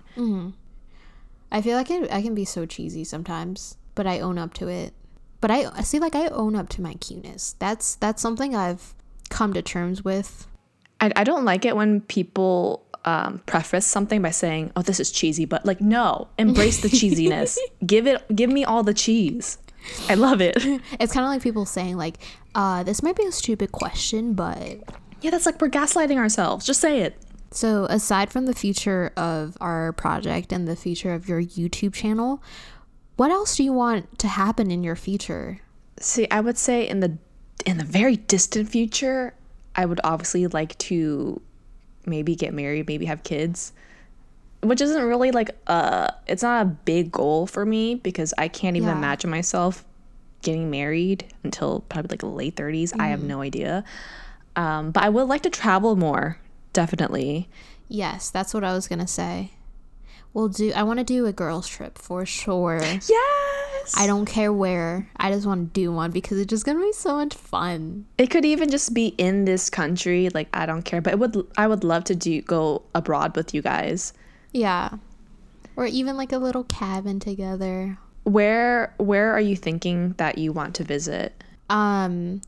I 1.52 1.62
feel 1.62 1.76
like 1.76 1.92
I, 1.92 2.08
I 2.12 2.22
can 2.22 2.34
be 2.36 2.46
so 2.46 2.66
cheesy 2.66 3.04
sometimes, 3.04 3.76
but 3.96 4.08
I 4.08 4.20
own 4.22 4.38
up 4.38 4.54
to 4.56 4.68
it. 4.70 4.94
But 5.42 5.52
I, 5.52 5.66
I 5.74 5.82
see 5.82 6.00
like 6.00 6.16
I 6.16 6.28
own 6.28 6.56
up 6.56 6.70
to 6.70 6.82
my 6.82 6.94
cuteness. 6.96 7.56
That's 7.60 7.96
that's 7.96 8.22
something 8.22 8.56
I've 8.56 8.94
come 9.30 9.54
to 9.54 9.62
terms 9.62 10.04
with. 10.06 10.48
I, 11.02 11.12
I 11.16 11.24
don't 11.24 11.44
like 11.46 11.66
it 11.66 11.76
when 11.76 12.02
people 12.02 12.86
um, 13.06 13.42
preface 13.48 13.86
something 13.86 14.22
by 14.22 14.30
saying, 14.30 14.72
"Oh, 14.76 14.82
this 14.84 15.00
is 15.00 15.12
cheesy," 15.12 15.46
but 15.46 15.66
like, 15.66 15.82
no, 15.82 16.28
embrace 16.38 16.82
the 16.82 16.88
cheesiness. 17.00 17.58
give 17.86 18.06
it, 18.08 18.24
give 18.36 18.50
me 18.50 18.64
all 18.64 18.84
the 18.84 18.94
cheese. 18.94 19.58
I 20.10 20.16
love 20.16 20.42
it. 20.42 20.58
It's 21.00 21.14
kind 21.14 21.26
of 21.26 21.32
like 21.32 21.42
people 21.42 21.66
saying 21.66 21.98
like, 21.98 22.18
uh, 22.56 22.84
"This 22.84 23.02
might 23.02 23.16
be 23.16 23.26
a 23.26 23.32
stupid 23.32 23.72
question, 23.72 24.34
but." 24.34 24.80
Yeah, 25.22 25.30
that's 25.30 25.46
like 25.46 25.62
we're 25.62 25.70
gaslighting 25.70 26.18
ourselves. 26.18 26.66
Just 26.66 26.82
say 26.82 27.02
it. 27.02 27.16
So 27.52 27.86
aside 27.86 28.32
from 28.32 28.46
the 28.46 28.56
future 28.56 29.12
of 29.18 29.58
our 29.60 29.92
project 29.94 30.52
and 30.52 30.68
the 30.68 30.76
future 30.76 31.14
of 31.14 31.28
your 31.28 31.42
YouTube 31.42 31.94
channel, 31.94 32.42
what 33.18 33.30
else 33.30 33.58
do 33.58 33.64
you 33.64 33.74
want 33.74 34.18
to 34.20 34.28
happen 34.28 34.72
in 34.72 34.84
your 34.84 34.96
future? 34.96 35.60
See, 36.00 36.28
I 36.32 36.40
would 36.40 36.58
say 36.58 36.88
in 36.88 37.02
the 37.02 37.18
in 37.66 37.78
the 37.78 37.84
very 37.84 38.16
distant 38.16 38.70
future, 38.70 39.36
I 39.76 39.86
would 39.86 40.02
obviously 40.04 40.48
like 40.48 40.78
to 40.80 41.42
maybe 42.06 42.36
get 42.36 42.54
married, 42.54 42.88
maybe 42.88 43.06
have 43.06 43.24
kids. 43.24 43.74
Which 44.64 44.80
isn't 44.82 45.04
really 45.04 45.32
like 45.32 45.50
a 45.68 46.14
it's 46.28 46.44
not 46.44 46.62
a 46.62 46.66
big 46.66 47.12
goal 47.12 47.48
for 47.48 47.66
me 47.66 47.96
because 47.96 48.34
I 48.38 48.48
can't 48.48 48.78
even 48.78 48.90
Yeah. 48.90 48.98
imagine 48.98 49.30
myself 49.30 49.84
getting 50.44 50.70
married 50.70 51.26
until 51.44 51.82
probably 51.90 52.10
like 52.18 52.24
late 52.24 52.56
30s. 52.56 52.94
I 53.00 53.08
have 53.08 53.24
no 53.24 53.42
idea. 53.42 53.84
Um, 54.56 54.92
but 54.92 55.04
I 55.04 55.10
would 55.10 55.28
like 55.28 55.42
to 55.44 55.50
travel 55.50 55.96
more, 55.96 56.38
definitely. 56.74 57.48
Yes, 57.88 58.30
that's 58.30 58.54
what 58.54 58.64
I 58.64 58.74
was 58.74 58.88
gonna 58.88 59.08
say. 59.08 59.52
We'll 60.34 60.48
do. 60.48 60.72
I 60.74 60.84
want 60.84 61.00
to 61.00 61.04
do 61.04 61.26
a 61.26 61.34
girls' 61.34 61.68
trip 61.68 61.98
for 61.98 62.26
sure. 62.26 62.80
Yes. 62.82 63.94
I 63.98 64.08
don't 64.08 64.26
care 64.26 64.54
where. 64.54 65.10
I 65.18 65.30
just 65.32 65.46
want 65.46 65.74
to 65.74 65.80
do 65.82 65.92
one 65.92 66.12
because 66.12 66.38
it's 66.40 66.50
just 66.50 66.66
gonna 66.66 66.80
be 66.80 66.94
so 66.94 67.16
much 67.16 67.34
fun. 67.34 68.06
It 68.18 68.28
could 68.30 68.46
even 68.46 68.70
just 68.70 68.94
be 68.94 69.08
in 69.18 69.46
this 69.46 69.70
country, 69.70 70.30
like 70.34 70.48
I 70.54 70.66
don't 70.66 70.84
care, 70.84 71.02
but 71.02 71.14
it 71.14 71.20
would 71.20 71.48
I 71.58 71.68
would 71.68 71.84
love 71.84 72.04
to 72.06 72.16
do 72.16 72.42
go 72.44 72.84
abroad 72.96 73.36
with 73.36 73.54
you 73.54 73.62
guys. 73.62 74.14
Yeah. 74.52 74.98
Or 75.76 75.86
even 75.86 76.18
like 76.18 76.32
a 76.32 76.38
little 76.38 76.64
cabin 76.66 77.20
together. 77.20 77.98
Where 78.24 78.94
where 78.98 79.32
are 79.34 79.42
you 79.42 79.56
thinking 79.56 80.14
that 80.18 80.38
you 80.38 80.52
want 80.52 80.76
to 80.76 80.84
visit? 80.84 81.44
Um 81.70 82.42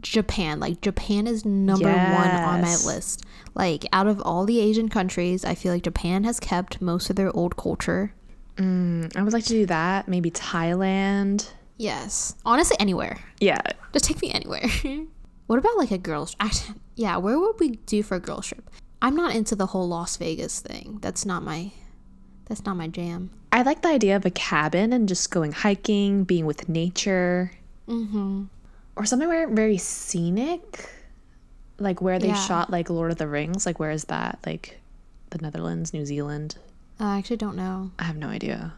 Japan. 0.00 0.60
Like 0.60 0.80
Japan 0.80 1.26
is 1.26 1.44
number 1.44 1.90
1 1.90 1.96
on 1.96 2.60
my 2.60 2.76
list. 2.86 3.24
Like 3.54 3.84
out 3.92 4.06
of 4.06 4.20
all 4.22 4.44
the 4.44 4.60
Asian 4.60 4.88
countries, 4.88 5.44
I 5.44 5.54
feel 5.54 5.72
like 5.72 5.82
Japan 5.82 6.24
has 6.24 6.38
kept 6.38 6.80
most 6.80 7.10
of 7.10 7.16
their 7.16 7.34
old 7.36 7.56
culture. 7.56 8.14
Mm, 8.56 9.16
I 9.16 9.22
would 9.22 9.32
like 9.32 9.44
to 9.44 9.52
do 9.52 9.66
that. 9.66 10.08
Maybe 10.08 10.30
Thailand. 10.30 11.48
Yes. 11.76 12.34
Honestly 12.44 12.76
anywhere. 12.80 13.18
Yeah. 13.40 13.60
Just 13.92 14.04
take 14.04 14.20
me 14.22 14.32
anywhere. 14.32 14.68
what 15.46 15.58
about 15.58 15.76
like 15.76 15.90
a 15.90 15.98
girls 15.98 16.36
actually, 16.40 16.78
yeah, 16.94 17.16
where 17.16 17.38
would 17.38 17.58
we 17.60 17.70
do 17.70 18.02
for 18.02 18.16
a 18.16 18.20
girls 18.20 18.46
trip? 18.48 18.68
I'm 19.00 19.14
not 19.14 19.34
into 19.34 19.54
the 19.54 19.66
whole 19.66 19.88
Las 19.88 20.16
Vegas 20.16 20.60
thing. 20.60 20.98
That's 21.00 21.24
not 21.24 21.42
my 21.42 21.72
that's 22.46 22.64
not 22.64 22.76
my 22.76 22.88
jam. 22.88 23.30
I 23.52 23.62
like 23.62 23.82
the 23.82 23.88
idea 23.88 24.16
of 24.16 24.24
a 24.26 24.30
cabin 24.30 24.92
and 24.92 25.08
just 25.08 25.30
going 25.30 25.52
hiking, 25.52 26.24
being 26.24 26.46
with 26.46 26.68
nature. 26.68 27.52
Mm-hmm. 27.88 28.44
Or 28.96 29.04
something 29.06 29.28
where 29.28 29.48
very 29.48 29.78
scenic. 29.78 30.90
Like 31.78 32.00
where 32.02 32.18
they 32.18 32.28
Yeah. 32.28 32.34
shot 32.34 32.70
like 32.70 32.90
Lord 32.90 33.10
of 33.12 33.18
the 33.18 33.28
Rings. 33.28 33.64
Like 33.66 33.78
where 33.78 33.90
is 33.90 34.04
that? 34.04 34.38
Like 34.44 34.80
the 35.30 35.38
Netherlands, 35.38 35.92
New 35.94 36.04
Zealand. 36.06 36.56
I 36.98 37.18
actually 37.18 37.36
don't 37.36 37.56
know. 37.56 37.92
I 37.98 38.04
have 38.04 38.16
no 38.16 38.28
idea. 38.28 38.74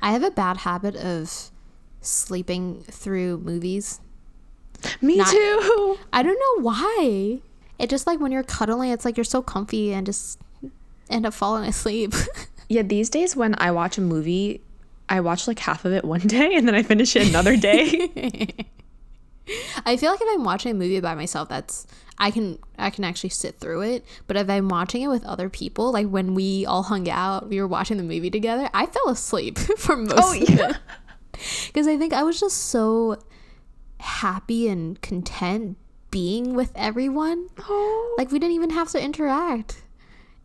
I 0.00 0.12
have 0.12 0.22
a 0.22 0.30
bad 0.30 0.58
habit 0.58 0.94
of 0.94 1.50
sleeping 2.00 2.82
through 2.84 3.38
movies. 3.38 4.00
Me 5.02 5.16
Not- 5.16 5.30
too. 5.30 5.98
I 6.12 6.22
don't 6.22 6.38
know 6.38 6.62
why. 6.62 7.40
It 7.78 7.88
just 7.90 8.06
like 8.06 8.18
when 8.20 8.32
you're 8.32 8.42
cuddling, 8.42 8.90
it's 8.90 9.04
like 9.04 9.16
you're 9.16 9.24
so 9.24 9.40
comfy 9.42 9.92
and 9.92 10.04
just 10.06 10.40
end 11.10 11.26
up 11.26 11.34
falling 11.34 11.68
asleep. 11.68 12.14
Yeah, 12.70 12.82
these 12.82 13.08
days 13.08 13.34
when 13.34 13.54
I 13.56 13.70
watch 13.70 13.96
a 13.96 14.02
movie, 14.02 14.60
I 15.08 15.20
watch 15.20 15.48
like 15.48 15.58
half 15.58 15.86
of 15.86 15.94
it 15.94 16.04
one 16.04 16.20
day 16.26 16.54
and 16.54 16.68
then 16.68 16.74
I 16.74 16.82
finish 16.82 17.16
it 17.16 17.26
another 17.26 17.56
day. 17.56 18.50
I 19.86 19.96
feel 19.96 20.10
like 20.10 20.20
if 20.20 20.28
I'm 20.30 20.44
watching 20.44 20.72
a 20.72 20.74
movie 20.74 21.00
by 21.00 21.14
myself, 21.14 21.48
that's 21.48 21.86
I 22.18 22.30
can 22.30 22.58
I 22.78 22.90
can 22.90 23.04
actually 23.04 23.30
sit 23.30 23.58
through 23.58 23.80
it. 23.82 24.04
But 24.26 24.36
if 24.36 24.50
I'm 24.50 24.68
watching 24.68 25.00
it 25.00 25.08
with 25.08 25.24
other 25.24 25.48
people, 25.48 25.92
like 25.92 26.08
when 26.08 26.34
we 26.34 26.66
all 26.66 26.82
hung 26.82 27.08
out, 27.08 27.48
we 27.48 27.58
were 27.58 27.66
watching 27.66 27.96
the 27.96 28.02
movie 28.02 28.28
together. 28.30 28.68
I 28.74 28.84
fell 28.84 29.08
asleep 29.08 29.58
for 29.78 29.96
most 29.96 30.12
Oh, 30.18 30.32
of 30.34 30.48
yeah. 30.50 30.70
it 30.70 30.76
because 31.68 31.86
I 31.88 31.96
think 31.96 32.12
I 32.12 32.22
was 32.22 32.38
just 32.38 32.56
so 32.66 33.18
happy 34.00 34.68
and 34.68 35.00
content 35.00 35.78
being 36.10 36.54
with 36.54 36.72
everyone. 36.74 37.48
oh. 37.60 38.14
Like 38.18 38.30
we 38.30 38.38
didn't 38.38 38.54
even 38.54 38.70
have 38.70 38.90
to 38.90 39.02
interact. 39.02 39.82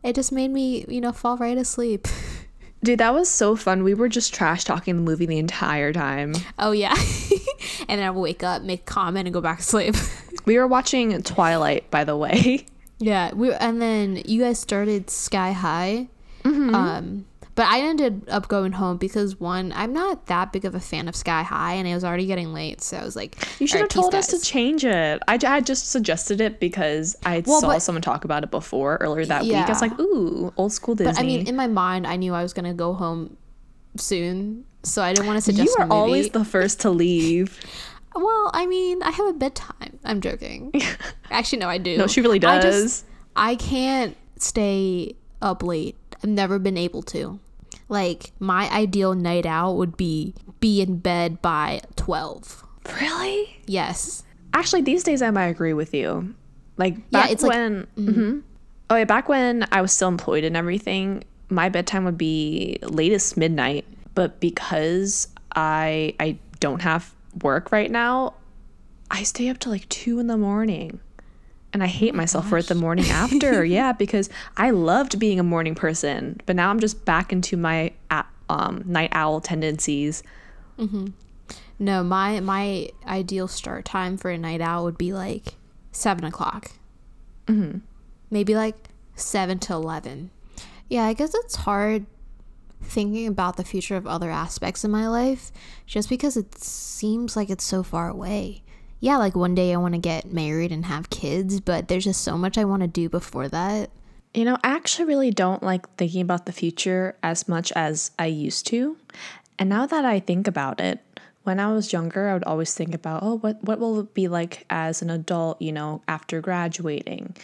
It 0.03 0.16
just 0.16 0.32
made 0.32 0.51
me, 0.51 0.86
you 0.88 0.99
know, 0.99 1.11
fall 1.11 1.38
right 1.38 1.57
asleep. 1.57 2.07
Dude, 2.84 2.99
that 2.99 3.14
was 3.14 3.30
so 3.30 3.55
fun. 3.55 3.84
We 3.86 3.93
were 3.93 4.09
just 4.09 4.34
trash 4.34 4.66
talking 4.66 4.97
the 4.97 5.01
movie 5.01 5.26
the 5.26 5.39
entire 5.39 5.93
time. 5.93 6.34
oh 6.59 6.72
yeah. 6.72 6.93
and 7.88 7.99
then 7.99 8.03
I 8.03 8.09
would 8.09 8.20
wake 8.20 8.43
up, 8.43 8.61
make 8.61 8.86
comment, 8.86 9.26
and 9.28 9.34
go 9.34 9.41
back 9.41 9.57
to 9.59 9.64
sleep. 9.64 9.95
We 10.45 10.57
were 10.57 10.68
watching 10.68 11.22
Twilight, 11.24 11.89
by 11.89 12.03
the 12.03 12.18
way. 12.18 12.66
Yeah, 12.99 13.34
we 13.34 13.53
and 13.53 13.82
then 13.82 14.22
you 14.26 14.41
guys 14.41 14.59
started 14.59 15.09
Sky 15.09 15.53
High. 15.53 16.09
Mm-hmm. 16.43 16.76
Um, 16.76 17.26
but 17.56 17.66
I 17.68 17.82
ended 17.82 18.28
up 18.30 18.47
going 18.47 18.72
home 18.72 18.97
because 18.97 19.39
one, 19.39 19.72
I'm 19.76 19.93
not 19.93 20.26
that 20.28 20.51
big 20.51 20.66
of 20.66 20.74
a 20.76 20.80
fan 20.80 21.08
of 21.08 21.16
Sky 21.16 21.43
High, 21.43 21.74
and 21.74 21.88
it 21.88 21.93
was 21.93 22.04
already 22.04 22.26
getting 22.26 22.54
late, 22.54 22.82
so 22.82 22.97
I 22.97 23.04
was 23.06 23.16
like, 23.16 23.36
You 23.60 23.68
should 23.68 23.78
"All 23.78 23.82
have 23.84 23.89
told 23.89 24.16
us 24.16 24.28
to 24.28 24.39
change 24.39 24.84
it. 24.86 25.22
I, 25.28 25.39
I 25.45 25.62
just 25.62 25.89
suggested 25.91 26.41
it 26.41 26.60
because 26.60 27.16
I 27.26 27.43
Well, 27.45 27.62
saw 27.62 27.68
but- 27.68 27.80
someone 27.82 28.01
talk 28.01 28.26
about 28.26 28.43
it 28.43 28.51
before 28.51 28.97
earlier 29.01 29.26
that 29.26 29.43
week. 29.43 29.54
I 29.56 29.68
was 29.70 29.82
like, 29.82 29.99
ooh, 29.99 30.51
old 30.58 30.74
school 30.74 30.95
Disney. 30.95 31.14
But 31.14 31.20
I 31.20 31.24
mean, 31.24 31.47
in 31.47 31.56
my 31.56 31.68
mind, 31.68 32.08
I 32.08 32.16
knew 32.16 32.34
I 32.34 32.41
was 32.43 32.54
gonna 32.54 32.74
go 32.74 32.93
home 32.93 33.38
soon, 33.97 34.66
so 34.84 35.01
I 35.01 35.14
didn't 35.14 35.28
want 35.28 35.38
to 35.38 35.41
suggest. 35.41 35.70
you 35.78 35.84
are 35.84 35.88
always 35.91 36.30
the 36.30 36.45
first 36.45 36.82
to 36.82 36.89
leave. 36.89 37.60
Well, 38.16 38.51
I 38.54 38.68
mean, 38.68 39.01
I 39.01 39.10
have 39.10 39.26
a 39.26 39.34
bedtime. 39.34 39.97
I'm 40.06 40.22
joking. 40.22 40.72
Actually, 41.32 41.58
no, 41.62 41.68
I 41.68 41.80
do. 41.80 41.97
No, 41.97 42.06
she 42.06 42.22
really 42.22 42.38
does. 42.38 42.64
I 42.64 42.70
just, 42.70 43.06
I 43.36 43.56
can't 43.56 44.16
stay 44.38 45.16
up 45.41 45.64
late. 45.64 45.95
I've 46.24 46.30
never 46.30 46.58
been 46.60 46.78
able 46.78 47.02
to. 47.04 47.40
Like 47.90 48.32
my 48.40 48.70
ideal 48.72 49.14
night 49.14 49.46
out 49.46 49.74
would 49.74 49.98
be 49.98 50.34
be 50.60 50.82
in 50.82 50.98
bed 51.00 51.42
by 51.42 51.82
twelve. 51.96 52.64
really? 53.00 53.62
Yes. 53.66 54.24
Actually, 54.54 54.82
these 54.82 55.04
days 55.04 55.22
I 55.22 55.32
might 55.32 55.48
agree 55.48 55.74
with 55.74 55.94
you. 55.94 56.34
Like 56.78 56.96
Yeah, 56.96 57.02
back 57.24 57.32
it's 57.32 57.44
like- 57.44 57.52
when, 57.52 57.88
mhm. 57.98 58.42
oh 58.90 58.96
yeah, 58.96 59.04
back 59.06 59.28
when 59.30 59.68
I 59.72 59.82
was 59.82 59.92
still 59.92 60.08
employed 60.10 60.44
and 60.44 60.56
everything, 60.56 61.24
my 61.50 61.70
bedtime 61.70 62.06
would 62.06 62.18
be 62.18 62.78
latest 62.84 63.36
midnight. 63.38 63.86
But 64.16 64.40
because 64.40 65.28
I 65.56 66.16
I 66.20 66.38
don't 66.60 66.82
have 66.82 67.14
work 67.42 67.72
right 67.72 67.92
now, 67.92 68.34
I 69.12 69.24
stay 69.24 69.50
up 69.50 69.58
to 69.60 69.70
like 69.70 69.88
two 69.90 70.20
in 70.20 70.28
the 70.28 70.38
morning, 70.38 71.00
and 71.74 71.84
I 71.84 71.88
hate 71.88 72.14
myself 72.14 72.48
for 72.48 72.58
it 72.60 72.68
the 72.68 72.76
morning 72.76 73.10
after. 73.10 73.66
yeah, 73.66 73.92
because 73.92 74.30
I 74.56 74.70
loved 74.70 75.20
being 75.20 75.40
a 75.40 75.44
morning 75.44 75.76
person, 75.76 76.40
but 76.46 76.56
now 76.56 76.70
I'm 76.70 76.80
just 76.80 77.04
back 77.04 77.34
into 77.34 77.58
my 77.58 77.92
um, 78.50 78.84
night 78.86 79.10
owl 79.12 79.42
tendencies. 79.42 80.24
No, 81.80 82.04
my 82.04 82.40
my 82.40 82.90
ideal 83.06 83.48
start 83.48 83.86
time 83.86 84.18
for 84.18 84.30
a 84.30 84.38
night 84.38 84.62
out 84.62 84.84
would 84.84 84.98
be 84.98 85.12
like 85.12 85.56
seven 85.92 86.24
o'clock. 86.24 86.72
Mm-hmm. 87.48 87.80
Maybe 88.30 88.56
like 88.56 88.76
seven 89.16 89.60
to 89.60 89.74
eleven. 89.74 90.30
Yeah, 90.88 91.06
I 91.06 91.14
guess 91.14 91.34
it's 91.34 91.56
hard 91.56 92.06
thinking 92.82 93.28
about 93.28 93.58
the 93.58 93.64
future 93.64 93.96
of 93.96 94.06
other 94.06 94.30
aspects 94.30 94.84
in 94.84 94.92
my 94.92 95.08
life 95.08 95.52
just 95.86 96.10
because 96.10 96.38
it 96.38 96.56
seems 96.56 97.36
like 97.36 97.50
it's 97.50 97.64
so 97.64 97.82
far 97.82 98.10
away. 98.10 98.64
Yeah, 99.04 99.18
like 99.18 99.36
one 99.36 99.54
day 99.54 99.74
I 99.74 99.78
want 99.80 99.95
to 99.95 99.99
get 99.99 100.32
married 100.32 100.72
and 100.72 100.86
have 100.86 101.10
kids, 101.10 101.60
but 101.60 101.89
there's 101.89 102.06
just 102.06 102.22
so 102.22 102.38
much 102.38 102.58
I 102.58 102.64
want 102.64 102.84
to 102.84 102.88
do 102.88 103.10
before 103.10 103.49
that. 103.49 103.89
You 104.34 104.45
know, 104.45 104.58
I 104.64 104.70
actually 104.70 105.04
really 105.04 105.30
don't 105.30 105.62
like 105.62 105.93
thinking 105.97 106.22
about 106.22 106.45
the 106.45 106.54
future 106.54 107.18
as 107.22 107.45
much 107.49 107.74
as 107.74 108.12
I 108.18 108.28
used 108.28 108.66
to. 108.68 108.95
And 109.60 109.68
now 109.68 109.86
that 109.88 110.06
I 110.06 110.22
think 110.22 110.47
about 110.47 110.80
it, 110.80 111.01
when 111.43 111.60
I 111.60 111.74
was 111.74 111.91
younger, 111.91 112.30
I 112.30 112.34
would 112.34 112.45
always 112.45 112.74
think 112.74 112.95
about, 112.95 113.24
oh, 113.24 113.39
what, 113.39 113.62
what 113.62 113.78
will 113.78 113.99
it 113.99 114.14
be 114.14 114.30
like 114.30 114.66
as 114.70 115.01
an 115.01 115.10
adult, 115.10 115.62
you 115.62 115.74
know, 115.74 116.01
after 116.08 116.39
graduating? 116.39 117.36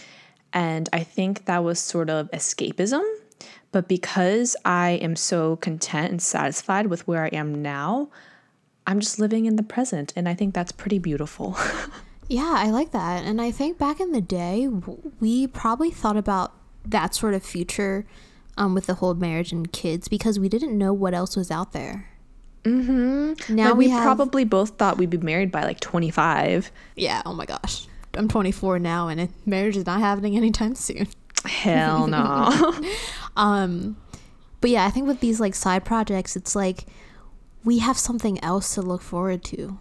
And 0.54 0.88
I 0.94 1.04
think 1.04 1.44
that 1.44 1.62
was 1.62 1.78
sort 1.82 2.10
of 2.10 2.32
escapism. 2.32 3.04
But 3.74 3.90
because 3.90 4.56
I 4.64 4.92
am 4.92 5.18
so 5.18 5.58
content 5.58 6.10
and 6.10 6.22
satisfied 6.22 6.88
with 6.88 7.06
where 7.06 7.26
I 7.26 7.36
am 7.36 7.62
now, 7.62 8.08
I'm 8.90 9.00
just 9.00 9.20
living 9.20 9.46
in 9.46 9.56
the 9.56 9.64
present. 9.64 10.12
And 10.16 10.28
I 10.28 10.34
think 10.34 10.54
that's 10.54 10.72
pretty 10.72 11.00
beautiful. 11.00 11.58
Yeah, 12.32 12.54
I 12.58 12.70
like 12.70 12.92
that. 12.92 13.24
And 13.24 13.42
I 13.42 13.50
think 13.50 13.80
back 13.80 14.00
in 14.00 14.12
the 14.12 14.22
day, 14.22 14.68
we 15.20 15.48
probably 15.48 15.90
thought 15.90 16.16
about 16.16 16.54
that 16.86 17.16
sort 17.16 17.34
of 17.34 17.42
future 17.42 18.06
um, 18.56 18.76
with 18.76 18.86
the 18.86 18.94
whole 18.94 19.16
marriage 19.16 19.52
and 19.52 19.72
kids 19.72 20.08
because 20.08 20.38
we 20.38 20.48
didn't 20.48 20.78
know 20.78 20.94
what 20.94 21.16
else 21.16 21.36
was 21.36 21.50
out 21.50 21.74
there. 21.74 22.08
Mm-hmm. 22.66 23.56
Now 23.56 23.70
like, 23.70 23.78
we, 23.78 23.86
we 23.86 23.92
have, 23.92 24.04
probably 24.04 24.44
both 24.44 24.78
thought 24.78 25.00
we'd 25.00 25.10
be 25.10 25.18
married 25.18 25.52
by 25.52 25.64
like 25.64 25.80
25. 25.80 26.72
yeah. 26.96 27.24
Oh 27.26 27.34
my 27.34 27.48
gosh, 27.48 27.88
I'm 28.14 28.28
24 28.28 28.78
now, 28.78 29.08
and 29.08 29.22
it, 29.22 29.32
marriage 29.48 29.76
is 29.76 29.88
not 29.88 30.00
happening 30.00 30.38
anytime 30.38 30.76
soon. 30.76 31.08
Hell 31.46 32.06
no. 32.08 32.80
Um, 33.38 33.96
but 34.60 34.70
yeah, 34.70 34.86
I 34.86 34.92
think 34.92 35.08
with 35.08 35.22
these 35.22 35.40
like 35.40 35.56
side 35.56 35.86
projects, 35.86 36.36
it's 36.36 36.56
like 36.56 36.86
we 37.64 37.80
have 37.80 37.98
something 37.98 38.44
else 38.44 38.76
to 38.76 38.82
look 38.82 39.02
forward 39.02 39.44
to. 39.46 39.78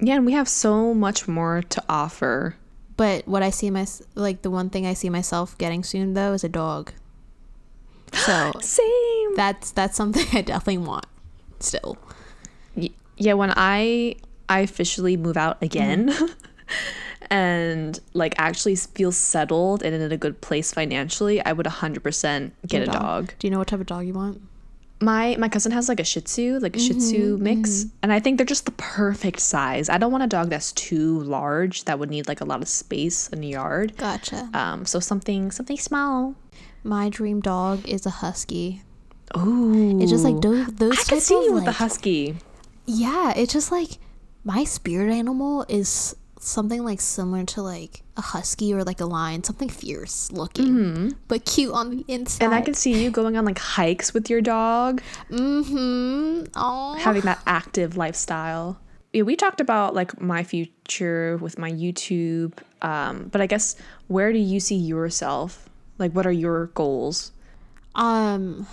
Yeah, 0.00 0.16
and 0.16 0.26
we 0.26 0.32
have 0.32 0.48
so 0.48 0.94
much 0.94 1.26
more 1.26 1.62
to 1.62 1.82
offer. 1.88 2.56
But 2.96 3.26
what 3.26 3.42
I 3.42 3.50
see 3.50 3.70
my 3.70 3.86
like 4.14 4.42
the 4.42 4.50
one 4.50 4.70
thing 4.70 4.86
I 4.86 4.94
see 4.94 5.10
myself 5.10 5.56
getting 5.58 5.82
soon 5.82 6.14
though 6.14 6.32
is 6.32 6.44
a 6.44 6.48
dog. 6.48 6.92
So 8.12 8.52
Same. 8.60 9.34
that's 9.34 9.72
that's 9.72 9.96
something 9.96 10.24
I 10.32 10.40
definitely 10.40 10.78
want 10.78 11.06
still. 11.60 11.98
Yeah, 13.18 13.32
when 13.34 13.52
I 13.56 14.16
I 14.48 14.60
officially 14.60 15.16
move 15.16 15.36
out 15.36 15.62
again 15.62 16.10
mm-hmm. 16.10 16.32
and 17.30 17.98
like 18.14 18.34
actually 18.38 18.76
feel 18.76 19.12
settled 19.12 19.82
and 19.82 19.94
in 19.94 20.12
a 20.12 20.16
good 20.16 20.40
place 20.40 20.72
financially, 20.72 21.44
I 21.44 21.52
would 21.52 21.66
100% 21.66 22.52
get 22.66 22.82
a 22.82 22.86
dog. 22.86 23.34
Do 23.38 23.46
you 23.46 23.50
know 23.50 23.58
what 23.58 23.68
type 23.68 23.80
of 23.80 23.86
dog 23.86 24.06
you 24.06 24.12
want? 24.12 24.40
My 25.00 25.36
my 25.38 25.48
cousin 25.48 25.72
has 25.72 25.88
like 25.90 26.00
a 26.00 26.04
Shih 26.04 26.22
Tzu, 26.22 26.58
like 26.60 26.74
a 26.74 26.78
Shih 26.78 26.94
Tzu 26.94 27.36
mix, 27.38 27.84
and 28.02 28.10
I 28.12 28.18
think 28.20 28.38
they're 28.38 28.46
just 28.46 28.64
the 28.64 28.72
perfect 28.72 29.40
size. 29.40 29.90
I 29.90 29.98
don't 29.98 30.10
want 30.10 30.24
a 30.24 30.26
dog 30.26 30.48
that's 30.48 30.72
too 30.72 31.20
large 31.20 31.84
that 31.84 31.98
would 31.98 32.08
need 32.08 32.28
like 32.28 32.40
a 32.40 32.46
lot 32.46 32.62
of 32.62 32.68
space 32.68 33.28
in 33.28 33.40
the 33.42 33.48
yard. 33.48 33.94
Gotcha. 33.98 34.48
Um, 34.54 34.86
so 34.86 34.98
something 34.98 35.50
something 35.50 35.76
small. 35.76 36.34
My 36.82 37.10
dream 37.10 37.40
dog 37.40 37.86
is 37.86 38.06
a 38.06 38.10
husky. 38.10 38.82
Ooh, 39.36 40.00
It's 40.00 40.10
just 40.10 40.24
like 40.24 40.40
those 40.40 40.66
those 40.68 40.98
I 40.98 41.02
could 41.02 41.22
see 41.22 41.34
you 41.44 41.52
with 41.52 41.64
the 41.64 41.70
like- 41.70 41.76
husky. 41.76 42.36
Yeah, 42.86 43.34
it's 43.36 43.52
just 43.52 43.70
like 43.70 43.98
my 44.44 44.64
spirit 44.64 45.12
animal 45.12 45.66
is 45.68 46.16
something 46.40 46.82
like 46.84 47.00
similar 47.02 47.44
to 47.44 47.60
like 47.60 48.02
a 48.16 48.20
husky 48.22 48.72
or 48.72 48.82
like 48.84 49.00
a 49.00 49.04
lion, 49.04 49.44
something 49.44 49.68
fierce 49.68 50.32
looking, 50.32 51.14
but 51.28 51.44
cute 51.44 51.72
on 51.72 51.90
the 51.90 52.04
inside. 52.08 52.44
And 52.46 52.54
I 52.54 52.60
can 52.62 52.74
see 52.74 53.02
you 53.02 53.10
going 53.10 53.36
on 53.36 53.44
like 53.44 53.58
hikes 53.58 54.14
with 54.14 54.30
your 54.30 54.40
dog, 54.40 55.02
Mm-hmm. 55.30 56.44
Oh. 56.56 56.94
having 56.98 57.22
that 57.22 57.40
active 57.46 57.96
lifestyle. 57.96 58.78
Yeah, 59.12 59.22
we 59.22 59.36
talked 59.36 59.60
about 59.60 59.94
like 59.94 60.20
my 60.20 60.42
future 60.44 61.36
with 61.38 61.58
my 61.58 61.70
YouTube, 61.70 62.52
um, 62.82 63.28
but 63.32 63.40
I 63.40 63.46
guess 63.46 63.76
where 64.08 64.32
do 64.32 64.38
you 64.38 64.60
see 64.60 64.76
yourself? 64.76 65.68
Like, 65.98 66.12
what 66.12 66.26
are 66.26 66.32
your 66.32 66.66
goals? 66.68 67.32
Um, 67.94 68.66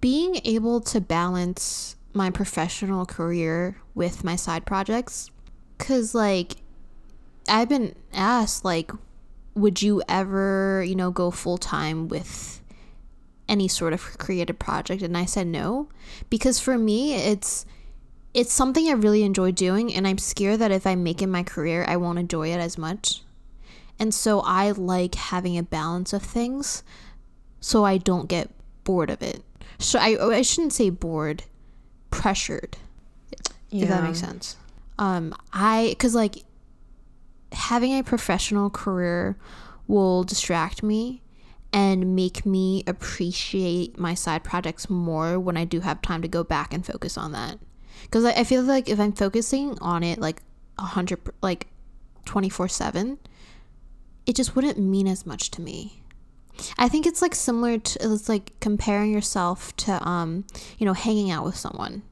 being 0.00 0.40
able 0.44 0.80
to 0.82 1.00
balance 1.00 1.96
my 2.14 2.30
professional 2.30 3.04
career 3.04 3.76
with 3.94 4.24
my 4.24 4.36
side 4.36 4.64
projects, 4.64 5.30
cause 5.78 6.14
like 6.14 6.56
I've 7.48 7.68
been 7.68 7.94
asked 8.12 8.64
like, 8.64 8.90
would 9.54 9.82
you 9.82 10.02
ever 10.08 10.84
you 10.86 10.94
know 10.94 11.10
go 11.10 11.30
full 11.30 11.58
time 11.58 12.08
with 12.08 12.60
any 13.48 13.68
sort 13.68 13.92
of 13.92 14.18
creative 14.18 14.58
project, 14.58 15.02
and 15.02 15.16
I 15.16 15.24
said 15.26 15.46
no, 15.46 15.88
because 16.30 16.58
for 16.60 16.78
me 16.78 17.14
it's 17.14 17.66
it's 18.32 18.52
something 18.52 18.88
I 18.88 18.92
really 18.92 19.22
enjoy 19.22 19.52
doing, 19.52 19.94
and 19.94 20.06
I'm 20.06 20.18
scared 20.18 20.58
that 20.60 20.72
if 20.72 20.86
I 20.86 20.94
make 20.96 21.22
it 21.22 21.28
my 21.28 21.42
career, 21.44 21.84
I 21.86 21.96
won't 21.96 22.18
enjoy 22.18 22.48
it 22.52 22.58
as 22.58 22.76
much. 22.76 23.22
And 23.98 24.12
so 24.12 24.40
I 24.40 24.72
like 24.72 25.14
having 25.14 25.56
a 25.56 25.62
balance 25.62 26.12
of 26.12 26.22
things 26.22 26.82
so 27.60 27.84
I 27.84 27.96
don't 27.96 28.28
get 28.28 28.50
bored 28.82 29.08
of 29.08 29.22
it. 29.22 29.42
So 29.78 29.98
I 29.98 30.16
I 30.20 30.42
shouldn't 30.42 30.72
say 30.72 30.90
bored, 30.90 31.44
pressured. 32.10 32.76
Yeah. 33.70 33.84
If 33.84 33.88
that 33.88 34.02
makes 34.02 34.20
sense. 34.20 34.56
Um 34.98 35.34
I 35.52 35.96
cuz 35.98 36.14
like 36.14 36.44
having 37.54 37.92
a 37.98 38.02
professional 38.02 38.70
career 38.70 39.36
will 39.86 40.24
distract 40.24 40.82
me 40.82 41.22
and 41.72 42.14
make 42.14 42.46
me 42.46 42.84
appreciate 42.86 43.98
my 43.98 44.14
side 44.14 44.44
projects 44.44 44.88
more 44.88 45.40
when 45.40 45.56
I 45.56 45.64
do 45.64 45.80
have 45.80 46.00
time 46.00 46.22
to 46.22 46.28
go 46.28 46.44
back 46.44 46.72
and 46.72 46.86
focus 46.86 47.18
on 47.18 47.32
that. 47.32 47.58
Because 48.02 48.24
I, 48.24 48.30
I 48.32 48.44
feel 48.44 48.62
like 48.62 48.88
if 48.88 49.00
I'm 49.00 49.12
focusing 49.12 49.76
on 49.80 50.04
it 50.04 50.20
like 50.20 50.40
a 50.78 50.82
hundred, 50.82 51.20
like 51.42 51.66
twenty 52.24 52.48
four 52.48 52.68
seven, 52.68 53.18
it 54.24 54.36
just 54.36 54.54
wouldn't 54.54 54.78
mean 54.78 55.08
as 55.08 55.26
much 55.26 55.50
to 55.52 55.60
me. 55.60 56.02
I 56.78 56.88
think 56.88 57.06
it's 57.06 57.20
like 57.20 57.34
similar 57.34 57.78
to 57.78 58.12
it's 58.12 58.28
like 58.28 58.52
comparing 58.60 59.12
yourself 59.12 59.74
to 59.78 60.08
um, 60.08 60.44
you 60.78 60.86
know, 60.86 60.92
hanging 60.92 61.32
out 61.32 61.44
with 61.44 61.56
someone. 61.56 62.02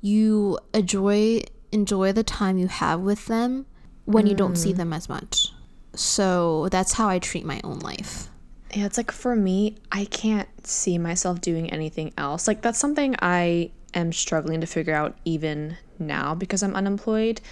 You 0.00 0.58
enjoy 0.74 1.42
enjoy 1.70 2.12
the 2.12 2.24
time 2.24 2.58
you 2.58 2.66
have 2.66 3.00
with 3.00 3.26
them 3.26 3.66
when 4.08 4.26
you 4.26 4.34
don't 4.34 4.56
see 4.56 4.72
mm. 4.72 4.78
them 4.78 4.92
as 4.94 5.06
much. 5.06 5.52
So 5.94 6.68
that's 6.70 6.94
how 6.94 7.08
I 7.08 7.18
treat 7.18 7.44
my 7.44 7.60
own 7.62 7.80
life. 7.80 8.28
Yeah, 8.74 8.86
it's 8.86 8.96
like 8.96 9.10
for 9.10 9.36
me, 9.36 9.76
I 9.92 10.06
can't 10.06 10.48
see 10.66 10.96
myself 10.96 11.42
doing 11.42 11.70
anything 11.70 12.14
else. 12.16 12.48
Like 12.48 12.62
that's 12.62 12.78
something 12.78 13.16
I 13.20 13.70
am 13.92 14.12
struggling 14.12 14.62
to 14.62 14.66
figure 14.66 14.94
out 14.94 15.18
even 15.26 15.76
now 15.98 16.34
because 16.34 16.62
I'm 16.62 16.74
unemployed. 16.74 17.42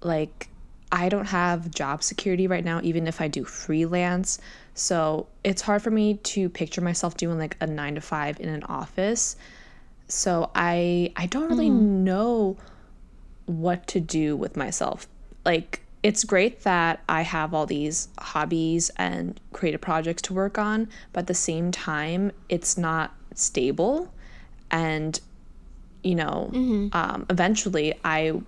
Like 0.00 0.48
I 0.90 1.10
don't 1.10 1.26
have 1.26 1.70
job 1.70 2.02
security 2.02 2.46
right 2.46 2.64
now 2.64 2.80
even 2.82 3.06
if 3.06 3.20
I 3.20 3.28
do 3.28 3.44
freelance. 3.44 4.38
So, 4.72 5.26
it's 5.42 5.62
hard 5.62 5.80
for 5.82 5.90
me 5.90 6.14
to 6.14 6.50
picture 6.50 6.82
myself 6.82 7.16
doing 7.16 7.38
like 7.38 7.56
a 7.62 7.66
9 7.66 7.94
to 7.94 8.00
5 8.02 8.40
in 8.40 8.50
an 8.50 8.62
office. 8.64 9.36
So, 10.08 10.50
I 10.54 11.12
I 11.16 11.26
don't 11.26 11.48
really 11.48 11.68
hmm. 11.68 12.04
know 12.04 12.56
what 13.46 13.86
to 13.88 14.00
do 14.00 14.36
with 14.36 14.56
myself. 14.56 15.08
Like 15.44 15.85
it's 16.06 16.22
great 16.22 16.62
that 16.62 17.02
I 17.08 17.22
have 17.22 17.52
all 17.52 17.66
these 17.66 18.06
hobbies 18.20 18.92
and 18.94 19.40
creative 19.52 19.80
projects 19.80 20.22
to 20.22 20.34
work 20.34 20.56
on, 20.56 20.88
but 21.12 21.22
at 21.22 21.26
the 21.26 21.34
same 21.34 21.72
time, 21.72 22.30
it's 22.48 22.78
not 22.78 23.12
stable. 23.34 24.14
And, 24.70 25.20
you 26.04 26.14
know, 26.14 26.50
um, 26.92 27.26
eventually 27.28 27.92
I, 28.04 28.40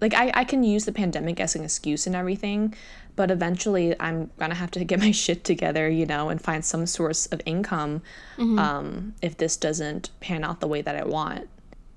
like, 0.00 0.14
I, 0.14 0.30
I 0.32 0.44
can 0.44 0.62
use 0.62 0.84
the 0.84 0.92
pandemic 0.92 1.40
as 1.40 1.56
an 1.56 1.64
excuse 1.64 2.06
and 2.06 2.14
everything, 2.14 2.72
but 3.16 3.32
eventually 3.32 3.96
I'm 3.98 4.30
gonna 4.38 4.54
have 4.54 4.70
to 4.70 4.84
get 4.90 5.00
my 5.00 5.10
shit 5.10 5.42
together, 5.42 5.90
you 5.90 6.06
know, 6.06 6.28
and 6.28 6.40
find 6.40 6.64
some 6.64 6.86
source 6.86 7.26
of 7.26 7.42
income 7.46 8.00
um, 8.38 9.16
if 9.22 9.36
this 9.38 9.56
doesn't 9.56 10.10
pan 10.20 10.44
out 10.44 10.60
the 10.60 10.68
way 10.68 10.82
that 10.82 10.94
I 10.94 11.02
want. 11.02 11.48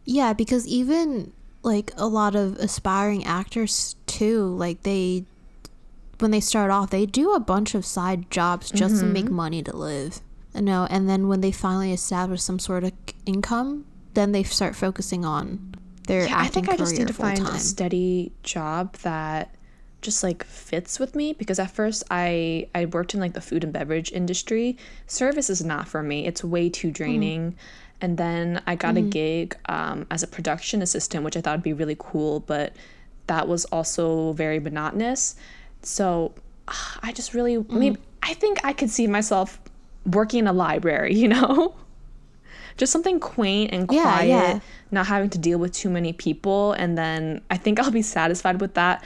Yeah, 0.03 0.33
because 0.33 0.65
even 0.65 1.31
like 1.61 1.91
a 1.95 2.07
lot 2.07 2.35
of 2.35 2.57
aspiring 2.57 3.23
actors 3.23 3.95
too, 4.13 4.55
like 4.55 4.83
they 4.83 5.25
when 6.19 6.31
they 6.31 6.39
start 6.39 6.71
off, 6.71 6.89
they 6.89 7.05
do 7.05 7.33
a 7.33 7.39
bunch 7.39 7.75
of 7.75 7.85
side 7.85 8.29
jobs 8.31 8.71
just 8.71 8.99
to 8.99 9.05
make 9.05 9.25
mm-hmm. 9.25 9.35
money 9.35 9.63
to 9.63 9.75
live. 9.75 10.21
You 10.55 10.61
know, 10.61 10.87
and 10.89 11.09
then 11.09 11.27
when 11.27 11.41
they 11.41 11.51
finally 11.51 11.91
establish 11.91 12.41
some 12.41 12.59
sort 12.59 12.83
of 12.83 12.93
income, 13.25 13.85
then 14.13 14.31
they 14.31 14.43
start 14.43 14.75
focusing 14.75 15.25
on 15.25 15.75
their 16.07 16.25
Yeah, 16.27 16.39
I 16.39 16.47
think 16.47 16.69
I 16.69 16.77
just 16.77 16.97
need 16.97 17.07
to 17.07 17.13
find 17.13 17.39
time. 17.39 17.55
a 17.55 17.59
steady 17.59 18.31
job 18.43 18.95
that 18.97 19.55
just 20.01 20.21
like 20.21 20.43
fits 20.43 20.99
with 20.99 21.15
me 21.15 21.33
because 21.33 21.59
at 21.59 21.71
first 21.71 22.03
I 22.11 22.67
I 22.75 22.85
worked 22.85 23.13
in 23.13 23.19
like 23.19 23.33
the 23.33 23.41
food 23.41 23.63
and 23.63 23.73
beverage 23.73 24.11
industry. 24.11 24.77
Service 25.07 25.49
is 25.49 25.63
not 25.63 25.87
for 25.87 26.03
me. 26.03 26.27
It's 26.27 26.43
way 26.43 26.69
too 26.69 26.89
mm-hmm. 26.89 26.93
draining. 26.93 27.55
And 28.01 28.17
then 28.17 28.61
I 28.67 28.75
got 28.75 28.97
a 28.97 28.99
mm-hmm. 28.99 29.09
gig 29.09 29.57
um, 29.67 30.05
as 30.11 30.23
a 30.23 30.27
production 30.27 30.81
assistant, 30.81 31.23
which 31.23 31.37
I 31.37 31.41
thought 31.41 31.57
would 31.57 31.63
be 31.63 31.73
really 31.73 31.95
cool, 31.97 32.41
but 32.41 32.73
that 33.27 33.47
was 33.47 33.65
also 33.65 34.33
very 34.33 34.59
monotonous. 34.59 35.35
So 35.81 36.33
ah, 36.67 36.99
I 37.03 37.11
just 37.11 37.33
really 37.33 37.57
maybe 37.69 37.97
I 38.21 38.33
think 38.33 38.59
I 38.63 38.73
could 38.73 38.89
see 38.89 39.07
myself 39.07 39.59
working 40.05 40.39
in 40.39 40.47
a 40.47 40.53
library, 40.53 41.13
you 41.23 41.27
know? 41.27 41.75
just 42.75 42.91
something 42.91 43.19
quaint 43.19 43.71
and 43.71 43.87
Yeah, 43.91 44.01
quiet, 44.01 44.27
yeah. 44.27 44.59
not 44.89 45.05
having 45.05 45.29
to 45.29 45.37
deal 45.37 45.59
with 45.59 45.73
too 45.73 45.89
many 45.91 46.11
people. 46.11 46.71
And 46.73 46.97
then 46.97 47.41
I 47.51 47.55
think 47.57 47.79
I'll 47.79 47.91
be 47.91 48.01
satisfied 48.01 48.59
with 48.61 48.73
that 48.73 49.03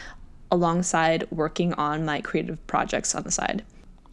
alongside 0.52 1.30
working 1.32 1.74
on 1.74 2.06
my 2.06 2.22
creative 2.22 2.66
projects 2.68 3.14
on 3.14 3.24
the 3.24 3.32
side. 3.32 3.66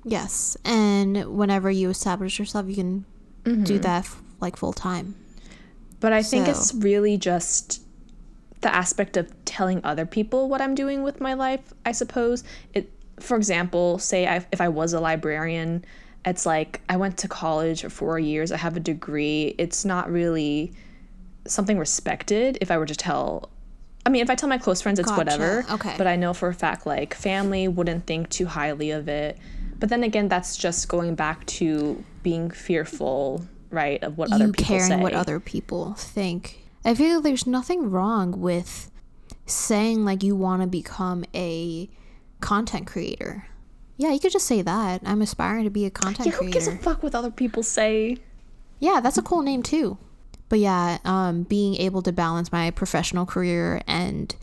Yes, 0.05 0.57
and 0.65 1.37
whenever 1.39 1.71
you 1.71 1.89
establish 1.89 2.39
yourself, 2.39 2.67
you 2.69 2.75
can 2.75 3.05
Mm-hmm. 3.45 3.65
do 3.65 3.79
that 3.81 4.05
f- 4.07 4.23
like 4.41 4.57
full 4.57 4.73
time. 4.73 5.15
But 6.01 6.15
I 6.15 6.23
think 6.23 6.47
So- 6.47 6.51
it's 6.53 6.75
really 6.75 7.19
just 7.19 7.81
the 8.65 8.75
aspect 8.75 9.17
of 9.17 9.33
telling 9.45 9.81
other 9.85 10.05
people 10.07 10.49
what 10.49 10.61
I'm 10.61 10.75
doing 10.75 11.05
with 11.05 11.21
my 11.21 11.35
life, 11.35 11.73
I 11.87 11.93
suppose. 11.93 12.43
It 12.73 12.91
for 13.21 13.37
example, 13.37 14.01
say 14.01 14.27
I, 14.27 14.45
if 14.51 14.61
I 14.61 14.69
was 14.69 14.93
a 14.93 14.99
librarian, 14.99 15.85
it's 16.25 16.45
like 16.45 16.81
I 16.89 16.97
went 16.97 17.17
to 17.19 17.29
college 17.29 17.83
for 17.83 17.91
4 17.91 18.19
years, 18.19 18.51
I 18.51 18.57
have 18.57 18.77
a 18.77 18.81
degree. 18.81 19.55
It's 19.57 19.85
not 19.85 20.11
really 20.11 20.73
something 21.47 21.79
respected 21.79 22.59
if 22.61 22.71
I 22.73 22.79
were 22.79 22.87
to 22.87 22.97
tell 22.97 23.51
I 24.07 24.11
mean, 24.11 24.21
if 24.21 24.29
I 24.29 24.35
tell 24.35 24.51
my 24.51 24.59
close 24.59 24.83
friends, 24.83 24.99
it's 24.99 25.09
Gotcha. 25.09 25.19
whatever. 25.19 25.65
Okay. 25.71 25.95
But 25.97 26.07
I 26.07 26.17
know 26.17 26.35
for 26.35 26.49
a 26.49 26.55
fact, 26.55 26.85
like, 26.87 27.15
family 27.15 27.69
wouldn't 27.69 28.07
think 28.07 28.29
too 28.29 28.45
highly 28.45 28.91
of 28.91 29.09
it. 29.09 29.39
But 29.79 29.89
then 29.89 30.05
again, 30.05 30.29
that's 30.29 30.59
just 30.59 30.89
going 30.89 31.15
back 31.15 31.47
to 31.47 32.05
being 32.23 32.51
fearful, 32.51 33.47
right, 33.71 34.03
of 34.03 34.19
what 34.19 34.31
other 34.31 34.47
you 34.47 34.53
people 34.53 34.67
caring 34.67 34.89
say. 34.89 35.01
what 35.01 35.15
other 35.15 35.41
people 35.41 35.95
think. 35.95 36.64
I 36.85 36.95
feel 36.95 37.16
like 37.16 37.24
there's 37.24 37.47
nothing 37.47 37.91
wrong 37.91 38.41
with 38.41 38.91
saying 39.47 40.05
like 40.05 40.22
you 40.22 40.37
want 40.37 40.62
to 40.62 40.68
become 40.68 41.24
a 41.35 41.89
content 42.41 42.87
creator. 42.87 43.47
Yeah, 43.97 44.11
you 44.11 44.18
could 44.18 44.32
just 44.32 44.47
say 44.47 44.61
that. 44.62 45.03
I'm 45.05 45.22
aspiring 45.22 45.64
to 45.64 45.70
be 45.70 45.85
a 45.87 45.91
content 45.91 46.26
yeah, 46.26 46.32
who 46.32 46.51
gives 46.51 46.66
a 46.66 46.76
fuck 46.76 47.03
what 47.03 47.14
other 47.14 47.30
people 47.30 47.62
say? 47.62 48.18
yeah, 48.80 49.01
that's 49.01 49.18
a 49.18 49.22
cool 49.22 49.43
name 49.43 49.62
too. 49.62 49.97
But 50.49 50.59
yeah, 50.59 50.99
um, 51.05 51.45
being 51.45 51.76
able 51.76 52.03
to 52.03 52.12
balance 52.12 52.53
my 52.53 52.70
professional 52.70 53.24
career 53.24 53.80
and 53.87 54.35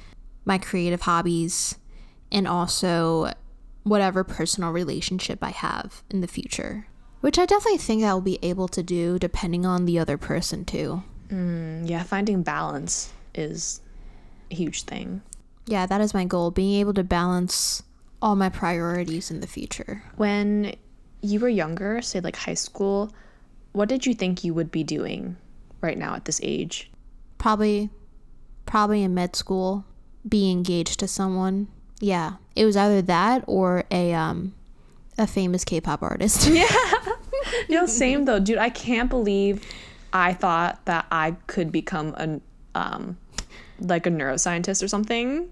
my 0.46 0.58
creative 0.58 1.02
hobbies, 1.02 1.78
and 2.32 2.48
also 2.48 3.32
whatever 3.84 4.24
personal 4.24 4.72
relationship 4.72 5.40
I 5.44 5.52
have 5.52 6.04
in 6.10 6.22
the 6.22 6.28
future, 6.28 6.88
which 7.20 7.38
I 7.38 7.46
definitely 7.46 7.78
think 7.78 8.04
I'll 8.04 8.22
be 8.22 8.40
able 8.42 8.68
to 8.70 8.82
do 8.82 9.20
depending 9.20 9.66
on 9.66 9.86
the 9.86 10.00
other 10.00 10.18
person 10.18 10.66
too. 10.66 11.04
Yeah, 11.32 12.04
finding 12.04 12.44
balance 12.44 13.12
is 13.34 13.82
a 14.50 14.56
huge 14.56 14.84
thing. 14.84 15.22
Yeah, 15.66 15.86
that 15.86 16.02
is 16.02 16.14
my 16.14 16.26
goal. 16.26 16.52
Being 16.52 16.80
able 16.80 16.94
to 16.96 17.04
balance 17.04 17.84
all 18.22 18.36
my 18.36 18.50
priorities 18.50 19.32
in 19.32 19.40
the 19.40 19.48
future. 19.48 20.04
When 20.18 20.76
you 21.22 21.40
were 21.40 21.50
younger, 21.50 22.02
say 22.02 22.20
like 22.20 22.36
high 22.36 22.56
school, 22.56 23.12
what 23.72 23.90
did 23.90 24.06
you 24.06 24.14
think 24.14 24.44
you 24.44 24.54
would 24.54 24.72
be 24.72 24.84
doing 24.84 25.38
right 25.80 25.98
now 25.98 26.16
at 26.16 26.26
this 26.26 26.40
age? 26.44 26.92
Probably, 27.38 27.90
probably 28.66 29.04
in 29.04 29.14
med 29.14 29.36
school, 29.36 29.86
be 30.28 30.52
engaged 30.52 31.00
to 31.00 31.08
someone. 31.08 31.68
Yeah, 32.00 32.34
it 32.56 32.66
was 32.66 32.76
either 32.76 33.02
that 33.04 33.44
or 33.48 33.86
a 33.92 34.14
um, 34.14 34.54
a 35.18 35.28
famous 35.28 35.64
K-pop 35.64 36.02
artist. 36.02 36.48
Yeah. 36.54 36.68
Know, 37.70 37.86
same 37.86 38.26
though, 38.26 38.40
dude. 38.40 38.58
I 38.58 38.70
can't 38.70 39.10
believe 39.10 39.66
I 40.14 40.34
thought 40.34 40.86
that 40.86 41.06
I 41.12 41.36
could 41.48 41.72
become 41.72 42.14
an 42.18 42.42
um 42.76 43.18
like 43.80 44.06
a 44.06 44.10
neuroscientist 44.10 44.84
or 44.84 44.88
something. 44.88 45.50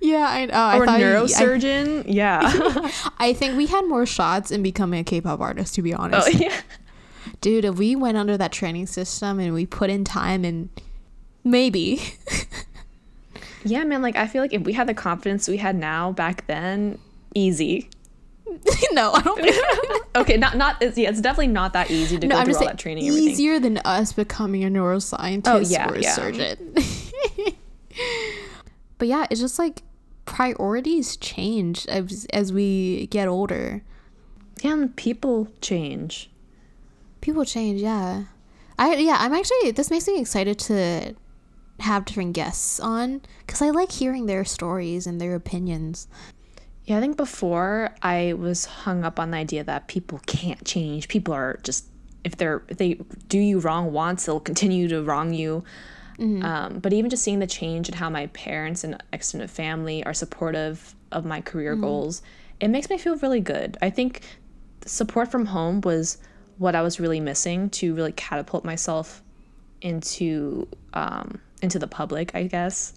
yeah, 0.00 0.26
I, 0.28 0.46
uh, 0.46 0.78
Or 0.78 0.84
a 0.84 0.84
I, 0.84 0.86
thought 0.86 1.00
you- 1.00 1.06
I, 1.06 1.10
neurosurgeon. 1.10 2.04
yeah. 2.08 2.40
I 3.18 3.32
think 3.34 3.56
we 3.56 3.66
had 3.66 3.82
more 3.86 4.06
shots 4.06 4.50
in 4.50 4.62
becoming 4.62 5.00
a 5.00 5.04
K-pop 5.04 5.40
artist. 5.40 5.74
To 5.76 5.82
be 5.82 5.92
honest, 5.94 6.28
oh 6.28 6.30
yeah. 6.38 6.60
dude, 7.40 7.64
if 7.66 7.76
we 7.76 7.94
went 7.96 8.16
under 8.16 8.36
that 8.38 8.52
training 8.52 8.86
system 8.86 9.38
and 9.38 9.52
we 9.54 9.66
put 9.66 9.90
in 9.90 10.04
time 10.04 10.44
and 10.44 10.68
maybe. 11.44 12.00
Yeah, 13.64 13.82
man, 13.82 14.00
like 14.00 14.14
I 14.14 14.28
feel 14.28 14.42
like 14.42 14.52
if 14.52 14.62
we 14.62 14.74
had 14.74 14.86
the 14.86 14.94
confidence 14.94 15.48
we 15.48 15.56
had 15.56 15.74
now 15.74 16.12
back 16.12 16.46
then, 16.46 16.98
easy. 17.34 17.90
no, 18.92 19.12
I 19.12 19.20
don't 19.22 19.40
think. 19.40 19.56
Okay, 20.16 20.36
not 20.38 20.56
not 20.56 20.80
it's, 20.80 20.96
yeah, 20.96 21.10
it's 21.10 21.20
definitely 21.20 21.48
not 21.48 21.72
that 21.74 21.90
easy 21.90 22.18
to 22.18 22.26
No, 22.26 22.36
go 22.36 22.38
I'm 22.40 22.44
through 22.46 22.54
just 22.54 22.62
all 22.62 22.68
that 22.68 22.78
training 22.78 23.06
everything. 23.06 23.28
easier 23.30 23.58
than 23.60 23.76
us 23.84 24.12
becoming 24.14 24.64
a 24.64 24.68
neuroscientist 24.68 25.42
Oh, 25.46 25.58
yeah, 25.58 25.90
or 25.90 25.94
a 25.96 26.00
yeah. 26.00 26.12
surgeon. 26.14 26.74
but 28.98 29.08
yeah, 29.08 29.26
it's 29.30 29.40
just 29.40 29.58
like 29.58 29.82
priorities 30.24 31.16
change 31.16 31.86
as 31.86 32.26
as 32.32 32.52
we 32.52 33.06
get 33.08 33.28
older. 33.28 33.82
Yeah, 34.62 34.72
and 34.72 34.96
people 34.96 35.48
change. 35.60 36.30
People 37.20 37.44
change, 37.44 37.80
yeah. 37.80 38.24
I 38.78 38.94
yeah, 38.96 39.16
I'm 39.20 39.34
actually 39.34 39.70
this 39.72 39.90
makes 39.90 40.06
me 40.08 40.18
excited 40.20 40.58
to 40.60 41.14
have 41.80 42.06
different 42.06 42.32
guests 42.32 42.80
on 42.80 43.20
cuz 43.46 43.60
I 43.60 43.68
like 43.70 43.92
hearing 43.92 44.24
their 44.26 44.44
stories 44.46 45.06
and 45.06 45.20
their 45.20 45.34
opinions. 45.34 46.08
Yeah, 46.86 46.98
I 46.98 47.00
think 47.00 47.16
before 47.16 47.90
I 48.02 48.34
was 48.34 48.64
hung 48.64 49.04
up 49.04 49.18
on 49.18 49.32
the 49.32 49.36
idea 49.38 49.64
that 49.64 49.88
people 49.88 50.20
can't 50.26 50.64
change. 50.64 51.08
People 51.08 51.34
are 51.34 51.58
just 51.62 51.86
if 52.24 52.36
they're 52.36 52.62
if 52.68 52.78
they 52.78 52.94
do 53.28 53.38
you 53.38 53.58
wrong 53.58 53.92
once, 53.92 54.26
they'll 54.26 54.40
continue 54.40 54.88
to 54.88 55.02
wrong 55.02 55.32
you. 55.34 55.64
Um, 56.42 56.78
but 56.78 56.92
even 56.92 57.10
just 57.10 57.22
seeing 57.22 57.40
the 57.40 57.46
change 57.46 57.88
in 57.88 57.94
how 57.94 58.08
my 58.08 58.28
parents 58.28 58.84
and 58.84 59.02
extended 59.12 59.50
family 59.50 60.02
are 60.04 60.14
supportive 60.14 60.94
of 61.12 61.24
my 61.26 61.40
career 61.40 61.74
goals, 61.82 62.22
it 62.60 62.68
makes 62.68 62.88
me 62.88 62.96
feel 62.98 63.16
really 63.18 63.40
good. 63.40 63.76
I 63.82 63.90
think 63.90 64.22
support 64.86 65.30
from 65.30 65.46
home 65.46 65.80
was 65.82 66.18
what 66.58 66.74
I 66.74 66.82
was 66.82 66.98
really 66.98 67.20
missing 67.20 67.68
to 67.70 67.94
really 67.94 68.12
catapult 68.12 68.64
myself 68.64 69.22
into 69.82 70.66
um, 70.94 71.40
into 71.62 71.78
the 71.78 71.88
public, 71.88 72.34
I 72.34 72.44
guess. 72.44 72.94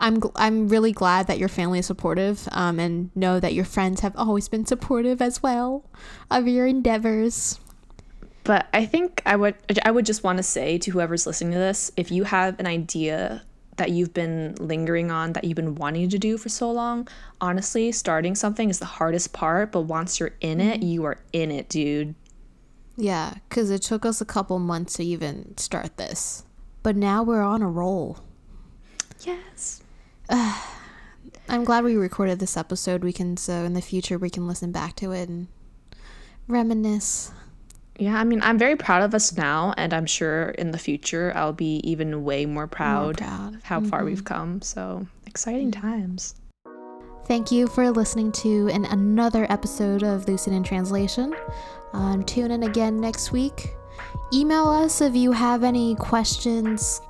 I'm 0.00 0.20
I'm 0.34 0.68
really 0.68 0.92
glad 0.92 1.26
that 1.26 1.38
your 1.38 1.48
family 1.48 1.78
is 1.78 1.86
supportive, 1.86 2.48
um, 2.52 2.78
and 2.78 3.10
know 3.14 3.40
that 3.40 3.54
your 3.54 3.64
friends 3.64 4.00
have 4.00 4.14
always 4.16 4.48
been 4.48 4.66
supportive 4.66 5.22
as 5.22 5.42
well 5.42 5.84
of 6.30 6.46
your 6.46 6.66
endeavors. 6.66 7.60
But 8.44 8.68
I 8.72 8.86
think 8.86 9.22
I 9.26 9.36
would 9.36 9.56
I 9.84 9.90
would 9.90 10.06
just 10.06 10.22
want 10.22 10.38
to 10.38 10.42
say 10.42 10.78
to 10.78 10.90
whoever's 10.90 11.26
listening 11.26 11.52
to 11.52 11.58
this, 11.58 11.90
if 11.96 12.10
you 12.12 12.24
have 12.24 12.60
an 12.60 12.66
idea 12.66 13.42
that 13.76 13.90
you've 13.90 14.14
been 14.14 14.54
lingering 14.58 15.10
on 15.10 15.32
that 15.34 15.44
you've 15.44 15.56
been 15.56 15.74
wanting 15.74 16.08
to 16.08 16.18
do 16.18 16.38
for 16.38 16.48
so 16.48 16.70
long, 16.70 17.08
honestly, 17.40 17.92
starting 17.92 18.34
something 18.34 18.70
is 18.70 18.78
the 18.78 18.86
hardest 18.86 19.32
part, 19.32 19.72
but 19.72 19.82
once 19.82 20.18
you're 20.18 20.34
in 20.40 20.60
it, 20.60 20.82
you 20.82 21.04
are 21.04 21.18
in 21.32 21.50
it, 21.50 21.68
dude. 21.68 22.14
Yeah, 22.96 23.34
because 23.48 23.70
it 23.70 23.82
took 23.82 24.06
us 24.06 24.20
a 24.20 24.24
couple 24.24 24.58
months 24.58 24.94
to 24.94 25.04
even 25.04 25.56
start 25.58 25.98
this, 25.98 26.44
but 26.82 26.96
now 26.96 27.22
we're 27.22 27.42
on 27.42 27.60
a 27.60 27.68
roll. 27.68 28.18
Yes. 29.22 29.82
I'm 31.48 31.64
glad 31.64 31.84
we 31.84 31.96
recorded 31.96 32.38
this 32.38 32.56
episode. 32.56 33.04
We 33.04 33.12
can 33.12 33.36
so 33.36 33.52
in 33.64 33.74
the 33.74 33.82
future 33.82 34.18
we 34.18 34.30
can 34.30 34.48
listen 34.48 34.72
back 34.72 34.96
to 34.96 35.12
it 35.12 35.28
and 35.28 35.48
reminisce. 36.48 37.32
Yeah, 37.98 38.18
I 38.18 38.24
mean, 38.24 38.42
I'm 38.42 38.58
very 38.58 38.76
proud 38.76 39.02
of 39.02 39.14
us 39.14 39.36
now, 39.36 39.72
and 39.78 39.94
I'm 39.94 40.04
sure 40.04 40.50
in 40.50 40.70
the 40.70 40.78
future 40.78 41.32
I'll 41.34 41.54
be 41.54 41.80
even 41.82 42.24
way 42.24 42.44
more 42.44 42.66
proud, 42.66 43.18
proud. 43.18 43.54
of 43.54 43.62
how 43.62 43.80
far 43.80 44.04
we've 44.04 44.24
come. 44.24 44.60
So 44.60 45.06
exciting 45.26 45.70
times. 45.70 46.34
Thank 47.26 47.50
you 47.50 47.66
for 47.66 47.90
listening 47.90 48.32
to 48.32 48.68
an, 48.68 48.84
another 48.84 49.50
episode 49.50 50.02
of 50.02 50.28
Lucid 50.28 50.52
in 50.52 50.62
Translation. 50.62 51.34
Um, 51.92 52.22
tune 52.22 52.50
in 52.50 52.64
again 52.64 53.00
next 53.00 53.32
week. 53.32 53.74
Email 54.32 54.66
us 54.66 55.00
if 55.00 55.16
you 55.16 55.32
have 55.32 55.64
any 55.64 55.94
questions, 55.96 57.00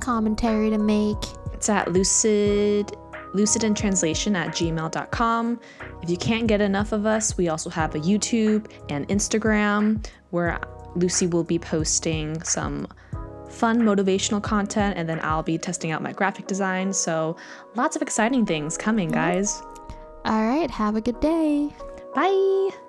commentary 0.00 0.70
to 0.70 0.78
make. 0.78 1.18
It's 1.64 1.70
at 1.70 1.90
lucid 1.94 2.94
lucidintranslation 3.32 4.36
at 4.36 4.48
gmail.com. 4.48 5.60
If 6.02 6.10
you 6.10 6.18
can't 6.18 6.46
get 6.46 6.60
enough 6.60 6.92
of 6.92 7.06
us, 7.06 7.38
we 7.38 7.48
also 7.48 7.70
have 7.70 7.94
a 7.94 8.00
YouTube 8.00 8.70
and 8.90 9.08
Instagram 9.08 10.04
where 10.28 10.60
Lucy 10.94 11.26
will 11.26 11.42
be 11.42 11.58
posting 11.58 12.42
some 12.42 12.86
fun 13.48 13.80
motivational 13.80 14.42
content 14.42 14.98
and 14.98 15.08
then 15.08 15.20
I'll 15.22 15.42
be 15.42 15.56
testing 15.56 15.90
out 15.90 16.02
my 16.02 16.12
graphic 16.12 16.46
design. 16.48 16.92
So 16.92 17.34
lots 17.76 17.96
of 17.96 18.02
exciting 18.02 18.44
things 18.44 18.76
coming, 18.76 19.10
guys. 19.10 19.62
All 20.26 20.46
right, 20.46 20.70
have 20.70 20.96
a 20.96 21.00
good 21.00 21.18
day. 21.20 21.74
Bye. 22.14 22.83